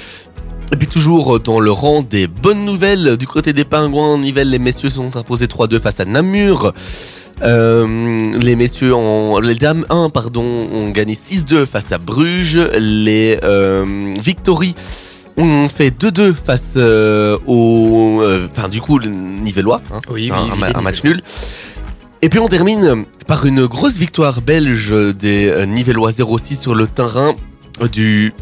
Et 0.73 0.77
puis 0.77 0.87
toujours 0.87 1.41
dans 1.41 1.59
le 1.59 1.73
rang 1.73 2.03
des 2.03 2.29
bonnes 2.29 2.65
nouvelles, 2.65 3.17
du 3.17 3.27
côté 3.27 3.53
des 3.53 3.65
pingouins, 3.65 4.19
Nivelles, 4.19 4.51
les 4.51 4.61
messieurs 4.61 4.89
se 4.91 4.97
sont 4.97 5.17
imposés 5.17 5.47
3-2 5.47 5.81
face 5.81 5.99
à 5.99 6.05
Namur. 6.05 6.73
Euh, 7.43 8.33
les 8.41 8.57
messieurs 8.57 8.95
en 8.95 9.39
les 9.41 9.55
dames 9.57 9.85
1 9.91 10.09
pardon 10.09 10.43
ont 10.73 10.89
gagné 10.91 11.13
6-2 11.15 11.67
face 11.67 11.93
à 11.93 11.99
Bruges 11.99 12.59
les 12.79 13.39
euh, 13.45 14.15
Victory 14.19 14.75
ont 15.37 15.69
fait 15.69 15.91
2-2 15.91 16.33
face 16.33 16.75
euh, 16.79 17.37
au 17.47 18.21
euh, 18.23 18.49
enfin 18.51 18.69
du 18.71 18.81
coup 18.81 18.99
le 18.99 19.09
Nivellois 19.11 19.83
hein, 19.93 20.01
Oui, 20.11 20.31
un, 20.33 20.51
un 20.53 20.57
ma- 20.57 20.71
un 20.75 20.81
match 20.81 21.05
nul 21.05 21.21
et 22.23 22.31
puis 22.31 22.39
on 22.39 22.49
termine 22.49 23.05
par 23.27 23.45
une 23.45 23.67
grosse 23.67 23.99
victoire 23.99 24.41
belge 24.41 24.95
des 25.15 25.49
euh, 25.51 25.67
Nivellois 25.67 26.13
0-6 26.13 26.59
sur 26.59 26.75
le 26.75 26.87
terrain 26.87 27.35
du 27.93 28.33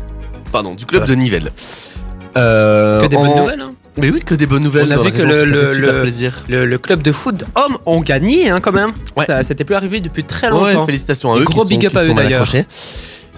pardon 0.53 0.77
du 0.77 0.87
club 0.87 1.03
Ouais. 1.03 1.09
de 1.09 1.15
Nivelles 1.17 1.51
Euh, 2.37 3.03
Que 3.03 3.07
des 3.09 3.17
bonnes 3.17 3.27
en- 3.27 3.41
nouvelles. 3.43 3.61
Hein. 3.61 3.74
Mais 3.97 4.11
oui 4.11 4.21
que 4.23 4.35
des 4.35 4.47
bonnes 4.47 4.63
nouvelles 4.65 4.89
On 4.89 5.01
a 5.01 5.03
vu 5.03 5.13
que 5.13 5.23
le- 5.23 5.45
le- 5.45 6.65
le- 6.67 6.79
club 6.79 7.03
de 7.03 7.13
foot 7.13 7.45
hommes 7.55 7.79
ont 7.87 8.01
gagné 8.01 8.51
hein, 8.51 8.61
quand 8.61 8.73
même. 8.73 8.93
Ouais. 9.17 9.25
Ça 9.27 9.43
c'était 9.43 9.65
plus 9.65 9.75
arrivé 9.77 10.01
depuis 10.01 10.25
très 10.25 10.51
Ouais, 10.51 10.73
longtemps. 10.73 10.87
félicitations 10.87 11.33
à 11.33 11.39
eux. 11.39 11.45
gros 11.45 11.63
qui 11.63 11.77
big 11.77 11.87
up 11.87 11.97
à 11.97 12.05
eux, 12.05 12.15
d'ailleurs. 12.15 12.53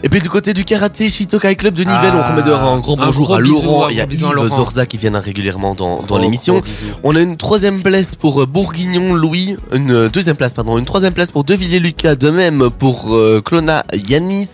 Et 0.02 0.10
puis 0.10 0.20
du 0.20 0.28
côté 0.28 0.52
du 0.52 0.64
karaté 0.66 1.08
Shitokai 1.08 1.56
Club 1.56 1.72
de 1.74 1.80
Nivelles, 1.82 2.12
Ah, 2.12 2.24
on 2.28 2.30
remet 2.32 2.42
dehors 2.46 2.62
un 2.62 2.78
grand 2.80 3.00
un 3.00 3.06
bonjour 3.06 3.24
gros 3.28 3.34
à 3.34 3.40
Laurent 3.40 3.86
un 3.86 3.88
et 3.88 4.00
à 4.00 4.06
gros 4.06 4.44
Yves. 4.44 4.48
Zorza 4.50 4.84
qui 4.84 4.98
viennent 4.98 5.16
régulièrement 5.16 5.74
dans, 5.74 5.96
dans 6.00 6.04
Gros, 6.04 6.18
l'émission. 6.18 6.56
gros. 6.56 6.64
On 7.02 7.16
a 7.16 7.20
une 7.20 7.38
troisième 7.38 7.80
place 7.80 8.14
pour 8.14 8.42
euh, 8.42 8.46
Bourguignon 8.46 9.14
Louis, 9.14 9.56
une 9.72 9.90
euh, 9.90 10.08
deuxième 10.10 10.36
place 10.36 10.52
pardon, 10.52 10.76
une 10.76 10.84
troisième 10.84 11.14
place 11.14 11.30
pour 11.30 11.44
Devilliers 11.44 11.78
Lucas, 11.80 12.14
de 12.14 12.28
même 12.28 12.68
pour 12.78 13.14
euh, 13.16 13.40
Clona 13.42 13.86
Yanis, 13.94 14.48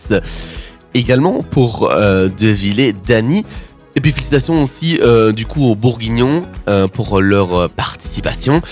également 0.95 1.43
pour 1.43 1.91
euh, 1.91 2.29
Devillers 2.39 2.95
Dany. 3.07 3.45
Et 3.95 4.01
puis 4.01 4.13
félicitations 4.13 4.63
aussi 4.63 4.99
euh, 5.03 5.33
du 5.33 5.47
coup 5.47 5.65
aux 5.65 5.75
Bourguignons 5.75 6.47
euh, 6.69 6.89
pour 6.89 7.21
leur 7.21 7.55
euh, 7.55 7.69
participation. 7.69 8.63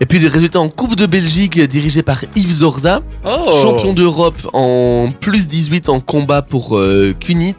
Et 0.00 0.06
puis 0.06 0.18
les 0.18 0.28
résultats 0.28 0.60
en 0.60 0.68
Coupe 0.68 0.96
de 0.96 1.06
Belgique 1.06 1.60
dirigés 1.60 2.02
par 2.02 2.24
Yves 2.34 2.52
Zorza. 2.52 3.02
Oh. 3.24 3.52
Champion 3.62 3.92
d'Europe 3.92 4.48
en 4.52 5.10
plus 5.20 5.46
18 5.46 5.88
en 5.88 6.00
combat 6.00 6.42
pour 6.42 6.80
Kunit. 7.20 7.54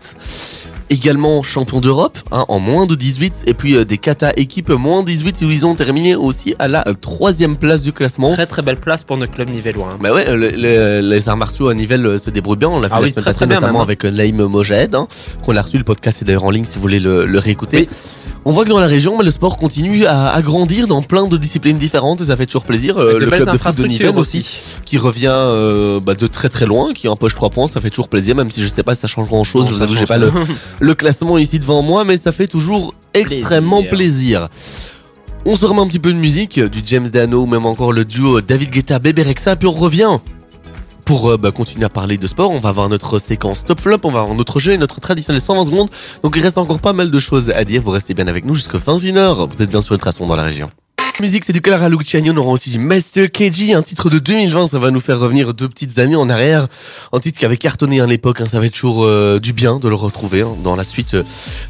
Également 0.94 1.42
champion 1.42 1.82
d'Europe 1.82 2.20
hein, 2.32 2.46
en 2.50 2.60
moins 2.60 2.86
de 2.86 2.94
18. 2.94 3.44
Et 3.48 3.54
puis 3.56 3.76
euh, 3.76 3.84
des 3.84 3.98
kata 3.98 4.32
équipes 4.38 4.70
moins 4.70 5.02
18 5.04 5.42
où 5.42 5.50
ils 5.50 5.66
ont 5.66 5.74
terminé 5.74 6.14
aussi 6.16 6.54
à 6.60 6.68
la 6.68 6.84
troisième 7.02 7.58
place 7.58 7.82
du 7.82 7.92
classement. 7.94 8.32
Très 8.34 8.46
très 8.46 8.62
belle 8.62 8.80
place 8.80 9.02
pour 9.04 9.18
notre 9.18 9.34
club 9.34 9.50
nivellois. 9.50 9.90
hein. 9.94 9.98
Bah 10.00 10.14
ouais, 10.14 10.26
le- 10.36 10.52
le- 10.52 11.02
les 11.02 11.30
arts 11.30 11.38
martiaux 11.38 11.70
à 11.70 11.74
Nivelles 11.74 12.06
euh, 12.06 12.18
se 12.20 12.30
débrouillent 12.30 12.58
bien. 12.58 12.70
On 12.70 12.80
l'a 12.80 12.90
vu 12.90 12.94
Ah 12.96 13.00
la 13.00 13.06
oui, 13.06 13.12
semaine 13.12 13.24
très, 13.24 13.32
passée, 13.32 13.46
très 13.46 13.56
notamment 13.56 13.72
même, 13.74 13.80
hein. 13.80 13.84
avec 13.84 14.06
euh, 14.06 14.12
Naïm 14.12 14.44
Mojahed, 14.46 14.94
hein, 14.94 15.08
qu'on 15.44 15.56
a 15.56 15.62
reçu. 15.64 15.80
Le 15.80 15.84
podcast 15.84 16.22
est 16.22 16.26
d'ailleurs 16.26 16.44
en 16.44 16.52
ligne 16.52 16.66
si 16.66 16.76
vous 16.76 16.82
voulez 16.82 17.00
le, 17.00 17.26
le 17.26 17.40
réécouter. 17.40 17.88
Oui. 17.90 17.96
On 18.46 18.52
voit 18.52 18.66
que 18.66 18.70
dans 18.70 18.80
la 18.82 18.88
région, 18.88 19.18
bah, 19.18 19.24
le 19.24 19.32
sport 19.32 19.56
continue 19.56 20.06
à, 20.06 20.28
à 20.28 20.42
grandir 20.42 20.86
dans 20.88 21.02
plein 21.02 21.28
de 21.28 21.38
disciplines 21.38 21.78
différentes 21.78 22.20
et 22.20 22.26
ça 22.26 22.36
fait 22.36 22.46
toujours 22.46 22.66
plaisir. 22.66 22.98
Euh, 22.98 23.18
le 23.18 23.26
club 23.28 23.40
de 23.50 23.58
foot 23.58 23.78
de 23.78 23.88
Nivelles 23.88 24.18
aussi 24.18 24.46
qui 24.84 24.98
revient 24.98 25.28
euh, 25.32 26.02
bah, 26.02 26.14
de 26.14 26.28
très 26.28 26.50
très 26.50 26.66
loin, 26.66 26.92
qui 26.94 27.08
empoche 27.08 27.36
3 27.36 27.52
points, 27.52 27.68
ça 27.70 27.80
fait 27.80 27.90
toujours 27.90 28.10
plaisir, 28.10 28.36
même 28.36 28.52
si 28.52 28.62
je 28.62 28.68
sais 28.68 28.84
pas 28.84 28.96
si 28.96 29.00
ça 29.00 29.08
change 29.08 29.28
grand 29.30 29.46
chose, 29.46 29.64
Non, 29.64 29.70
je 29.70 29.74
vous 29.76 29.82
avoue, 29.84 29.96
j'ai 29.96 30.06
pas 30.06 30.18
le, 30.18 30.30
le 30.84 30.96
classement 30.96 31.38
ici 31.38 31.60
devant 31.60 31.82
moi, 31.82 32.04
mais 32.04 32.18
ça 32.18 32.34
fait 32.34 32.48
toujours 32.48 32.94
extrêmement 33.14 33.84
plaisir. 33.84 34.50
On 35.46 35.56
se 35.56 35.66
remet 35.66 35.80
un 35.80 35.88
petit 35.88 36.00
peu 36.00 36.12
de 36.12 36.18
musique, 36.18 36.60
du 36.60 36.82
James 36.86 37.08
Dano 37.08 37.44
ou 37.44 37.46
même 37.46 37.66
encore 37.66 37.94
le 37.94 38.04
duo 38.04 38.42
David 38.42 38.70
Guetta, 38.70 39.00
Bébé 39.00 39.24
Rexa, 39.24 39.56
puis 39.56 39.68
on 39.68 39.72
revient 39.72 40.20
pour 41.06 41.30
euh, 41.30 41.38
bah, 41.38 41.52
continuer 41.52 41.86
à 41.86 41.90
parler 41.90 42.18
de 42.18 42.28
sport. 42.28 42.52
On 42.52 42.60
va 42.60 42.70
avoir 42.70 42.90
notre 42.90 43.18
séquence 43.20 43.64
top 43.64 43.80
flop, 43.80 44.00
on 44.04 44.12
va 44.12 44.22
avoir 44.22 44.36
notre 44.36 44.60
jeu 44.60 44.74
et 44.74 44.78
notre 44.78 45.00
traditionnel 45.00 45.42
120 45.42 45.66
secondes. 45.66 45.90
Donc 46.22 46.36
il 46.36 46.42
reste 46.42 46.58
encore 46.58 46.80
pas 46.80 46.94
mal 46.94 47.12
de 47.12 47.20
choses 47.20 47.50
à 47.50 47.64
dire. 47.64 47.82
Vous 47.82 47.92
restez 47.92 48.14
bien 48.14 48.28
avec 48.28 48.46
nous 48.46 48.56
jusqu'à 48.56 48.78
21h. 48.78 49.50
Vous 49.50 49.62
êtes 49.62 49.70
bien 49.70 49.82
sur 49.82 49.94
Ultrason 49.96 50.28
dans 50.28 50.36
la 50.36 50.44
région. 50.44 50.70
Musique, 51.22 51.46
c'est 51.46 51.54
du 51.54 51.62
Clara 51.62 51.90
Luciani. 51.90 52.32
On 52.32 52.38
aura 52.38 52.50
aussi 52.52 52.70
du 52.72 52.80
Master 52.80 53.32
KG, 53.32 53.74
un 53.76 53.82
titre 53.84 54.10
de 54.10 54.18
2020. 54.20 54.68
Ça 54.68 54.80
va 54.80 54.90
nous 54.92 55.00
faire 55.00 55.20
revenir 55.20 55.54
deux 55.54 55.70
petites 55.70 56.00
années 56.00 56.16
en 56.16 56.28
arrière. 56.30 56.68
Un 57.14 57.20
titre 57.20 57.38
qui 57.38 57.46
avait 57.46 57.56
cartonné 57.56 58.02
à 58.02 58.08
l'époque. 58.08 58.42
hein. 58.42 58.46
Ça 58.50 58.60
va 58.60 58.66
être 58.66 58.74
toujours 58.74 59.04
euh, 59.06 59.40
du 59.40 59.54
bien 59.54 59.78
de 59.78 59.88
le 59.88 59.96
retrouver 59.96 60.42
hein, 60.42 60.56
dans 60.64 60.76
la 60.76 60.84
suite 60.84 61.14
euh, 61.14 61.24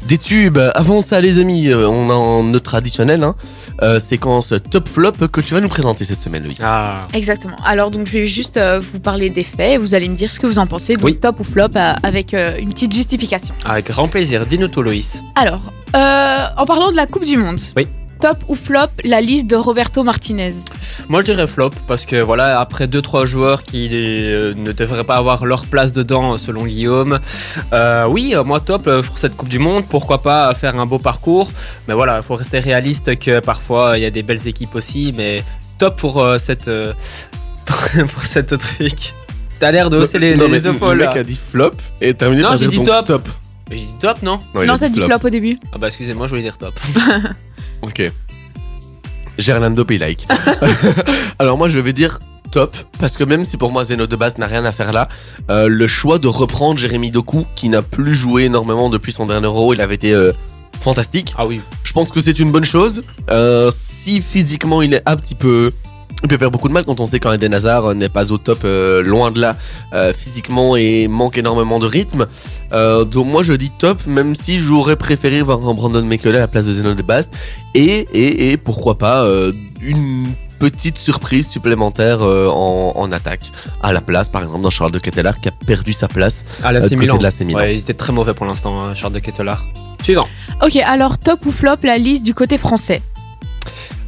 des 0.08 0.16
tubes. 0.18 0.58
Avant 0.74 1.02
ça, 1.02 1.20
les 1.20 1.38
amis, 1.38 1.68
euh, 1.68 1.86
on 1.86 2.10
a 2.10 2.42
notre 2.42 2.64
traditionnel 2.64 3.22
hein, 3.22 3.36
euh, 3.82 4.00
séquence 4.00 4.54
top 4.70 4.88
flop 4.88 5.12
que 5.30 5.40
tu 5.42 5.52
vas 5.54 5.60
nous 5.60 5.68
présenter 5.68 6.04
cette 6.04 6.22
semaine, 6.22 6.42
Loïs. 6.42 6.60
Ah. 6.62 7.06
Exactement. 7.12 7.56
Alors 7.64 7.90
donc 7.90 8.06
je 8.06 8.12
vais 8.12 8.26
juste 8.26 8.56
euh, 8.56 8.80
vous 8.92 8.98
parler 8.98 9.28
des 9.30 9.44
faits 9.44 9.74
et 9.74 9.78
vous 9.78 9.94
allez 9.94 10.08
me 10.08 10.14
dire 10.16 10.30
ce 10.30 10.40
que 10.40 10.46
vous 10.46 10.58
en 10.58 10.66
pensez. 10.66 10.94
Donc 10.96 11.04
Oui. 11.04 11.16
top 11.16 11.38
ou 11.40 11.44
flop 11.44 11.68
euh, 11.76 11.92
avec 12.02 12.32
euh, 12.34 12.56
une 12.58 12.70
petite 12.72 12.92
justification. 12.94 13.54
Avec 13.66 13.88
grand 13.90 14.08
plaisir. 14.08 14.46
Dis-nous 14.46 14.68
tout, 14.68 14.82
Loïs. 14.82 15.22
Alors, 15.36 15.60
euh, 15.94 16.44
en 16.56 16.66
parlant 16.66 16.90
de 16.90 16.96
la 16.96 17.06
Coupe 17.06 17.24
du 17.24 17.36
Monde. 17.36 17.60
Oui. 17.76 17.86
Top 18.24 18.42
ou 18.48 18.54
flop 18.54 18.88
la 19.04 19.20
liste 19.20 19.48
de 19.48 19.56
Roberto 19.56 20.02
Martinez. 20.02 20.54
Moi, 21.10 21.20
je 21.20 21.26
dirais 21.26 21.46
flop 21.46 21.72
parce 21.86 22.06
que 22.06 22.16
voilà, 22.22 22.58
après 22.58 22.86
2-3 22.86 23.26
joueurs 23.26 23.64
qui 23.64 23.90
euh, 23.92 24.54
ne 24.56 24.72
devraient 24.72 25.04
pas 25.04 25.16
avoir 25.16 25.44
leur 25.44 25.66
place 25.66 25.92
dedans, 25.92 26.38
selon 26.38 26.64
Guillaume. 26.64 27.20
euh, 27.74 28.06
oui, 28.06 28.34
euh, 28.34 28.42
moi, 28.42 28.60
top 28.60 28.88
pour 29.02 29.18
cette 29.18 29.36
Coupe 29.36 29.50
du 29.50 29.58
Monde. 29.58 29.84
Pourquoi 29.86 30.22
pas 30.22 30.54
faire 30.54 30.80
un 30.80 30.86
beau 30.86 30.98
parcours? 30.98 31.50
Mais 31.86 31.92
voilà, 31.92 32.16
il 32.16 32.22
faut 32.22 32.34
rester 32.34 32.60
réaliste 32.60 33.18
que 33.18 33.40
parfois 33.40 33.98
il 33.98 34.02
y 34.02 34.06
a 34.06 34.10
des 34.10 34.22
belles 34.22 34.48
équipes 34.48 34.74
aussi. 34.74 35.12
Mais 35.14 35.44
top 35.76 35.96
pour 36.00 36.22
euh, 36.22 36.38
cette 36.38 36.68
euh, 36.68 36.94
pour 38.14 38.22
cette 38.24 38.56
truc. 38.58 39.12
T'as 39.60 39.70
l'air 39.70 39.90
de 39.90 39.98
hausser 39.98 40.18
les, 40.18 40.34
non, 40.34 40.46
les 40.46 40.62
mais 40.62 40.66
épaules. 40.66 40.96
le 40.96 41.04
là. 41.04 41.08
mec 41.10 41.18
a 41.18 41.24
dit 41.24 41.38
flop 41.38 41.72
et 42.00 42.14
terminé 42.14 42.40
Non, 42.40 42.48
par 42.48 42.56
j'ai 42.56 42.68
dire 42.68 42.80
dit 42.80 42.86
donc 42.86 43.04
top. 43.04 43.28
Mais 43.70 43.76
J'ai 43.76 43.86
dit 43.86 43.98
top, 44.00 44.22
non 44.22 44.38
non, 44.54 44.78
t'as 44.78 44.88
dit 44.88 45.00
flop 45.00 45.18
au 45.24 45.30
début. 45.30 45.58
Ah 45.72 45.78
bah 45.78 45.86
excusez-moi, 45.86 46.26
je 46.26 46.30
voulais 46.30 46.42
dire 46.42 46.58
top. 46.58 46.78
Ok. 47.82 48.10
Gerlando 49.36 49.84
Pay 49.84 49.98
like. 49.98 50.26
Alors 51.38 51.58
moi 51.58 51.68
je 51.68 51.78
vais 51.78 51.92
dire 51.92 52.18
top 52.50 52.74
parce 52.98 53.16
que 53.16 53.24
même 53.24 53.44
si 53.44 53.56
pour 53.56 53.72
moi 53.72 53.84
Zeno 53.84 54.06
de 54.06 54.16
base 54.16 54.38
n'a 54.38 54.46
rien 54.46 54.64
à 54.64 54.72
faire 54.72 54.92
là, 54.92 55.08
euh, 55.50 55.68
le 55.68 55.86
choix 55.86 56.18
de 56.18 56.28
reprendre 56.28 56.78
Jérémy 56.78 57.10
Doku 57.10 57.44
qui 57.54 57.68
n'a 57.68 57.82
plus 57.82 58.14
joué 58.14 58.44
énormément 58.44 58.88
depuis 58.88 59.12
son 59.12 59.26
dernier 59.26 59.46
euro, 59.46 59.74
il 59.74 59.80
avait 59.80 59.96
été 59.96 60.12
euh, 60.12 60.32
fantastique. 60.80 61.34
Ah 61.36 61.46
oui. 61.46 61.60
Je 61.82 61.92
pense 61.92 62.10
que 62.10 62.20
c'est 62.20 62.38
une 62.38 62.52
bonne 62.52 62.64
chose. 62.64 63.02
Euh, 63.30 63.70
si 63.74 64.22
physiquement 64.22 64.82
il 64.82 64.94
est 64.94 65.02
apte, 65.04 65.30
il 65.30 65.36
peut, 65.36 65.72
il 66.22 66.28
peut 66.28 66.38
faire 66.38 66.50
beaucoup 66.50 66.68
de 66.68 66.72
mal 66.72 66.84
quand 66.84 67.00
on 67.00 67.06
sait 67.06 67.20
qu'Eden 67.20 67.52
Hazard 67.52 67.94
n'est 67.94 68.08
pas 68.08 68.32
au 68.32 68.38
top, 68.38 68.60
euh, 68.64 69.02
loin 69.02 69.30
de 69.30 69.40
là, 69.40 69.56
euh, 69.92 70.12
physiquement 70.14 70.74
et 70.76 71.06
manque 71.08 71.36
énormément 71.36 71.78
de 71.78 71.86
rythme. 71.86 72.26
Euh, 72.72 73.04
donc 73.04 73.26
moi 73.26 73.42
je 73.42 73.52
dis 73.52 73.70
top, 73.70 74.06
même 74.06 74.34
si 74.34 74.58
j'aurais 74.58 74.96
préféré 74.96 75.42
voir 75.42 75.58
un 75.68 75.74
Brandon 75.74 76.02
Mekele 76.02 76.36
à 76.36 76.40
la 76.40 76.48
place 76.48 76.66
de 76.66 76.72
Zeno 76.72 76.94
de 76.94 77.02
Bast. 77.02 77.30
Et, 77.74 78.06
et, 78.12 78.50
et 78.52 78.56
pourquoi 78.56 78.96
pas 78.96 79.24
euh, 79.24 79.52
une 79.82 80.34
petite 80.58 80.96
surprise 80.96 81.46
supplémentaire 81.46 82.22
euh, 82.22 82.48
en, 82.48 82.92
en 82.96 83.12
attaque 83.12 83.50
à 83.82 83.92
la 83.92 84.00
place, 84.00 84.28
par 84.28 84.42
exemple, 84.42 84.62
dans 84.62 84.70
Charles 84.70 84.92
de 84.92 84.98
Ketelaar 85.00 85.38
qui 85.38 85.48
a 85.48 85.52
perdu 85.66 85.92
sa 85.92 86.08
place. 86.08 86.44
Ah, 86.62 86.72
la 86.72 86.78
Euh, 86.78 86.88
du 86.88 86.96
côté 86.96 87.06
de 87.18 87.44
Milan. 87.44 87.58
Ouais, 87.60 87.74
il 87.74 87.80
était 87.80 87.92
très 87.92 88.12
mauvais 88.14 88.32
pour 88.32 88.46
l'instant, 88.46 88.82
hein, 88.82 88.94
Charles 88.94 89.12
de 89.12 89.18
Ketelaar. 89.18 89.66
Suivant. 90.02 90.26
Ok, 90.62 90.76
alors 90.76 91.18
top 91.18 91.44
ou 91.44 91.52
flop 91.52 91.76
la 91.82 91.98
liste 91.98 92.24
du 92.24 92.32
côté 92.34 92.56
français? 92.56 93.02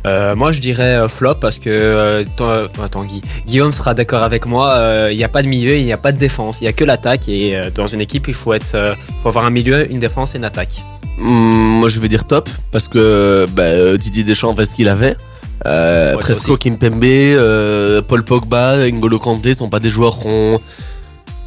Euh, 0.06 0.36
moi, 0.36 0.52
je 0.52 0.60
dirais 0.60 0.96
euh, 0.96 1.08
flop 1.08 1.36
parce 1.36 1.58
que. 1.58 1.68
euh, 1.70 2.24
euh, 2.40 2.68
attends, 2.82 3.04
Guy. 3.04 3.22
Guillaume 3.46 3.72
sera 3.72 3.94
d'accord 3.94 4.22
avec 4.22 4.46
moi. 4.46 5.08
Il 5.10 5.16
n'y 5.16 5.24
a 5.24 5.28
pas 5.28 5.42
de 5.42 5.48
milieu, 5.48 5.76
il 5.76 5.84
n'y 5.84 5.92
a 5.92 5.98
pas 5.98 6.12
de 6.12 6.18
défense. 6.18 6.60
Il 6.60 6.64
n'y 6.64 6.68
a 6.68 6.72
que 6.72 6.84
l'attaque. 6.84 7.28
Et 7.28 7.58
dans 7.74 7.86
une 7.86 8.00
équipe, 8.00 8.28
il 8.28 8.34
faut, 8.34 8.52
être, 8.54 8.94
faut 9.22 9.28
avoir 9.28 9.44
un 9.44 9.50
milieu, 9.50 9.90
une 9.90 9.98
défense 9.98 10.34
et 10.34 10.38
une 10.38 10.44
attaque. 10.44 10.80
Hum, 11.18 11.78
moi 11.80 11.88
je 11.88 11.98
vais 11.98 12.08
dire 12.08 12.24
top 12.24 12.50
parce 12.72 12.88
que 12.88 13.46
bah, 13.50 13.96
Didier 13.96 14.22
Deschamps 14.22 14.54
fait 14.54 14.66
ce 14.66 14.74
qu'il 14.74 14.88
avait. 14.88 15.16
Presco. 15.64 16.56
Kimpembe, 16.56 18.02
Paul 18.06 18.22
Pogba, 18.22 18.88
N'Golo 18.90 19.18
Kanté 19.18 19.54
sont 19.54 19.68
pas 19.68 19.80
des 19.80 19.90
joueurs 19.90 20.18
qu'on 20.18 20.60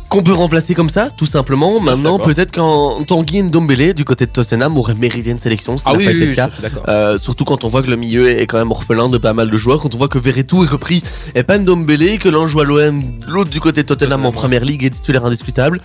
qu'on 0.10 0.22
peut 0.24 0.34
remplacer 0.34 0.74
comme 0.74 0.90
ça, 0.90 1.10
tout 1.16 1.26
simplement. 1.26 1.80
Maintenant, 1.80 2.20
peut-être 2.20 2.52
qu'en 2.52 3.04
Tanguy 3.04 3.44
Ndombele 3.44 3.94
du 3.94 4.04
côté 4.06 4.26
de 4.26 4.32
Tottenham 4.32 4.78
aurait 4.78 4.96
mérité 4.96 5.30
une 5.30 5.40
sélection, 5.40 5.78
ce 5.78 5.84
qui 5.84 5.90
Ah 5.90 5.94
n'a 5.94 5.98
oui, 6.00 6.06
pas 6.06 6.12
oui, 6.12 6.18
été 6.18 6.26
oui, 6.26 6.30
le 6.32 6.36
cas. 6.36 6.50
Euh, 6.88 7.18
surtout 7.20 7.46
quand 7.46 7.64
on 7.64 7.68
voit 7.68 7.82
que 7.82 7.90
le 7.90 7.96
milieu 7.96 8.28
est 8.30 8.48
quand 8.48 8.58
même 8.58 8.72
orphelin 8.72 9.08
de 9.10 9.18
pas 9.18 9.34
mal 9.34 9.50
de 9.50 9.58
joueurs, 9.58 9.80
quand 9.82 9.94
on 9.94 9.98
voit 9.98 10.08
que 10.10 10.18
Verretou 10.20 10.64
est 10.64 10.68
repris 10.70 11.04
et 11.36 11.44
pas 11.44 11.58
Ndombele, 11.58 12.20
que 12.20 12.28
l'un 12.30 12.48
joue 12.48 12.60
à 12.62 12.66
l'OM, 12.66 13.04
l'autre 13.28 13.50
du 13.50 13.60
côté 13.60 13.84
de 13.84 13.88
Tottenham 13.88 14.26
en 14.26 14.32
première 14.32 14.66
ligue 14.66 14.84
est 14.84 14.90
titulaire 14.90 15.26
indiscutable. 15.26 15.80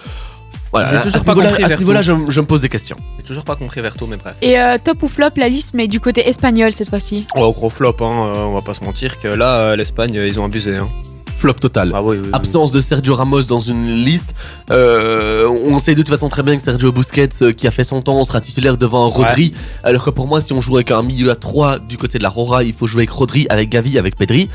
Voilà, 0.73 1.01
à 1.01 1.03
toujours 1.05 1.23
pas 1.23 1.35
compris 1.35 1.63
à 1.63 1.69
ce 1.69 1.77
niveau-là, 1.77 2.03
je, 2.03 2.13
je 2.29 2.41
me 2.41 2.47
pose 2.47 2.61
des 2.61 2.69
questions. 2.69 2.97
J'ai 3.21 3.27
toujours 3.27 3.45
pas 3.45 3.55
compris 3.55 3.81
Verto, 3.81 4.09
mais 4.09 4.17
bref. 4.17 4.35
Et 4.43 4.59
euh, 4.59 4.77
top 4.83 5.05
ou 5.05 5.09
flop 5.09 5.29
la 5.37 5.49
liste 5.49 5.71
mais 5.75 5.87
du 5.87 6.01
côté 6.01 6.29
espagnol 6.29 6.73
cette 6.73 6.89
fois-ci? 6.89 7.29
Oh, 7.37 7.53
gros 7.53 7.71
flop, 7.71 7.95
hein, 8.01 8.11
euh, 8.11 8.45
on 8.47 8.55
va 8.55 8.61
pas 8.63 8.75
se 8.75 8.83
mentir 8.83 9.21
que 9.21 9.29
là, 9.29 9.59
euh, 9.59 9.77
l'Espagne, 9.77 10.15
ils 10.15 10.41
ont 10.41 10.45
abusé. 10.45 10.75
Hein. 10.77 10.89
Flop 11.37 11.55
total. 11.55 11.93
Ah 11.95 12.03
oui, 12.03 12.17
oui, 12.17 12.23
oui. 12.25 12.31
Absence 12.33 12.73
de 12.73 12.81
Sergio 12.81 13.15
Ramos 13.15 13.43
dans 13.43 13.61
une 13.61 13.87
liste. 14.05 14.35
Euh, 14.71 15.47
on 15.67 15.79
sait 15.79 15.95
de 15.95 16.01
toute 16.01 16.09
façon 16.09 16.29
très 16.29 16.43
bien 16.43 16.57
que 16.57 16.63
Sergio 16.63 16.91
Busquets, 16.93 17.29
euh, 17.43 17.53
qui 17.53 17.67
a 17.67 17.71
fait 17.71 17.85
son 17.85 18.01
temps, 18.03 18.23
sera 18.25 18.41
titulaire 18.41 18.77
devant 18.77 19.09
Rodri. 19.09 19.53
Alors 19.83 20.05
que 20.05 20.11
pour 20.11 20.27
moi, 20.27 20.41
si 20.41 20.53
on 20.53 20.61
joue 20.61 20.77
avec 20.77 20.91
un 20.91 21.03
milieu 21.03 21.31
à 21.31 21.35
3 21.35 21.81
du 21.81 21.99
côté 21.99 22.19
de 22.19 22.23
la 22.23 22.29
Rora, 22.31 22.63
il 22.65 22.73
faut 22.73 22.87
jouer 22.87 23.01
avec 23.03 23.11
Rodri, 23.11 23.47
avec 23.51 23.69
Gavi, 23.69 23.99
avec 23.99 24.17
Pedri. 24.17 24.49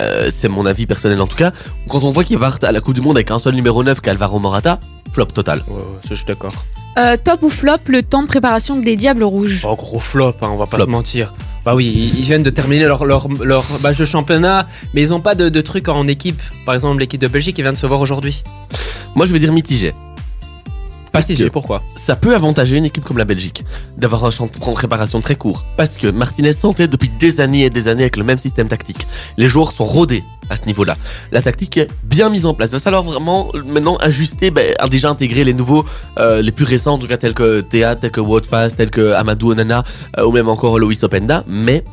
Euh, 0.00 0.30
c'est 0.32 0.48
mon 0.48 0.64
avis 0.64 0.86
personnel 0.86 1.20
en 1.20 1.26
tout 1.26 1.36
cas. 1.36 1.52
Quand 1.88 2.02
on 2.04 2.12
voit 2.12 2.24
qu'il 2.24 2.38
part 2.38 2.58
à 2.62 2.72
la 2.72 2.80
Coupe 2.80 2.94
du 2.94 3.00
Monde 3.00 3.16
avec 3.16 3.30
un 3.30 3.38
seul 3.38 3.54
numéro 3.54 3.82
9 3.82 4.00
qu'Alvaro 4.00 4.38
Morata, 4.38 4.80
flop 5.12 5.26
total. 5.26 5.62
Ouais, 5.68 5.82
je 6.08 6.14
suis 6.14 6.24
d'accord. 6.24 6.52
Euh, 6.98 7.16
top 7.22 7.42
ou 7.42 7.50
flop 7.50 7.76
le 7.88 8.02
temps 8.02 8.22
de 8.22 8.26
préparation 8.28 8.76
des 8.76 8.96
Diables 8.96 9.24
Rouges. 9.24 9.66
Oh, 9.68 9.74
gros 9.76 9.98
flop, 10.00 10.34
hein, 10.42 10.48
on 10.50 10.56
va 10.56 10.66
pas 10.66 10.76
Flop. 10.76 10.86
se 10.86 10.90
mentir. 10.90 11.34
Bah 11.64 11.74
oui, 11.76 12.12
ils, 12.16 12.24
viennent 12.24 12.42
de 12.42 12.50
terminer 12.50 12.86
leur, 12.86 13.04
leur, 13.04 13.28
leur 13.28 13.64
match 13.80 13.98
de 13.98 14.04
championnat, 14.04 14.66
mais 14.94 15.02
ils 15.02 15.14
ont 15.14 15.20
pas 15.20 15.34
de, 15.34 15.48
de 15.48 15.60
trucs 15.60 15.88
en 15.88 16.08
équipe. 16.08 16.40
Par 16.66 16.74
exemple, 16.74 17.00
l'équipe 17.00 17.20
de 17.20 17.28
Belgique 17.28 17.56
qui 17.56 17.62
vient 17.62 17.72
de 17.72 17.76
se 17.76 17.86
voir 17.86 18.00
aujourd'hui. 18.00 18.42
Moi, 19.14 19.26
je 19.26 19.32
vais 19.32 19.38
dire 19.38 19.52
mitigé. 19.52 19.92
Parce 21.12 21.26
que 21.26 21.48
pourquoi? 21.48 21.82
ça 21.94 22.16
peut 22.16 22.34
avantager 22.34 22.76
une 22.76 22.86
équipe 22.86 23.04
comme 23.04 23.18
la 23.18 23.26
Belgique 23.26 23.64
d'avoir 23.98 24.24
un 24.24 24.30
champ 24.30 24.46
de 24.46 24.72
préparation 24.74 25.20
très 25.20 25.34
court. 25.34 25.64
Parce 25.76 25.96
que 25.96 26.06
Martinez 26.06 26.52
s'entête 26.52 26.90
depuis 26.90 27.10
des 27.18 27.40
années 27.40 27.64
et 27.64 27.70
des 27.70 27.86
années 27.86 28.02
avec 28.02 28.16
le 28.16 28.24
même 28.24 28.38
système 28.38 28.68
tactique. 28.68 29.06
Les 29.36 29.48
joueurs 29.48 29.72
sont 29.72 29.84
rodés 29.84 30.24
à 30.48 30.56
ce 30.56 30.64
niveau-là. 30.66 30.96
La 31.30 31.42
tactique 31.42 31.76
est 31.76 31.88
bien 32.02 32.30
mise 32.30 32.46
en 32.46 32.54
place. 32.54 32.70
Il 32.70 32.74
va 32.74 32.78
falloir 32.78 33.02
vraiment 33.02 33.52
maintenant 33.66 33.96
ajuster, 33.96 34.50
ben, 34.50 34.74
déjà 34.90 35.10
intégrer 35.10 35.44
les 35.44 35.54
nouveaux, 35.54 35.84
euh, 36.18 36.40
les 36.40 36.52
plus 36.52 36.64
récents, 36.64 36.94
en 36.94 36.98
tout 36.98 37.06
cas 37.06 37.18
tels 37.18 37.34
que 37.34 37.60
Théa, 37.60 37.94
tels 37.94 38.10
que 38.10 38.20
Woutfast, 38.20 38.76
tels 38.76 38.90
que 38.90 39.12
Amadou 39.12 39.52
Onana, 39.52 39.84
euh, 40.18 40.24
ou 40.24 40.32
même 40.32 40.48
encore 40.48 40.78
Loïs 40.78 41.02
Openda. 41.02 41.44
Mais 41.46 41.84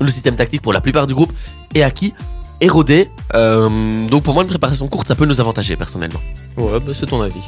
le 0.00 0.10
système 0.10 0.36
tactique 0.36 0.62
pour 0.62 0.72
la 0.72 0.80
plupart 0.80 1.06
du 1.06 1.14
groupe 1.14 1.32
est 1.74 1.82
acquis, 1.82 2.12
est 2.60 2.68
rodé. 2.68 3.08
Euh, 3.34 4.06
donc 4.08 4.22
pour 4.22 4.34
moi, 4.34 4.42
une 4.42 4.48
préparation 4.48 4.86
courte, 4.88 5.08
ça 5.08 5.14
peut 5.14 5.26
nous 5.26 5.40
avantager 5.40 5.76
personnellement. 5.76 6.20
Ouais, 6.56 6.78
bah 6.78 6.92
c'est 6.94 7.06
ton 7.06 7.20
avis. 7.20 7.40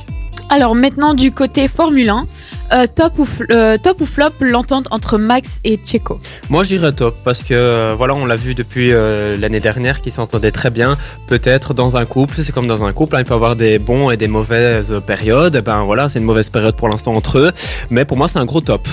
Alors 0.51 0.75
maintenant 0.75 1.15
du 1.15 1.31
côté 1.33 1.69
Formule 1.69 2.09
1, 2.09 2.27
euh, 2.73 2.87
top, 2.87 3.19
ou 3.19 3.25
fl- 3.25 3.47
euh, 3.51 3.77
top 3.83 4.01
ou 4.01 4.07
flop 4.07 4.31
l'entente 4.41 4.89
entre 4.91 5.19
Max 5.19 5.61
et 5.65 5.79
Checo. 5.85 6.19
Moi, 6.49 6.65
je 6.65 6.71
dirais 6.71 6.93
top 6.93 7.17
parce 7.25 7.43
que 7.43 7.53
euh, 7.55 7.95
voilà, 7.97 8.15
on 8.15 8.25
l'a 8.27 8.37
vu 8.37 8.55
depuis 8.55 8.93
euh, 8.93 9.37
l'année 9.37 9.61
dernière 9.61 10.01
qu'ils 10.01 10.13
s'entendaient 10.13 10.51
très 10.51 10.71
bien. 10.71 10.97
Peut-être 11.27 11.75
dans 11.75 11.97
un 11.97 12.05
couple, 12.07 12.37
c'est 12.43 12.53
comme 12.53 12.67
dans 12.67 12.85
un 12.85 12.93
couple, 12.93 13.17
hein, 13.17 13.21
il 13.21 13.25
peut 13.25 13.35
y 13.35 13.37
avoir 13.37 13.57
des 13.57 13.79
bons 13.79 14.11
et 14.11 14.17
des 14.17 14.29
mauvaises 14.29 14.95
périodes. 15.07 15.57
Eh 15.57 15.63
Ben 15.63 15.83
voilà, 15.85 16.09
c'est 16.09 16.19
une 16.19 16.25
mauvaise 16.25 16.49
période 16.51 16.77
pour 16.77 16.89
l'instant 16.89 17.15
entre 17.15 17.39
eux, 17.39 17.53
mais 17.91 18.05
pour 18.05 18.17
moi, 18.17 18.29
c'est 18.29 18.39
un 18.39 18.45
gros 18.47 18.61
top. 18.63 18.87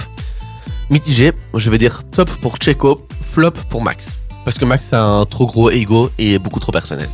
Mitigé, 0.90 1.32
je 1.56 1.70
vais 1.70 1.78
dire 1.78 2.02
top 2.12 2.30
pour 2.42 2.58
Checo, 2.58 3.08
flop 3.24 3.52
pour 3.70 3.82
Max. 3.82 4.20
Parce 4.44 4.58
que 4.58 4.66
Max 4.66 4.94
a 4.94 5.02
un 5.04 5.26
trop 5.26 5.48
gros 5.48 5.72
ego 5.72 6.12
et 6.20 6.36
est 6.36 6.40
beaucoup 6.40 6.60
trop 6.60 6.72
personnel. 6.72 7.10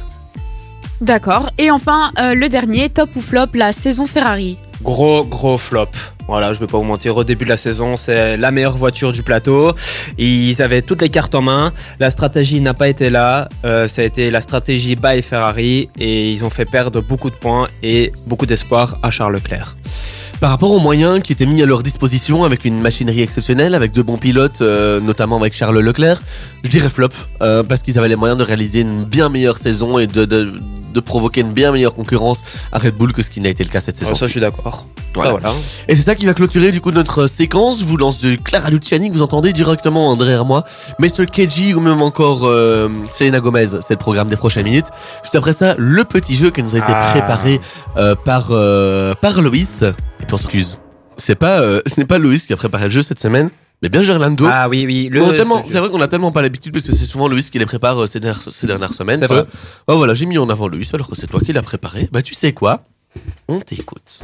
D'accord. 1.01 1.49
Et 1.57 1.71
enfin 1.71 2.11
euh, 2.19 2.35
le 2.35 2.47
dernier, 2.47 2.89
top 2.89 3.09
ou 3.15 3.21
flop 3.21 3.47
la 3.55 3.73
saison 3.73 4.05
Ferrari. 4.05 4.57
Gros, 4.83 5.25
gros 5.25 5.57
flop. 5.57 5.89
Voilà, 6.27 6.53
je 6.53 6.59
vais 6.59 6.67
pas 6.67 6.77
vous 6.77 6.83
mentir, 6.83 7.17
au 7.17 7.23
début 7.23 7.43
de 7.43 7.49
la 7.49 7.57
saison, 7.57 7.97
c'est 7.97 8.37
la 8.37 8.51
meilleure 8.51 8.77
voiture 8.77 9.11
du 9.11 9.21
plateau. 9.21 9.73
Ils 10.17 10.61
avaient 10.61 10.81
toutes 10.81 11.01
les 11.01 11.09
cartes 11.09 11.35
en 11.35 11.41
main. 11.41 11.73
La 11.99 12.09
stratégie 12.09 12.61
n'a 12.61 12.73
pas 12.73 12.87
été 12.87 13.09
là. 13.09 13.49
Euh, 13.65 13.87
ça 13.87 14.01
a 14.01 14.05
été 14.05 14.31
la 14.31 14.39
stratégie 14.41 14.95
by 14.95 15.21
Ferrari 15.21 15.89
et 15.99 16.31
ils 16.31 16.45
ont 16.45 16.49
fait 16.49 16.65
perdre 16.65 17.01
beaucoup 17.01 17.29
de 17.29 17.35
points 17.35 17.67
et 17.83 18.11
beaucoup 18.27 18.45
d'espoir 18.45 18.97
à 19.03 19.11
Charles 19.11 19.33
Leclerc. 19.33 19.75
Par 20.41 20.49
rapport 20.49 20.71
aux 20.71 20.79
moyens 20.79 21.21
qui 21.21 21.33
étaient 21.33 21.45
mis 21.45 21.61
à 21.61 21.67
leur 21.67 21.83
disposition 21.83 22.43
avec 22.43 22.65
une 22.65 22.81
machinerie 22.81 23.21
exceptionnelle, 23.21 23.75
avec 23.75 23.91
de 23.91 24.01
bons 24.01 24.17
pilotes, 24.17 24.61
euh, 24.61 24.99
notamment 24.99 25.37
avec 25.37 25.55
Charles 25.55 25.77
Leclerc, 25.79 26.19
je 26.63 26.69
dirais 26.69 26.89
flop, 26.89 27.09
euh, 27.43 27.61
parce 27.61 27.83
qu'ils 27.83 27.99
avaient 27.99 28.07
les 28.07 28.15
moyens 28.15 28.39
de 28.39 28.43
réaliser 28.43 28.81
une 28.81 29.03
bien 29.03 29.29
meilleure 29.29 29.59
saison 29.59 29.99
et 29.99 30.07
de, 30.07 30.25
de, 30.25 30.59
de 30.95 30.99
provoquer 30.99 31.41
une 31.41 31.53
bien 31.53 31.71
meilleure 31.71 31.93
concurrence 31.93 32.41
à 32.71 32.79
Red 32.79 32.95
Bull 32.95 33.13
que 33.13 33.21
ce 33.21 33.29
qui 33.29 33.39
n'a 33.39 33.49
été 33.49 33.63
le 33.63 33.69
cas 33.69 33.81
cette 33.81 33.97
saison. 33.97 34.15
Ça, 34.15 34.25
je 34.25 34.31
suis 34.31 34.41
d'accord. 34.41 34.87
Voilà. 35.13 35.31
Ah, 35.31 35.37
voilà. 35.41 35.55
Et 35.87 35.95
c'est 35.95 36.01
ça 36.03 36.15
qui 36.15 36.25
va 36.25 36.33
clôturer 36.33 36.71
du 36.71 36.79
coup 36.81 36.91
notre 36.91 37.27
séquence. 37.27 37.79
Je 37.79 37.85
vous 37.85 37.97
lance 37.97 38.19
de 38.21 38.35
Clara 38.35 38.69
Luciani 38.69 39.09
que 39.09 39.15
vous 39.15 39.21
entendez 39.21 39.51
directement 39.53 40.15
derrière 40.15 40.45
moi. 40.45 40.63
Mr. 40.99 41.25
KG 41.31 41.73
ou 41.75 41.79
même 41.79 42.01
encore 42.01 42.41
euh, 42.45 42.89
Selena 43.11 43.39
Gomez, 43.39 43.67
c'est 43.81 43.91
le 43.91 43.97
programme 43.97 44.29
des 44.29 44.37
prochaines 44.37 44.63
minutes. 44.65 44.87
Juste 45.23 45.35
après 45.35 45.53
ça, 45.53 45.75
le 45.77 46.03
petit 46.05 46.35
jeu 46.35 46.49
qui 46.51 46.63
nous 46.63 46.75
a 46.75 46.79
été 46.79 46.87
Ah. 46.89 47.09
préparé 47.11 47.59
euh, 47.97 48.15
par, 48.15 48.47
euh, 48.51 49.13
par 49.15 49.41
Loïs. 49.41 49.81
Et 49.83 50.25
puis 50.25 50.33
on 50.33 50.37
s'excuse. 50.37 50.77
C'est 51.17 51.35
pas, 51.35 51.59
euh, 51.61 51.81
ce 51.85 51.99
n'est 51.99 52.05
pas 52.07 52.17
Loïs 52.17 52.45
qui 52.45 52.53
a 52.53 52.57
préparé 52.57 52.85
le 52.85 52.91
jeu 52.91 53.01
cette 53.01 53.19
semaine, 53.19 53.49
Mais 53.83 53.89
bien 53.89 54.03
Gerlando. 54.03 54.45
Ah 54.47 54.69
oui, 54.69 54.85
oui. 54.85 55.09
Tellement- 55.35 55.63
c'est 55.67 55.79
vrai 55.79 55.89
qu'on 55.89 56.01
a 56.01 56.07
tellement 56.07 56.31
pas 56.31 56.41
l'habitude 56.43 56.71
parce 56.71 56.85
que 56.85 56.93
c'est 56.95 57.05
souvent 57.05 57.27
Louis 57.27 57.43
qui 57.43 57.57
les 57.57 57.65
prépare 57.65 58.03
euh, 58.03 58.07
ces 58.07 58.19
dernières, 58.19 58.41
ces 58.49 58.67
dernières 58.67 58.93
semaines. 58.93 59.17
C'est 59.19 59.25
vrai. 59.27 59.43
Oh, 59.87 59.97
voilà, 59.97 60.13
j'ai 60.13 60.27
mis 60.27 60.37
en 60.37 60.47
avant 60.49 60.67
Louis 60.67 60.87
alors 60.93 61.09
que 61.09 61.15
c'est 61.15 61.25
toi 61.27 61.39
qui 61.43 61.51
l'as 61.51 61.63
préparé. 61.63 62.07
Bah 62.11 62.21
tu 62.21 62.35
sais 62.35 62.53
quoi? 62.53 62.83
On 63.47 63.59
t'écoute. 63.59 64.21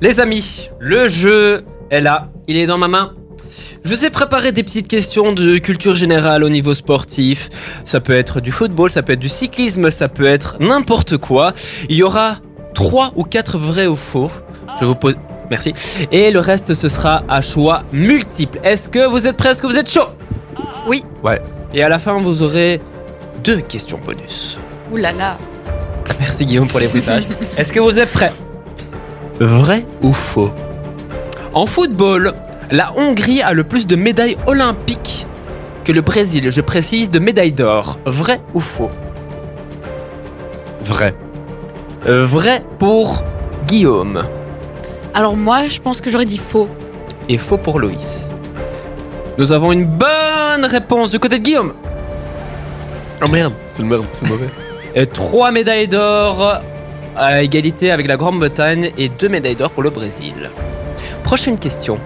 Les 0.00 0.20
amis, 0.20 0.70
le 0.78 1.08
jeu 1.08 1.64
est 1.90 2.00
là, 2.00 2.28
il 2.46 2.56
est 2.56 2.66
dans 2.66 2.78
ma 2.78 2.88
main. 2.88 3.12
Je 3.84 3.90
vous 3.90 4.04
ai 4.04 4.10
préparé 4.10 4.52
des 4.52 4.62
petites 4.62 4.88
questions 4.88 5.32
de 5.32 5.58
culture 5.58 5.96
générale 5.96 6.44
au 6.44 6.48
niveau 6.48 6.74
sportif. 6.74 7.48
Ça 7.84 8.00
peut 8.00 8.12
être 8.16 8.40
du 8.40 8.52
football, 8.52 8.90
ça 8.90 9.02
peut 9.02 9.14
être 9.14 9.20
du 9.20 9.28
cyclisme, 9.28 9.90
ça 9.90 10.08
peut 10.08 10.26
être 10.26 10.56
n'importe 10.60 11.16
quoi. 11.16 11.52
Il 11.88 11.96
y 11.96 12.02
aura 12.02 12.36
trois 12.74 13.12
ou 13.16 13.24
quatre 13.24 13.58
vrais 13.58 13.86
ou 13.86 13.96
faux. 13.96 14.30
Je 14.80 14.84
vous 14.84 14.94
pose. 14.94 15.16
Merci. 15.50 15.72
Et 16.12 16.30
le 16.30 16.40
reste, 16.40 16.74
ce 16.74 16.88
sera 16.88 17.24
à 17.28 17.40
choix 17.40 17.82
multiple. 17.92 18.60
Est-ce 18.62 18.88
que 18.88 19.06
vous 19.08 19.26
êtes 19.26 19.36
prêts? 19.36 19.50
Est-ce 19.50 19.62
que 19.62 19.66
vous 19.66 19.78
êtes 19.78 19.90
chaud 19.90 20.08
Oui. 20.86 21.02
Ouais. 21.24 21.40
Et 21.72 21.82
à 21.82 21.88
la 21.88 21.98
fin, 21.98 22.18
vous 22.20 22.42
aurez 22.42 22.80
deux 23.42 23.60
questions 23.60 23.98
bonus. 24.04 24.58
Ouh 24.92 24.96
là 24.96 25.12
là. 25.12 25.38
Merci 26.20 26.46
Guillaume 26.46 26.68
pour 26.68 26.80
les 26.80 26.88
bruitages. 26.88 27.26
Est-ce 27.56 27.72
que 27.72 27.80
vous 27.80 27.98
êtes 27.98 28.12
prêts? 28.12 28.32
Vrai 29.40 29.84
ou 30.02 30.12
faux? 30.12 30.50
En 31.54 31.66
football, 31.66 32.34
la 32.70 32.92
Hongrie 32.96 33.40
a 33.42 33.52
le 33.52 33.64
plus 33.64 33.86
de 33.86 33.96
médailles 33.96 34.36
olympiques 34.46 35.26
que 35.84 35.92
le 35.92 36.00
Brésil, 36.02 36.50
je 36.50 36.60
précise, 36.60 37.10
de 37.10 37.18
médailles 37.18 37.52
d'or. 37.52 37.98
Vrai 38.04 38.40
ou 38.54 38.60
faux? 38.60 38.90
Vrai. 40.84 41.14
Euh, 42.06 42.24
Vrai 42.26 42.62
pour 42.78 43.22
Guillaume 43.66 44.22
Alors 45.14 45.36
moi, 45.36 45.66
je 45.68 45.80
pense 45.80 46.00
que 46.00 46.10
j'aurais 46.10 46.24
dit 46.26 46.38
faux. 46.38 46.68
et 47.28 47.38
faux 47.38 47.58
pour 47.58 47.78
Loïs. 47.78 48.28
Nous 49.38 49.52
avons 49.52 49.72
une 49.72 49.84
bonne 49.84 50.64
réponse 50.64 51.10
du 51.10 51.18
côté 51.18 51.38
de 51.38 51.44
Guillaume. 51.44 51.72
Oh 53.24 53.28
merde, 53.30 53.52
c'est 53.72 53.82
le 53.82 53.88
merde, 53.88 54.06
c'est 54.12 54.24
le 54.24 54.30
mauvais. 54.30 54.48
Et 54.98 55.06
trois 55.06 55.52
médailles 55.52 55.86
d'or 55.86 56.60
à 57.16 57.42
égalité 57.44 57.92
avec 57.92 58.08
la 58.08 58.16
Grande-Bretagne 58.16 58.90
et 58.98 59.08
deux 59.08 59.28
médailles 59.28 59.54
d'or 59.54 59.70
pour 59.70 59.84
le 59.84 59.90
Brésil. 59.90 60.50
Prochaine 61.22 61.56
question. 61.56 62.00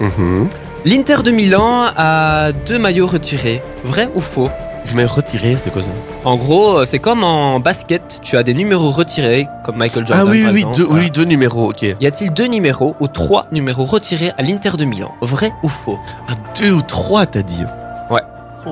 Mhm. 0.00 0.48
L'Inter 0.86 1.18
de 1.22 1.30
Milan 1.30 1.90
a 1.94 2.52
deux 2.52 2.78
maillots 2.78 3.06
retirés. 3.06 3.60
Vrai 3.84 4.08
ou 4.14 4.22
faux? 4.22 4.48
Mais 4.94 5.04
retiré, 5.04 5.56
c'est 5.56 5.68
quoi 5.70 5.82
ça? 5.82 5.90
En 6.24 6.36
gros, 6.36 6.78
euh, 6.78 6.84
c'est 6.86 6.98
comme 7.00 7.22
en 7.22 7.60
basket, 7.60 8.18
tu 8.22 8.38
as 8.38 8.42
des 8.42 8.54
numéros 8.54 8.90
retirés, 8.90 9.46
comme 9.62 9.76
Michael 9.76 10.06
Jordan. 10.06 10.26
Ah 10.26 10.30
oui, 10.30 10.42
par 10.42 10.52
oui, 10.52 10.58
exemple. 10.60 10.76
deux, 10.78 10.84
Voilà. 10.84 11.04
oui, 11.04 11.10
deux 11.10 11.24
numéros, 11.24 11.68
ok. 11.68 11.82
Y 12.00 12.06
a-t-il 12.06 12.32
deux 12.32 12.46
numéros 12.46 12.96
ou 12.98 13.08
trois 13.08 13.46
numéros 13.52 13.84
retirés 13.84 14.32
à 14.38 14.42
l'Inter 14.42 14.70
de 14.78 14.86
Milan? 14.86 15.14
Vrai 15.20 15.52
ou 15.62 15.68
faux? 15.68 15.98
Ah, 16.28 16.32
deux 16.58 16.72
ou 16.72 16.80
trois, 16.82 17.26
t'as 17.26 17.42
dit 17.42 17.62
Ouais. 18.10 18.22
Oh. 18.66 18.70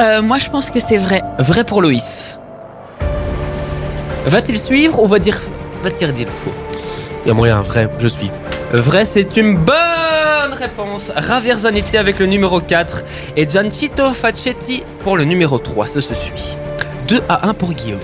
Euh, 0.00 0.22
moi, 0.22 0.38
je 0.38 0.50
pense 0.50 0.70
que 0.70 0.80
c'est 0.80 0.96
vrai. 0.98 1.22
Vrai 1.38 1.64
pour 1.64 1.80
Loïs. 1.80 2.40
Va-t-il 4.26 4.58
suivre 4.58 5.02
ou 5.02 5.06
va 5.06 5.18
dire 5.18 5.38
va-t-il 5.82 6.12
dire 6.12 6.28
faux? 6.28 6.52
Il 7.24 7.28
y 7.28 7.30
a 7.30 7.34
moyen, 7.34 7.60
vrai, 7.60 7.88
je 7.98 8.08
suis. 8.08 8.30
Vrai, 8.72 9.04
c'est 9.04 9.36
une 9.36 9.56
bonne 9.56 10.52
réponse. 10.52 11.12
Javier 11.16 11.54
Zanetti 11.54 11.96
avec 11.96 12.18
le 12.18 12.26
numéro 12.26 12.60
4 12.60 13.04
et 13.36 13.48
Giancito 13.48 14.12
Facchetti 14.12 14.82
pour 15.02 15.16
le 15.16 15.24
numéro 15.24 15.58
3. 15.58 15.86
Ça 15.86 16.00
se 16.00 16.14
suit. 16.14 16.56
2 17.08 17.22
à 17.28 17.48
1 17.48 17.54
pour 17.54 17.72
Guillaume. 17.72 18.00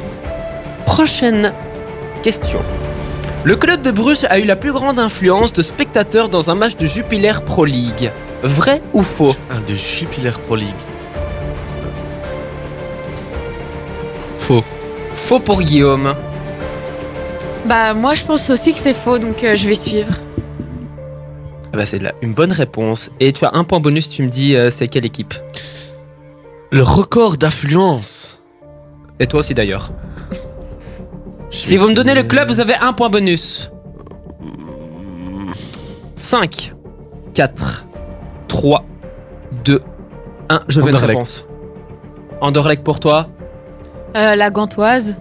Prochaine 0.87 1.53
question. 2.23 2.61
Le 3.45 3.57
club 3.57 3.81
de 3.83 3.91
Bruges 3.91 4.27
a 4.29 4.39
eu 4.39 4.45
la 4.45 4.57
plus 4.57 4.73
grande 4.73 4.99
influence 4.99 5.53
de 5.55 5.63
spectateurs 5.63 6.29
dans 6.29 6.51
un 6.51 6.55
match 6.55 6.77
de 6.77 6.85
Jupiler 6.85 7.33
Pro 7.45 7.65
League. 7.65 8.13
Vrai 8.43 8.83
ou 8.93 9.03
faux? 9.03 9.35
Un 9.51 9.61
de 9.61 9.75
Jupiler 9.75 10.33
Pro 10.47 10.57
League. 10.57 10.69
Faux. 14.51 14.65
Faux 15.15 15.39
pour 15.39 15.63
Guillaume. 15.63 16.13
Bah 17.67 17.95
moi, 17.95 18.15
je 18.15 18.25
pense 18.25 18.51
aussi 18.51 18.73
que 18.73 18.81
c'est 18.81 18.95
faux, 18.95 19.17
donc 19.17 19.45
euh, 19.45 19.55
je 19.55 19.69
vais 19.69 19.77
suivre. 19.77 20.13
Ah 21.73 21.77
bah, 21.77 21.87
c'est 21.87 22.01
là 22.01 22.15
une 22.21 22.35
bonne 22.35 22.51
réponse. 22.51 23.13
Et 23.21 23.33
tu 23.33 23.45
as 23.45 23.53
un 23.55 23.63
point 23.63 23.79
bonus, 23.79 24.09
tu 24.11 24.25
me 24.25 24.29
dis 24.29 24.57
euh, 24.57 24.71
c'est 24.71 24.89
quelle 24.89 25.05
équipe? 25.05 25.35
Le 26.73 26.83
record 26.83 27.37
d'affluence. 27.37 28.41
Et 29.21 29.29
toi 29.29 29.39
aussi 29.39 29.55
d'ailleurs. 29.55 29.93
Si 31.51 31.77
vous 31.77 31.87
me 31.89 31.95
donnez 31.95 32.15
le 32.17 32.25
club, 32.25 32.49
vous 32.49 32.59
avez 32.59 32.75
un 32.75 32.93
point 32.93 33.09
bonus. 33.09 33.71
5, 36.17 36.75
4, 37.35 37.87
3, 38.49 38.85
2, 39.65 39.81
1. 40.49 40.61
Je 40.67 40.81
veux 40.81 40.89
une 40.89 40.97
Anderlecht. 40.97 41.09
réponse. 41.09 41.47
Anderlecht 42.41 42.83
pour 42.83 42.99
toi. 42.99 43.29
Euh, 44.17 44.35
la 44.37 44.51
gantoise. 44.51 45.17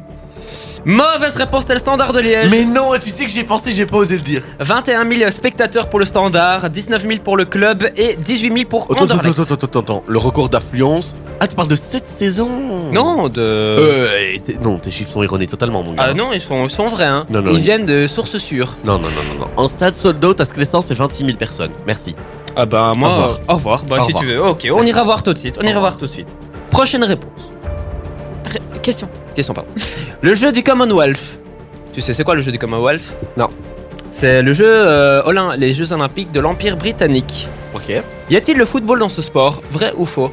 Mauvaise 0.85 1.35
réponse, 1.35 1.63
c'était 1.63 1.73
le 1.73 1.79
standard 1.79 2.13
de 2.13 2.19
Liège. 2.21 2.49
Mais 2.51 2.63
non, 2.63 2.91
tu 3.01 3.09
sais 3.09 3.25
que 3.25 3.29
j'y 3.31 3.39
ai 3.39 3.43
pensé, 3.43 3.69
j'ai 3.71 3.85
pas 3.85 3.97
osé 3.97 4.15
le 4.15 4.21
dire. 4.21 4.41
21 4.59 5.07
000 5.09 5.29
spectateurs 5.29 5.89
pour 5.89 5.99
le 5.99 6.05
standard, 6.05 6.69
19 6.69 7.01
000 7.05 7.13
pour 7.23 7.35
le 7.35 7.43
club 7.45 7.89
et 7.97 8.15
18 8.15 8.53
000 8.53 8.65
pour 8.69 8.83
Attends, 8.83 8.93
attends, 9.03 9.15
Anderlecht. 9.15 9.39
attends, 9.39 9.53
attends, 9.53 9.65
attends, 9.65 9.79
attends. 9.79 10.03
Le 10.07 10.17
record 10.17 10.47
d'affluence. 10.49 11.15
Ah, 11.41 11.47
tu 11.47 11.55
parles 11.55 11.67
de 11.67 11.75
cette 11.75 12.09
saison 12.09 12.49
Non, 12.93 13.27
de. 13.27 13.41
Euh, 13.41 14.07
c'est- 14.41 14.61
non, 14.63 14.77
tes 14.79 14.89
chiffres 14.89 15.11
sont 15.11 15.21
erronés 15.21 15.47
totalement, 15.47 15.83
mon 15.83 15.93
gars. 15.93 16.07
Ah 16.09 16.13
non, 16.13 16.31
ils 16.33 16.41
sont, 16.41 16.63
ils 16.65 16.69
sont 16.69 16.87
vrais. 16.87 17.05
Hein. 17.05 17.25
Non, 17.29 17.41
non, 17.41 17.51
ils 17.51 17.57
il- 17.57 17.61
viennent 17.63 17.85
de 17.85 18.07
sources 18.07 18.37
sûres. 18.37 18.77
Non, 18.85 18.93
non, 18.93 19.01
non, 19.09 19.33
non, 19.33 19.39
non. 19.45 19.47
En 19.57 19.67
stade 19.67 19.95
sold 19.95 20.23
out, 20.23 20.39
à 20.39 20.45
ce 20.45 20.53
que 20.53 20.59
l'essence, 20.59 20.85
c'est 20.87 20.95
26 20.97 21.25
000 21.25 21.37
personnes. 21.37 21.71
Merci. 21.85 22.15
Ah 22.55 22.65
bah 22.65 22.93
moi, 22.95 23.09
Au 23.09 23.11
revoir. 23.11 23.29
euh, 23.29 23.33
au 23.47 23.53
revoir. 23.55 23.83
Bah 23.83 23.95
Au 23.97 23.99
si 23.99 24.05
revoir. 24.07 24.23
tu 24.23 24.29
veux. 24.29 24.43
Ok, 24.43 24.67
on 24.73 24.83
ira 24.83 25.03
voir 25.03 25.23
tout 25.23 25.33
de 25.33 25.37
suite. 25.37 25.57
On 25.61 25.65
ira 25.67 25.79
voir 25.79 25.97
tout 25.97 26.05
de 26.05 26.11
suite. 26.11 26.29
Prochaine 26.71 27.03
réponse. 27.03 27.48
Question. 28.89 29.07
Question 29.35 29.53
pardon. 29.53 29.69
le 30.21 30.33
jeu 30.33 30.51
du 30.51 30.63
Commonwealth. 30.63 31.39
Tu 31.93 32.01
sais 32.01 32.11
c'est 32.11 32.23
quoi 32.23 32.33
le 32.33 32.41
jeu 32.41 32.51
du 32.51 32.57
Commonwealth? 32.57 33.15
Non. 33.37 33.49
C'est 34.09 34.41
le 34.41 34.51
jeu 34.51 34.65
euh, 34.67 35.21
les 35.57 35.73
Jeux 35.73 35.93
Olympiques 35.93 36.31
de 36.31 36.39
l'Empire 36.39 36.75
britannique. 36.75 37.47
Ok. 37.75 37.93
Y 38.31 38.35
a-t-il 38.35 38.57
le 38.57 38.65
football 38.65 38.97
dans 38.97 39.09
ce 39.09 39.21
sport? 39.21 39.61
Vrai 39.69 39.93
ou 39.95 40.05
faux? 40.05 40.31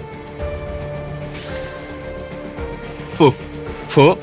Faux. 3.12 3.34
Faux. 3.88 4.16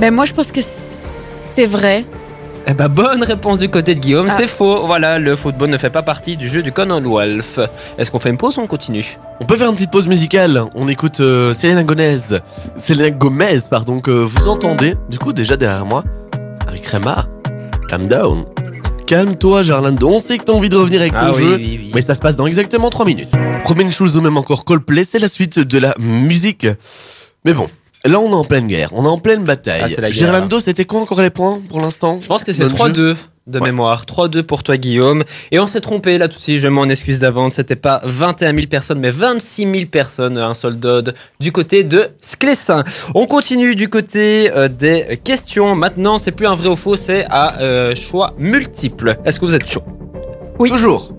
Ben 0.00 0.12
moi, 0.12 0.24
je 0.24 0.32
pense 0.32 0.50
que 0.50 0.60
c'est 0.60 1.66
vrai. 1.66 2.04
Eh 2.68 2.74
bah 2.74 2.88
bonne 2.88 3.22
réponse 3.22 3.60
du 3.60 3.68
côté 3.68 3.94
de 3.94 4.00
Guillaume, 4.00 4.26
Ah. 4.28 4.34
c'est 4.36 4.48
faux. 4.48 4.86
Voilà, 4.86 5.20
le 5.20 5.36
football 5.36 5.70
ne 5.70 5.76
fait 5.76 5.90
pas 5.90 6.02
partie 6.02 6.36
du 6.36 6.48
jeu 6.48 6.62
du 6.62 6.72
Commonwealth. 6.72 7.60
Est-ce 7.96 8.10
qu'on 8.10 8.18
fait 8.18 8.30
une 8.30 8.38
pause 8.38 8.58
ou 8.58 8.62
on 8.62 8.66
continue? 8.66 9.18
On 9.40 9.44
peut 9.44 9.56
faire 9.56 9.68
une 9.68 9.76
petite 9.76 9.92
pause 9.92 10.08
musicale. 10.08 10.64
On 10.74 10.88
écoute 10.88 11.20
euh, 11.20 11.54
Selena 11.54 11.84
Gomez. 11.84 12.18
Selena 12.76 13.10
Gomez, 13.10 13.58
pardon, 13.70 14.00
que 14.00 14.10
vous 14.10 14.48
entendez, 14.48 14.96
du 15.08 15.18
coup, 15.18 15.32
déjà 15.32 15.56
derrière 15.56 15.84
moi, 15.86 16.02
avec 16.66 16.84
Rema. 16.88 17.26
Calm 17.88 18.06
down. 18.06 18.44
Calme-toi, 19.06 19.62
Jarlando. 19.62 20.08
On 20.08 20.18
sait 20.18 20.36
que 20.36 20.42
t'as 20.44 20.52
envie 20.52 20.68
de 20.68 20.76
revenir 20.76 21.00
avec 21.00 21.12
ton 21.12 21.32
jeu. 21.32 21.50
Ah 21.52 21.56
oui, 21.58 21.78
oui. 21.84 21.92
Mais 21.94 22.02
ça 22.02 22.16
se 22.16 22.20
passe 22.20 22.34
dans 22.34 22.46
exactement 22.46 22.90
3 22.90 23.06
minutes. 23.06 23.30
Première 23.62 23.92
chose 23.92 24.16
ou 24.16 24.20
même 24.20 24.36
encore 24.36 24.64
Coldplay, 24.64 25.04
c'est 25.04 25.20
la 25.20 25.28
suite 25.28 25.60
de 25.60 25.78
la 25.78 25.94
musique. 26.00 26.66
Mais 27.44 27.52
bon, 27.54 27.68
là 28.08 28.20
on 28.20 28.30
est 28.30 28.34
en 28.34 28.44
pleine 28.44 28.66
guerre, 28.66 28.90
on 28.92 29.04
est 29.04 29.08
en 29.08 29.18
pleine 29.18 29.44
bataille. 29.44 29.94
Ah, 30.02 30.10
Gerlando, 30.10 30.60
c'était 30.60 30.84
quoi 30.84 31.00
encore 31.00 31.20
les 31.22 31.30
points 31.30 31.60
pour 31.68 31.80
l'instant 31.80 32.18
Je 32.20 32.26
pense 32.26 32.44
que 32.44 32.52
c'est 32.52 32.62
Notre 32.62 32.76
3-2 32.76 33.16
de 33.46 33.60
Ouais. 33.60 33.66
mémoire. 33.66 34.06
3-2 34.06 34.42
pour 34.42 34.64
toi, 34.64 34.76
Guillaume. 34.76 35.22
Et 35.52 35.60
on 35.60 35.66
s'est 35.66 35.80
trompé 35.80 36.18
là 36.18 36.26
tout 36.26 36.36
de 36.36 36.42
suite, 36.42 36.60
je 36.60 36.66
m'en 36.66 36.84
excuse 36.86 37.20
d'avance. 37.20 37.54
C'était 37.54 37.76
pas 37.76 38.00
21 38.02 38.52
000 38.54 38.66
personnes, 38.66 38.98
mais 38.98 39.12
26 39.12 39.62
000 39.72 39.86
personnes, 39.86 40.36
un 40.36 40.52
soldat 40.52 41.02
du 41.38 41.52
côté 41.52 41.84
de 41.84 42.08
Sclessin. 42.20 42.82
On 43.14 43.26
continue 43.26 43.76
du 43.76 43.88
côté 43.88 44.50
euh, 44.52 44.66
des 44.68 45.20
questions. 45.22 45.76
Maintenant, 45.76 46.18
c'est 46.18 46.32
plus 46.32 46.48
un 46.48 46.56
vrai 46.56 46.70
ou 46.70 46.76
faux, 46.76 46.96
c'est 46.96 47.24
à 47.30 47.60
euh, 47.60 47.94
choix 47.94 48.34
multiple. 48.36 49.16
Est-ce 49.24 49.38
que 49.38 49.44
vous 49.44 49.54
êtes 49.54 49.70
chaud? 49.70 49.84
Oui. 50.58 50.68
Toujours. 50.68 51.12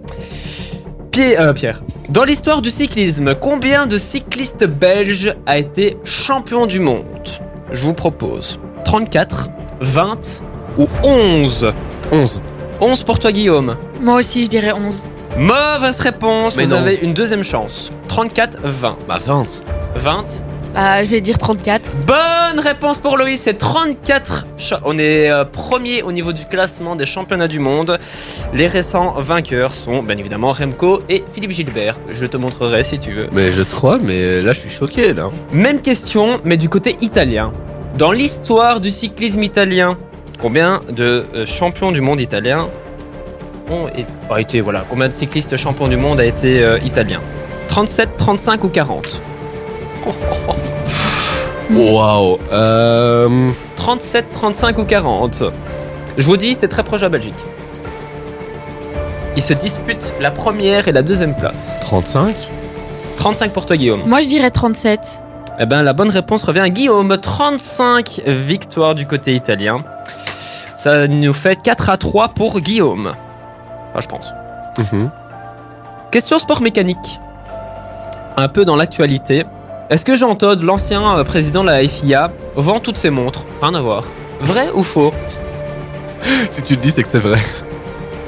Pierre, 1.12 1.42
euh, 1.42 1.54
Pierre, 1.54 1.82
dans 2.10 2.24
l'histoire 2.24 2.62
du 2.62 2.70
cyclisme, 2.70 3.36
combien 3.36 3.86
de 3.88 3.98
cyclistes 3.98 4.66
belges 4.66 5.34
a 5.46 5.58
été 5.58 5.98
champion 6.04 6.66
du 6.66 6.80
monde? 6.80 7.06
Je 7.72 7.84
vous 7.84 7.94
propose 7.94 8.60
34, 8.86 9.50
20 9.82 10.44
ou 10.78 10.88
11 11.04 11.74
11. 12.12 12.42
11 12.80 13.04
pour 13.04 13.20
toi, 13.20 13.32
Guillaume. 13.32 13.76
Moi 14.02 14.16
aussi, 14.18 14.44
je 14.44 14.50
dirais 14.50 14.72
11. 14.72 15.02
Mauvaise 15.38 16.00
réponse, 16.00 16.56
Mais 16.56 16.64
vous 16.66 16.72
non. 16.72 16.78
avez 16.78 16.96
une 16.96 17.14
deuxième 17.14 17.44
chance. 17.44 17.92
34, 18.08 18.60
20. 18.64 18.98
Bah 19.08 19.16
20. 19.26 19.64
20. 19.96 20.26
Bah, 20.78 21.04
je 21.04 21.10
vais 21.10 21.22
dire 21.22 21.40
34. 21.40 21.92
Bonne 22.06 22.60
réponse 22.60 23.00
pour 23.00 23.18
Loïs, 23.18 23.42
c'est 23.42 23.58
34. 23.58 24.46
cha- 24.58 24.80
On 24.86 24.96
est 25.00 25.28
euh, 25.28 25.44
premier 25.44 26.04
au 26.04 26.12
niveau 26.12 26.34
du 26.34 26.46
classement 26.46 26.96
des 26.96 27.08
championnats 27.08 27.48
du 27.48 27.58
monde. 27.58 27.98
Les 28.54 28.68
récents 28.68 29.16
vainqueurs 29.18 29.74
sont 29.74 30.04
bien 30.04 30.16
évidemment 30.20 30.52
Remco 30.52 31.02
et 31.10 31.24
Philippe 31.34 31.50
Gilbert. 31.50 31.98
Je 32.12 32.28
te 32.28 32.38
montrerai 32.38 32.84
si 32.84 33.00
tu 33.00 33.12
veux. 33.12 33.28
Mais 33.32 33.50
je 33.50 33.64
te 33.64 33.74
crois, 33.74 33.98
mais 34.00 34.40
là 34.44 34.54
je 34.54 34.60
suis 34.60 34.70
choqué 34.70 35.16
là. 35.16 35.32
Même 35.52 35.82
question, 35.82 36.40
mais 36.44 36.58
du 36.58 36.70
côté 36.70 36.96
italien. 37.02 37.54
Dans 37.98 38.12
l'histoire 38.12 38.80
du 38.80 38.92
cyclisme 38.92 39.42
italien, 39.42 39.98
combien 40.40 40.82
de 40.92 41.26
euh, 41.34 41.46
champions 41.48 41.92
du 41.92 42.02
monde 42.02 42.20
italien 42.20 42.68
ont 43.72 43.88
été, 44.38 44.62
voilà, 44.62 44.86
combien 44.88 45.08
de 45.08 45.14
cyclistes 45.14 45.58
champions 45.58 45.88
du 45.88 45.98
monde 45.98 46.20
a 46.20 46.26
été 46.26 46.64
euh, 46.64 46.78
italien? 46.86 47.20
37, 47.70 48.10
35 48.16 48.64
ou 48.64 48.70
40 48.70 49.22
Waouh. 51.72 52.38
Euh, 52.52 53.52
37, 53.76 54.32
35 54.32 54.78
ou 54.78 54.84
40 54.84 55.44
Je 56.18 56.26
vous 56.26 56.38
dis, 56.38 56.54
c'est 56.54 56.68
très 56.68 56.84
proche 56.84 57.02
de 57.02 57.06
la 57.06 57.10
Belgique. 57.10 57.46
Ils 59.36 59.44
se 59.44 59.54
disputent 59.54 60.14
la 60.20 60.32
première 60.32 60.88
et 60.88 60.92
la 60.92 61.04
deuxième 61.04 61.36
place. 61.36 61.78
35 61.82 62.36
35 63.18 63.52
pour 63.52 63.66
toi, 63.66 63.76
Guillaume. 63.78 64.02
Moi, 64.06 64.22
je 64.22 64.28
dirais 64.28 64.52
37. 64.52 65.24
Eh 65.60 65.66
ben, 65.66 65.82
la 65.82 65.94
bonne 65.94 66.10
réponse 66.10 66.44
revient 66.44 66.60
à 66.60 66.70
Guillaume. 66.70 67.18
35 67.18 68.22
victoires 68.26 68.96
du 68.96 69.06
côté 69.08 69.34
italien. 69.34 69.82
Ça 70.78 71.08
nous 71.08 71.34
fait 71.34 71.56
4 71.56 71.90
à 71.90 71.98
3 71.98 72.30
pour 72.30 72.60
Guillaume. 72.60 73.14
Enfin, 73.90 74.00
je 74.02 74.08
pense. 74.08 74.34
Mhm. 74.78 75.10
Question 76.12 76.38
sport 76.38 76.62
mécanique. 76.62 77.20
Un 78.38 78.48
peu 78.48 78.66
dans 78.66 78.76
l'actualité. 78.76 79.46
Est-ce 79.90 80.04
que 80.04 80.16
Jean 80.16 80.36
Todt, 80.36 80.62
l'ancien 80.64 81.18
euh, 81.18 81.24
président 81.24 81.62
de 81.64 81.70
la 81.70 81.88
FIA, 81.88 82.32
vend 82.56 82.80
toutes 82.80 82.98
ses 82.98 83.10
montres? 83.10 83.46
Rien 83.62 83.74
à 83.74 83.82
voir. 83.82 84.04
Vrai 84.42 84.70
ou 84.74 84.84
faux? 84.84 85.14
Si 86.50 86.62
tu 86.62 86.74
le 86.76 86.82
dis, 86.82 86.92
c'est 86.92 87.04
que 87.04 87.10
c'est 87.10 87.20
vrai. 87.20 87.40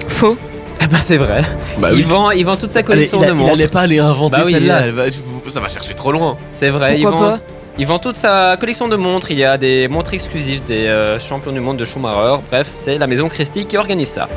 Faux. 0.07 0.37
Eh 0.81 0.87
ben 0.87 0.97
c'est 1.01 1.17
vrai. 1.17 1.41
Bah 1.79 1.89
il, 1.93 2.05
vend, 2.05 2.31
il 2.31 2.45
vend 2.45 2.55
toute 2.55 2.71
sa 2.71 2.79
Allez, 2.79 2.85
collection 2.87 3.19
il, 3.21 3.25
a- 3.25 3.27
de 3.27 3.31
il 3.33 3.37
montres. 3.37 3.53
allait 3.53 3.67
pas 3.67 3.81
aller 3.81 3.99
inventer 3.99 4.37
Bah 4.37 4.43
oui, 4.45 4.53
celle-là. 4.53 4.77
il 4.79 4.83
a- 4.83 4.85
elle 4.85 4.91
va- 4.91 5.49
ça 5.49 5.59
va 5.59 5.67
chercher 5.67 5.93
trop 5.93 6.11
loin. 6.13 6.37
C'est 6.53 6.69
vrai, 6.69 6.97
il 6.97 7.03
Pourquoi 7.03 7.19
vend, 7.31 7.31
pas? 7.37 7.43
il 7.77 7.85
vend 7.87 7.99
toute 7.99 8.15
sa 8.15 8.55
collection 8.57 8.87
de 8.87 8.95
montres. 8.95 9.31
Il 9.31 9.37
y 9.39 9.43
a 9.43 9.57
des 9.57 9.87
montres 9.89 10.13
exclusives 10.13 10.63
des 10.63 10.87
euh, 10.87 11.19
champions 11.19 11.51
du 11.51 11.59
monde 11.59 11.75
de 11.77 11.83
Schumacher. 11.85 12.41
Bref, 12.49 12.71
c'est 12.75 12.97
la 12.97 13.07
maison 13.07 13.27
Christie 13.27 13.65
qui 13.65 13.75
organise 13.77 14.07
ça. 14.09 14.29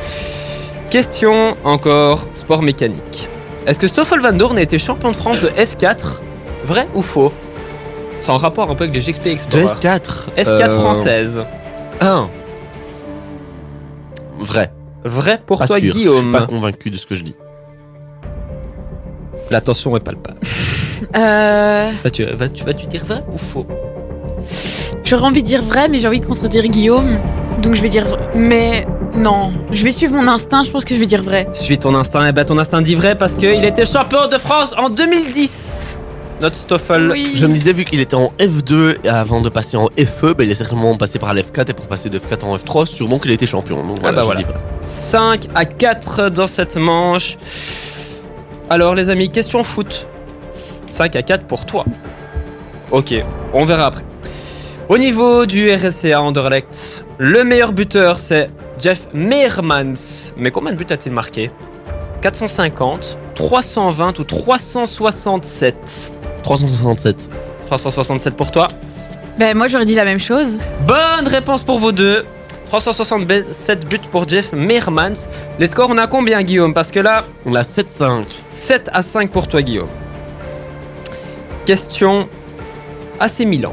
Question 0.91 1.57
encore 1.65 2.27
sport 2.35 2.63
mécanique. 2.63 3.29
Est-ce 3.67 3.79
que 3.79 3.87
Stoffel 3.87 4.19
Van 4.21 4.33
Dorn 4.33 4.59
a 4.59 4.63
été 4.63 4.79
champion 4.79 5.11
de 5.13 5.17
France 5.17 5.39
de 5.41 5.49
F4 5.49 6.21
Vrai 6.65 6.89
ou 6.95 7.03
faux? 7.03 7.33
C'est 8.21 8.31
en 8.31 8.37
rapport 8.37 8.71
un 8.71 8.75
peu 8.75 8.85
avec 8.85 8.95
les 8.95 9.01
GXP 9.13 9.25
De 9.25 9.31
Explorer. 9.31 9.65
F4. 9.67 10.27
F4 10.37 10.49
euh, 10.49 10.71
française. 10.71 11.43
1. 12.01 12.31
Vrai. 14.39 14.73
Vrai 15.05 15.41
pour 15.45 15.59
Pas 15.59 15.67
toi, 15.67 15.79
sûr. 15.79 15.87
Je 15.87 15.91
suis 15.93 16.01
Guillaume. 16.03 16.33
pas 16.33 16.43
convaincu 16.43 16.91
de 16.91 16.97
ce 16.97 17.07
que 17.07 17.15
je 17.15 17.25
dis. 17.25 17.35
La 19.51 19.61
tension 19.61 19.97
est 19.97 20.05
palpable. 20.05 20.39
Euh, 21.17 21.91
Vas-tu 22.05 22.25
vas, 22.25 22.75
tu, 22.75 22.87
dire 22.87 23.05
vrai 23.05 23.25
ou 23.33 23.37
faux? 23.37 23.67
J'aurais 25.03 25.25
envie 25.25 25.43
de 25.43 25.49
dire 25.49 25.61
vrai, 25.61 25.89
mais 25.89 25.99
j'ai 25.99 26.07
envie 26.07 26.21
de 26.21 26.27
contredire 26.27 26.65
Guillaume. 26.69 27.19
Donc 27.61 27.75
je 27.75 27.83
vais 27.83 27.89
dire. 27.89 28.07
Mais 28.37 28.87
non, 29.17 29.53
je 29.73 29.83
vais 29.83 29.91
suivre 29.91 30.15
mon 30.15 30.29
instinct. 30.29 30.63
Je 30.63 30.71
pense 30.71 30.85
que 30.85 30.95
je 30.95 31.01
vais 31.01 31.07
dire 31.07 31.25
vrai. 31.25 31.49
Suis 31.53 31.77
ton 31.77 31.97
instinct. 31.97 32.25
Et 32.25 32.31
bah 32.31 32.45
ton 32.45 32.57
instinct 32.57 32.83
dit 32.83 32.95
vrai 32.95 33.17
parce 33.17 33.35
qu'il 33.35 33.65
était 33.65 33.85
champion 33.85 34.29
de 34.29 34.39
France 34.39 34.75
en 34.79 34.91
2010. 34.91 35.99
Notre 36.43 36.57
Stoffel. 36.57 37.09
Oui. 37.09 37.33
Je 37.37 37.47
me 37.47 37.55
disais, 37.55 37.73
vu 37.73 37.85
qu'il 37.85 38.01
était 38.01 38.17
en 38.17 38.33
F2 38.41 38.97
et 39.05 39.09
avant 39.09 39.41
de 39.43 39.49
passer 39.49 39.77
en 39.77 39.87
FE, 39.97 40.35
bah, 40.35 40.43
il 40.43 40.51
est 40.51 40.57
certainement 40.57 40.97
passé 40.97 41.21
par 41.21 41.33
l'F4 41.35 41.71
et 41.71 41.73
pour 41.73 41.87
passer 41.87 42.11
de 42.11 42.19
F4 42.19 42.45
en 42.45 42.57
F3, 42.57 42.85
sûrement 42.85 43.21
qu'il 43.21 43.31
a 43.31 43.35
été 43.35 43.47
champion. 43.47 43.87
Donc 43.87 44.01
voilà, 44.01 44.17
bah 44.17 44.23
je 44.23 44.27
voilà. 44.27 44.41
dis 44.41 44.47
vrai. 44.47 44.57
5 44.83 45.49
à 45.55 45.65
4 45.65 46.31
dans 46.31 46.49
cette 46.49 46.77
manche. 46.77 47.39
Alors 48.69 48.97
les 48.97 49.09
amis, 49.09 49.31
question 49.31 49.63
foot. 49.63 50.09
5 50.91 51.15
à 51.15 51.23
4 51.23 51.45
pour 51.45 51.65
toi. 51.65 51.85
Ok, 52.91 53.15
on 53.55 53.65
verra 53.65 53.87
après. 53.87 54.03
Au 54.89 54.99
niveau 54.99 55.47
du 55.47 55.73
RSCA 55.73 56.21
Anderlecht, 56.21 57.07
le 57.19 57.45
meilleur 57.45 57.73
buteur 57.73 58.17
c'est 58.17 58.51
Jeff 58.81 59.07
Meermans. 59.15 60.33
Mais 60.37 60.51
combien 60.51 60.73
de 60.73 60.77
buts 60.77 60.87
a-t-il 60.91 61.13
marqué? 61.13 61.53
450, 62.21 63.17
320 63.37 64.19
ou 64.19 64.25
367 64.25 66.13
367. 66.43 67.31
367 67.67 68.37
pour 68.37 68.51
toi. 68.51 68.69
Ben 69.39 69.57
moi 69.57 69.69
j'aurais 69.69 69.85
dit 69.87 69.95
la 69.95 70.05
même 70.05 70.19
chose. 70.21 70.59
Bonne 70.87 71.27
réponse 71.27 71.63
pour 71.63 71.79
vous 71.79 71.93
deux. 71.93 72.25
367 72.67 73.87
buts 73.87 73.99
pour 74.11 74.27
Jeff 74.27 74.53
Meermans. 74.53 75.29
Les 75.59 75.67
scores, 75.67 75.91
on 75.91 75.99
a 75.99 76.07
combien, 76.07 76.43
Guillaume? 76.43 76.73
Parce 76.73 76.91
que 76.91 77.01
là, 77.01 77.25
On 77.45 77.55
a 77.55 77.63
7-5. 77.63 78.25
7 78.49 78.89
à 78.95 79.03
5 79.03 79.31
pour 79.31 79.47
toi, 79.47 79.61
Guillaume. 79.61 79.89
Question 81.67 82.29
AC 83.21 83.41
Milan. 83.41 83.73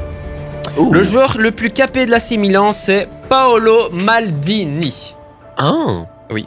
Le 0.92 1.02
joueur 1.02 1.36
le 1.38 1.50
plus 1.50 1.70
capé 1.70 2.06
de 2.06 2.10
l'AC 2.10 2.32
Milan, 2.32 2.72
c'est 2.72 3.08
Paolo 3.28 3.90
Maldini. 3.90 5.16
Ah 5.56 6.04
Oui. 6.30 6.46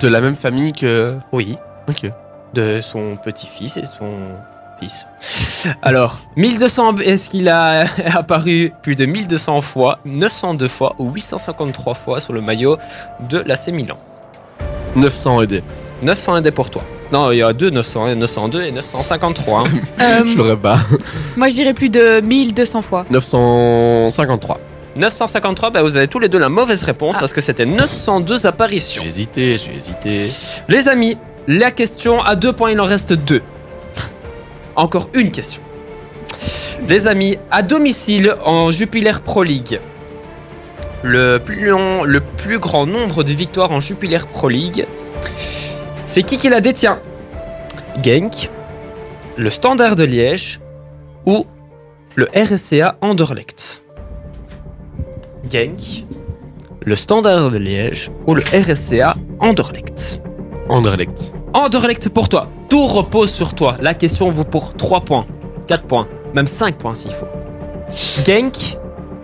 De 0.00 0.08
la 0.08 0.20
même 0.20 0.36
famille 0.36 0.72
que. 0.72 1.16
Oui. 1.32 1.56
Ok. 1.88 2.10
De 2.54 2.80
son 2.80 3.16
petit-fils 3.16 3.76
et 3.76 3.84
son 3.86 4.08
fils. 4.82 5.06
Alors, 5.82 6.20
1200, 6.36 6.96
est-ce 7.04 7.30
qu'il 7.30 7.48
a 7.48 7.84
apparu 8.14 8.72
plus 8.82 8.94
de 8.96 9.04
1200 9.06 9.60
fois, 9.60 9.98
902 10.04 10.68
fois 10.68 10.94
ou 10.98 11.10
853 11.12 11.94
fois 11.94 12.20
sur 12.20 12.32
le 12.32 12.40
maillot 12.40 12.76
de 13.28 13.38
l'AC 13.46 13.68
Milan? 13.68 13.96
900 14.96 15.42
aidés. 15.42 15.62
900 16.02 16.34
indés 16.34 16.50
pour 16.50 16.68
toi. 16.70 16.82
Non, 17.12 17.30
il 17.30 17.38
y 17.38 17.42
a 17.42 17.52
deux 17.52 17.70
900, 17.70 18.06
hein, 18.06 18.14
902 18.16 18.62
et 18.62 18.72
953. 18.72 19.60
hein. 19.60 19.64
Euh, 20.00 20.24
Je 20.26 20.36
l'aurais 20.36 20.56
pas. 20.56 20.78
moi 21.36 21.48
je 21.48 21.54
dirais 21.54 21.74
plus 21.74 21.90
de 21.90 22.20
1200 22.20 22.82
fois. 22.82 23.04
953. 23.10 24.58
953, 24.98 25.70
bah 25.70 25.82
vous 25.82 25.96
avez 25.96 26.08
tous 26.08 26.18
les 26.18 26.28
deux 26.28 26.38
la 26.38 26.48
mauvaise 26.50 26.82
réponse 26.82 27.14
Ah. 27.16 27.20
parce 27.20 27.32
que 27.32 27.40
c'était 27.40 27.64
902 27.66 28.46
apparitions. 28.46 29.00
J'ai 29.02 29.08
hésité, 29.08 29.56
j'ai 29.56 29.74
hésité. 29.74 30.28
Les 30.68 30.88
amis, 30.88 31.16
la 31.46 31.70
question 31.70 32.20
à 32.22 32.34
deux 32.36 32.52
points, 32.52 32.72
il 32.72 32.80
en 32.80 32.84
reste 32.84 33.12
deux. 33.14 33.42
Encore 34.76 35.08
une 35.14 35.30
question. 35.30 35.62
Les 36.88 37.06
amis, 37.06 37.38
à 37.50 37.62
domicile 37.62 38.34
en 38.44 38.70
Jupiler 38.70 39.12
Pro 39.24 39.42
League, 39.42 39.80
le 41.02 41.38
plus, 41.38 41.66
long- 41.68 42.04
le 42.04 42.20
plus 42.20 42.58
grand 42.58 42.86
nombre 42.86 43.22
de 43.24 43.32
victoires 43.32 43.72
en 43.72 43.80
Jupiler 43.80 44.18
Pro 44.32 44.48
League, 44.48 44.86
c'est 46.04 46.22
qui 46.22 46.38
qui 46.38 46.48
la 46.48 46.60
détient? 46.60 46.98
Genk, 48.02 48.50
le 49.36 49.50
Standard 49.50 49.96
de 49.96 50.04
Liège 50.04 50.60
ou 51.26 51.44
le 52.14 52.28
RSCA 52.34 52.96
Anderlecht? 53.00 53.82
Genk, 55.50 56.04
le 56.84 56.94
Standard 56.96 57.50
de 57.50 57.58
Liège 57.58 58.10
ou 58.26 58.34
le 58.34 58.42
RSCA 58.42 59.14
Anderlecht? 59.40 60.20
Anderlecht. 60.68 61.32
Anderlecht 61.52 62.08
pour 62.08 62.28
toi. 62.28 62.48
Tout 62.72 62.86
repose 62.86 63.30
sur 63.30 63.52
toi. 63.52 63.74
La 63.82 63.92
question 63.92 64.30
vaut 64.30 64.44
pour 64.44 64.72
3 64.74 65.02
points, 65.02 65.26
4 65.68 65.84
points, 65.84 66.08
même 66.34 66.46
5 66.46 66.78
points 66.78 66.94
s'il 66.94 67.10
faut. 67.10 67.28
Genk, 68.26 68.78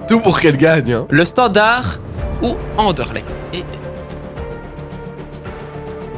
Tout 0.07 0.21
pour 0.21 0.39
qu'elle 0.39 0.59
gagne. 0.59 0.93
Hein. 0.93 1.07
le 1.09 1.25
Standard 1.25 1.97
ou 2.43 2.57
Anderlecht? 2.77 3.35
Et 3.55 3.65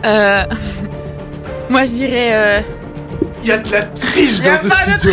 Euh, 0.05 0.43
moi 1.71 1.85
je 1.85 1.91
dirais. 1.93 2.31
euh, 2.33 2.61
Il 3.45 3.49
y 3.49 3.53
a 3.53 3.59
de 3.59 3.71
la 3.71 3.83
triche 3.83 4.39
Y 4.39 4.49
a 4.49 4.51
dans 4.51 4.57
ce 4.57 4.69
studio. 4.69 5.11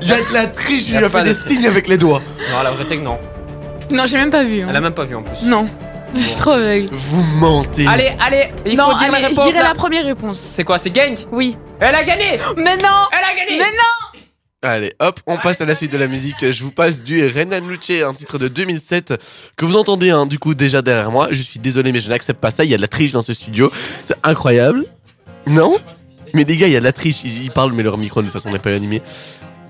Il 0.00 0.08
y 0.08 0.12
a 0.12 0.16
de 0.16 0.32
la 0.32 0.46
triche, 0.46 0.88
il 0.88 0.94
Y 0.94 0.96
a 0.96 1.00
lui 1.00 1.06
a 1.08 1.10
pas 1.10 1.18
fait 1.18 1.24
de 1.24 1.28
des 1.34 1.38
triche. 1.40 1.52
signes 1.58 1.66
avec 1.66 1.88
les 1.88 1.98
doigts. 1.98 2.22
Non, 2.56 2.62
la 2.62 2.70
vérité 2.70 2.96
que 2.96 3.04
non. 3.04 3.18
Non, 3.90 4.06
j'ai 4.06 4.16
même 4.16 4.30
pas 4.30 4.44
vu. 4.44 4.62
hein. 4.62 4.68
Elle 4.70 4.76
a 4.76 4.80
même 4.80 4.94
pas 4.94 5.04
vu 5.04 5.14
en 5.14 5.22
plus. 5.22 5.42
Non, 5.44 5.66
je 6.14 6.20
suis 6.22 6.36
trop 6.36 6.50
aveugle. 6.52 6.88
Vous 6.92 7.22
mentez. 7.38 7.86
Allez, 7.86 8.12
allez, 8.20 8.48
il 8.66 8.76
non, 8.76 8.90
faut 8.90 8.98
dire 8.98 9.02
allez, 9.04 9.12
la 9.12 9.18
je 9.20 9.26
réponse. 9.28 9.46
dirais 9.48 9.60
là. 9.62 9.68
la 9.68 9.74
première 9.74 10.04
réponse. 10.04 10.38
C'est 10.38 10.64
quoi 10.64 10.78
C'est 10.78 10.94
Genk? 10.94 11.18
Oui. 11.32 11.56
Elle 11.80 11.94
a 11.94 12.04
gagné 12.04 12.38
Mais 12.56 12.76
non 12.76 13.06
Elle 13.12 13.24
a 13.24 13.34
gagné 13.36 13.58
Mais 13.58 13.64
non 13.64 14.20
Allez, 14.60 14.92
hop, 14.98 15.20
on 15.28 15.36
passe 15.36 15.60
à 15.60 15.64
la 15.66 15.76
suite 15.76 15.92
de 15.92 15.98
la 15.98 16.08
musique. 16.08 16.50
Je 16.50 16.64
vous 16.64 16.72
passe 16.72 17.02
du 17.02 17.24
Renan 17.24 17.60
Luce, 17.68 17.92
un 18.04 18.12
titre 18.12 18.38
de 18.38 18.48
2007 18.48 19.14
que 19.56 19.64
vous 19.64 19.76
entendez 19.76 20.10
hein, 20.10 20.26
du 20.26 20.40
coup 20.40 20.54
déjà 20.54 20.82
derrière 20.82 21.12
moi. 21.12 21.28
Je 21.30 21.42
suis 21.42 21.60
désolé, 21.60 21.92
mais 21.92 22.00
je 22.00 22.08
n'accepte 22.08 22.40
pas 22.40 22.50
ça. 22.50 22.64
Il 22.64 22.70
y 22.70 22.74
a 22.74 22.76
de 22.76 22.82
la 22.82 22.88
triche 22.88 23.12
dans 23.12 23.22
ce 23.22 23.32
studio. 23.32 23.70
C'est 24.02 24.16
incroyable. 24.24 24.84
Non? 25.46 25.76
Mais 26.34 26.42
les 26.42 26.56
gars, 26.56 26.66
il 26.66 26.72
y 26.72 26.76
a 26.76 26.80
de 26.80 26.84
la 26.84 26.92
triche. 26.92 27.18
Ils, 27.22 27.44
ils 27.44 27.50
parlent, 27.52 27.72
mais 27.72 27.84
leur 27.84 27.98
micro 27.98 28.20
de 28.20 28.26
toute 28.26 28.32
façon 28.32 28.50
n'est 28.50 28.58
pas 28.58 28.74
animé. 28.74 29.00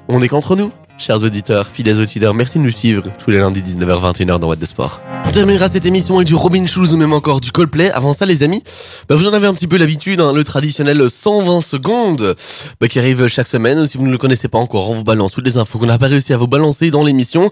On 0.09 0.23
est 0.23 0.29
qu'entre 0.29 0.57
nous, 0.57 0.73
chers 0.99 1.23
auditeurs, 1.23 1.69
fidèles 1.69 2.01
auditeurs. 2.01 2.35
Merci 2.35 2.59
de 2.59 2.65
nous 2.65 2.71
suivre 2.71 3.05
tous 3.19 3.31
les 3.31 3.39
lundis 3.39 3.63
19h-21h 3.63 4.39
dans 4.39 4.49
What 4.49 4.57
the 4.57 4.67
Sport. 4.67 5.01
On 5.25 5.31
terminera 5.31 5.69
cette 5.69 5.87
émission 5.87 6.17
avec 6.17 6.27
du 6.27 6.35
Robin 6.35 6.67
Schulz 6.67 6.93
ou 6.93 6.97
même 6.97 7.13
encore 7.13 7.41
du 7.41 7.53
Coldplay. 7.53 7.91
Avant 7.91 8.13
ça, 8.13 8.27
les 8.27 8.43
amis, 8.43 8.63
bah, 9.09 9.15
vous 9.15 9.27
en 9.29 9.33
avez 9.33 9.47
un 9.47 9.55
petit 9.55 9.67
peu 9.67 9.77
l'habitude, 9.79 10.21
hein, 10.21 10.33
le 10.33 10.45
traditionnel 10.45 11.09
120 11.09 11.61
secondes 11.61 12.35
bah, 12.81 12.89
qui 12.89 12.99
arrive 12.99 13.27
chaque 13.29 13.49
semaine. 13.49 13.87
Si 13.87 13.97
vous 13.97 14.07
ne 14.07 14.13
le 14.13 14.19
connaissez 14.19 14.49
pas 14.49 14.59
encore, 14.59 14.91
on 14.91 14.95
vous 14.95 15.05
balance 15.05 15.33
toutes 15.33 15.47
les 15.47 15.57
infos 15.57 15.79
qu'on 15.79 15.87
n'a 15.87 15.99
pas 15.99 16.09
réussi 16.09 16.33
à 16.33 16.37
vous 16.37 16.49
balancer 16.49 16.91
dans 16.91 17.05
l'émission 17.05 17.51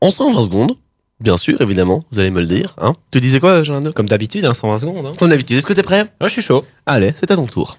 en 0.00 0.10
120 0.10 0.42
secondes. 0.42 0.72
Bien 1.20 1.36
sûr, 1.36 1.60
évidemment, 1.60 2.04
vous 2.10 2.18
allez 2.18 2.30
me 2.30 2.40
le 2.40 2.46
dire. 2.46 2.74
Hein. 2.78 2.94
Tu 3.12 3.20
disais 3.20 3.40
quoi, 3.40 3.62
Jean 3.62 3.92
Comme 3.92 4.08
d'habitude, 4.08 4.44
hein, 4.44 4.54
120 4.54 4.76
secondes. 4.78 5.06
Hein. 5.06 5.14
Comme 5.18 5.28
d'habitude, 5.28 5.56
est-ce 5.56 5.66
que 5.66 5.72
t'es 5.72 5.82
prêt? 5.82 6.04
Là, 6.20 6.26
je 6.26 6.32
suis 6.32 6.42
chaud. 6.42 6.64
Allez, 6.86 7.14
c'est 7.20 7.30
à 7.30 7.36
ton 7.36 7.46
tour. 7.46 7.78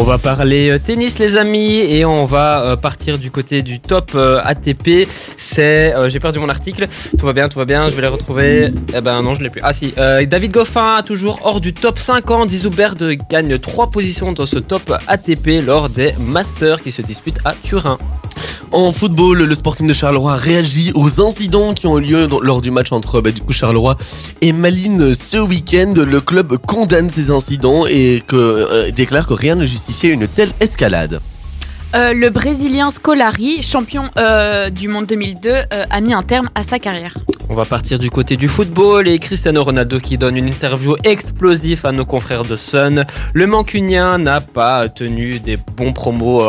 On 0.00 0.04
va 0.04 0.16
parler 0.16 0.70
euh, 0.70 0.78
tennis 0.78 1.18
les 1.18 1.36
amis 1.36 1.78
et 1.78 2.04
on 2.04 2.24
va 2.24 2.62
euh, 2.62 2.76
partir 2.76 3.18
du 3.18 3.32
côté 3.32 3.62
du 3.62 3.80
top 3.80 4.12
euh, 4.14 4.40
ATP. 4.44 5.08
C'est, 5.36 5.92
j'ai 6.06 6.20
perdu 6.20 6.38
mon 6.38 6.48
article. 6.48 6.86
Tout 7.18 7.26
va 7.26 7.32
bien, 7.32 7.48
tout 7.48 7.58
va 7.58 7.64
bien. 7.64 7.88
Je 7.88 7.96
vais 7.96 8.02
les 8.02 8.08
retrouver. 8.08 8.72
Eh 8.94 9.00
ben 9.00 9.20
non, 9.22 9.34
je 9.34 9.42
l'ai 9.42 9.50
plus. 9.50 9.60
Ah 9.64 9.72
si. 9.72 9.92
David 9.96 10.52
Goffin 10.52 11.02
toujours 11.04 11.40
hors 11.42 11.60
du 11.60 11.74
top 11.74 11.98
50. 11.98 12.52
Isoubert 12.52 12.94
gagne 13.28 13.58
3 13.58 13.90
positions 13.90 14.30
dans 14.30 14.46
ce 14.46 14.60
top 14.60 14.92
ATP 15.08 15.66
lors 15.66 15.88
des 15.88 16.14
Masters 16.20 16.80
qui 16.80 16.92
se 16.92 17.02
disputent 17.02 17.40
à 17.44 17.54
Turin. 17.54 17.98
En 18.70 18.92
football, 18.92 19.44
le 19.44 19.54
Sporting 19.54 19.86
de 19.86 19.94
Charleroi 19.94 20.36
réagit 20.36 20.92
aux 20.94 21.22
incidents 21.22 21.72
qui 21.72 21.86
ont 21.86 21.98
eu 21.98 22.02
lieu 22.02 22.28
lors 22.42 22.60
du 22.60 22.70
match 22.70 22.92
entre 22.92 23.22
bah, 23.22 23.30
du 23.30 23.40
Charleroi 23.50 23.96
et 24.42 24.52
Malines 24.52 25.14
ce 25.14 25.38
week-end. 25.38 25.94
Le 25.96 26.20
club 26.20 26.58
condamne 26.58 27.10
ces 27.10 27.30
incidents 27.30 27.86
et 27.86 28.22
déclare 28.94 29.26
que 29.26 29.32
rien 29.32 29.54
ne 29.54 29.64
une 30.02 30.28
telle 30.28 30.52
escalade. 30.60 31.20
Euh, 31.94 32.12
le 32.12 32.28
Brésilien 32.30 32.90
Scolari, 32.90 33.62
champion 33.62 34.04
euh, 34.18 34.68
du 34.68 34.88
monde 34.88 35.06
2002, 35.06 35.50
euh, 35.50 35.84
a 35.88 36.00
mis 36.00 36.12
un 36.12 36.22
terme 36.22 36.48
à 36.54 36.62
sa 36.62 36.78
carrière. 36.78 37.14
On 37.48 37.54
va 37.54 37.64
partir 37.64 37.98
du 37.98 38.10
côté 38.10 38.36
du 38.36 38.46
football 38.46 39.08
et 39.08 39.18
Cristiano 39.18 39.64
Ronaldo 39.64 39.98
qui 39.98 40.18
donne 40.18 40.36
une 40.36 40.48
interview 40.48 40.96
explosive 41.02 41.86
à 41.86 41.92
nos 41.92 42.04
confrères 42.04 42.44
de 42.44 42.56
Sun. 42.56 43.06
Le 43.32 43.46
Mancunien 43.46 44.18
n'a 44.18 44.42
pas 44.42 44.90
tenu 44.90 45.40
des 45.40 45.56
bons 45.56 45.94
promos 45.94 46.42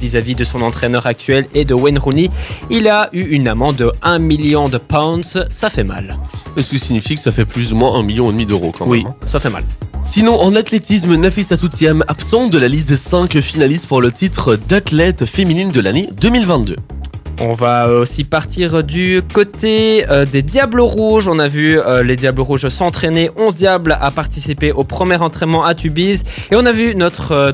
vis-à-vis 0.00 0.34
de 0.34 0.42
son 0.42 0.62
entraîneur 0.62 1.06
actuel 1.06 1.46
et 1.54 1.64
de 1.64 1.74
Wayne 1.74 1.98
Rooney. 1.98 2.28
Il 2.70 2.88
a 2.88 3.08
eu 3.12 3.22
une 3.22 3.46
amende 3.46 3.76
de 3.76 3.92
1 4.02 4.18
million 4.18 4.68
de 4.68 4.78
pounds. 4.78 5.38
Ça 5.48 5.70
fait 5.70 5.84
mal. 5.84 6.18
Ce 6.56 6.68
qui 6.70 6.78
signifie 6.78 7.14
que 7.14 7.20
ça 7.20 7.32
fait 7.32 7.44
plus 7.44 7.72
ou 7.72 7.76
moins 7.76 7.98
un 7.98 8.02
million 8.02 8.28
et 8.28 8.32
demi 8.32 8.46
d'euros 8.46 8.72
quand 8.76 8.86
Oui, 8.86 9.04
même. 9.04 9.12
hein. 9.12 9.26
ça 9.26 9.40
fait 9.40 9.50
mal. 9.50 9.64
Sinon, 10.02 10.40
en 10.40 10.54
athlétisme, 10.56 11.14
Nafisa 11.16 11.56
Toutiam 11.56 12.04
absent 12.08 12.48
de 12.48 12.58
la 12.58 12.68
liste 12.68 12.88
des 12.88 12.96
5 12.96 13.38
finalistes 13.40 13.86
pour 13.86 14.00
le 14.00 14.10
titre 14.12 14.56
d'athlète 14.68 15.26
féminine 15.26 15.70
de 15.72 15.80
l'année 15.80 16.08
2022. 16.20 16.76
On 17.42 17.54
va 17.54 17.86
euh, 17.86 18.02
aussi 18.02 18.24
partir 18.24 18.84
du 18.84 19.22
côté 19.32 20.04
euh, 20.10 20.26
des 20.26 20.42
Diables 20.42 20.82
Rouges. 20.82 21.26
On 21.26 21.38
a 21.38 21.48
vu 21.48 21.80
euh, 21.80 22.02
les 22.02 22.16
Diables 22.16 22.42
Rouges 22.42 22.68
s'entraîner. 22.68 23.30
11 23.38 23.54
Diables 23.54 23.96
à 23.98 24.10
participer 24.10 24.72
au 24.72 24.84
premier 24.84 25.16
entraînement 25.16 25.64
à 25.64 25.74
Tubize. 25.74 26.22
Et 26.50 26.56
on 26.56 26.66
a 26.66 26.72
vu 26.72 26.94
notre 26.94 27.32
euh, 27.32 27.52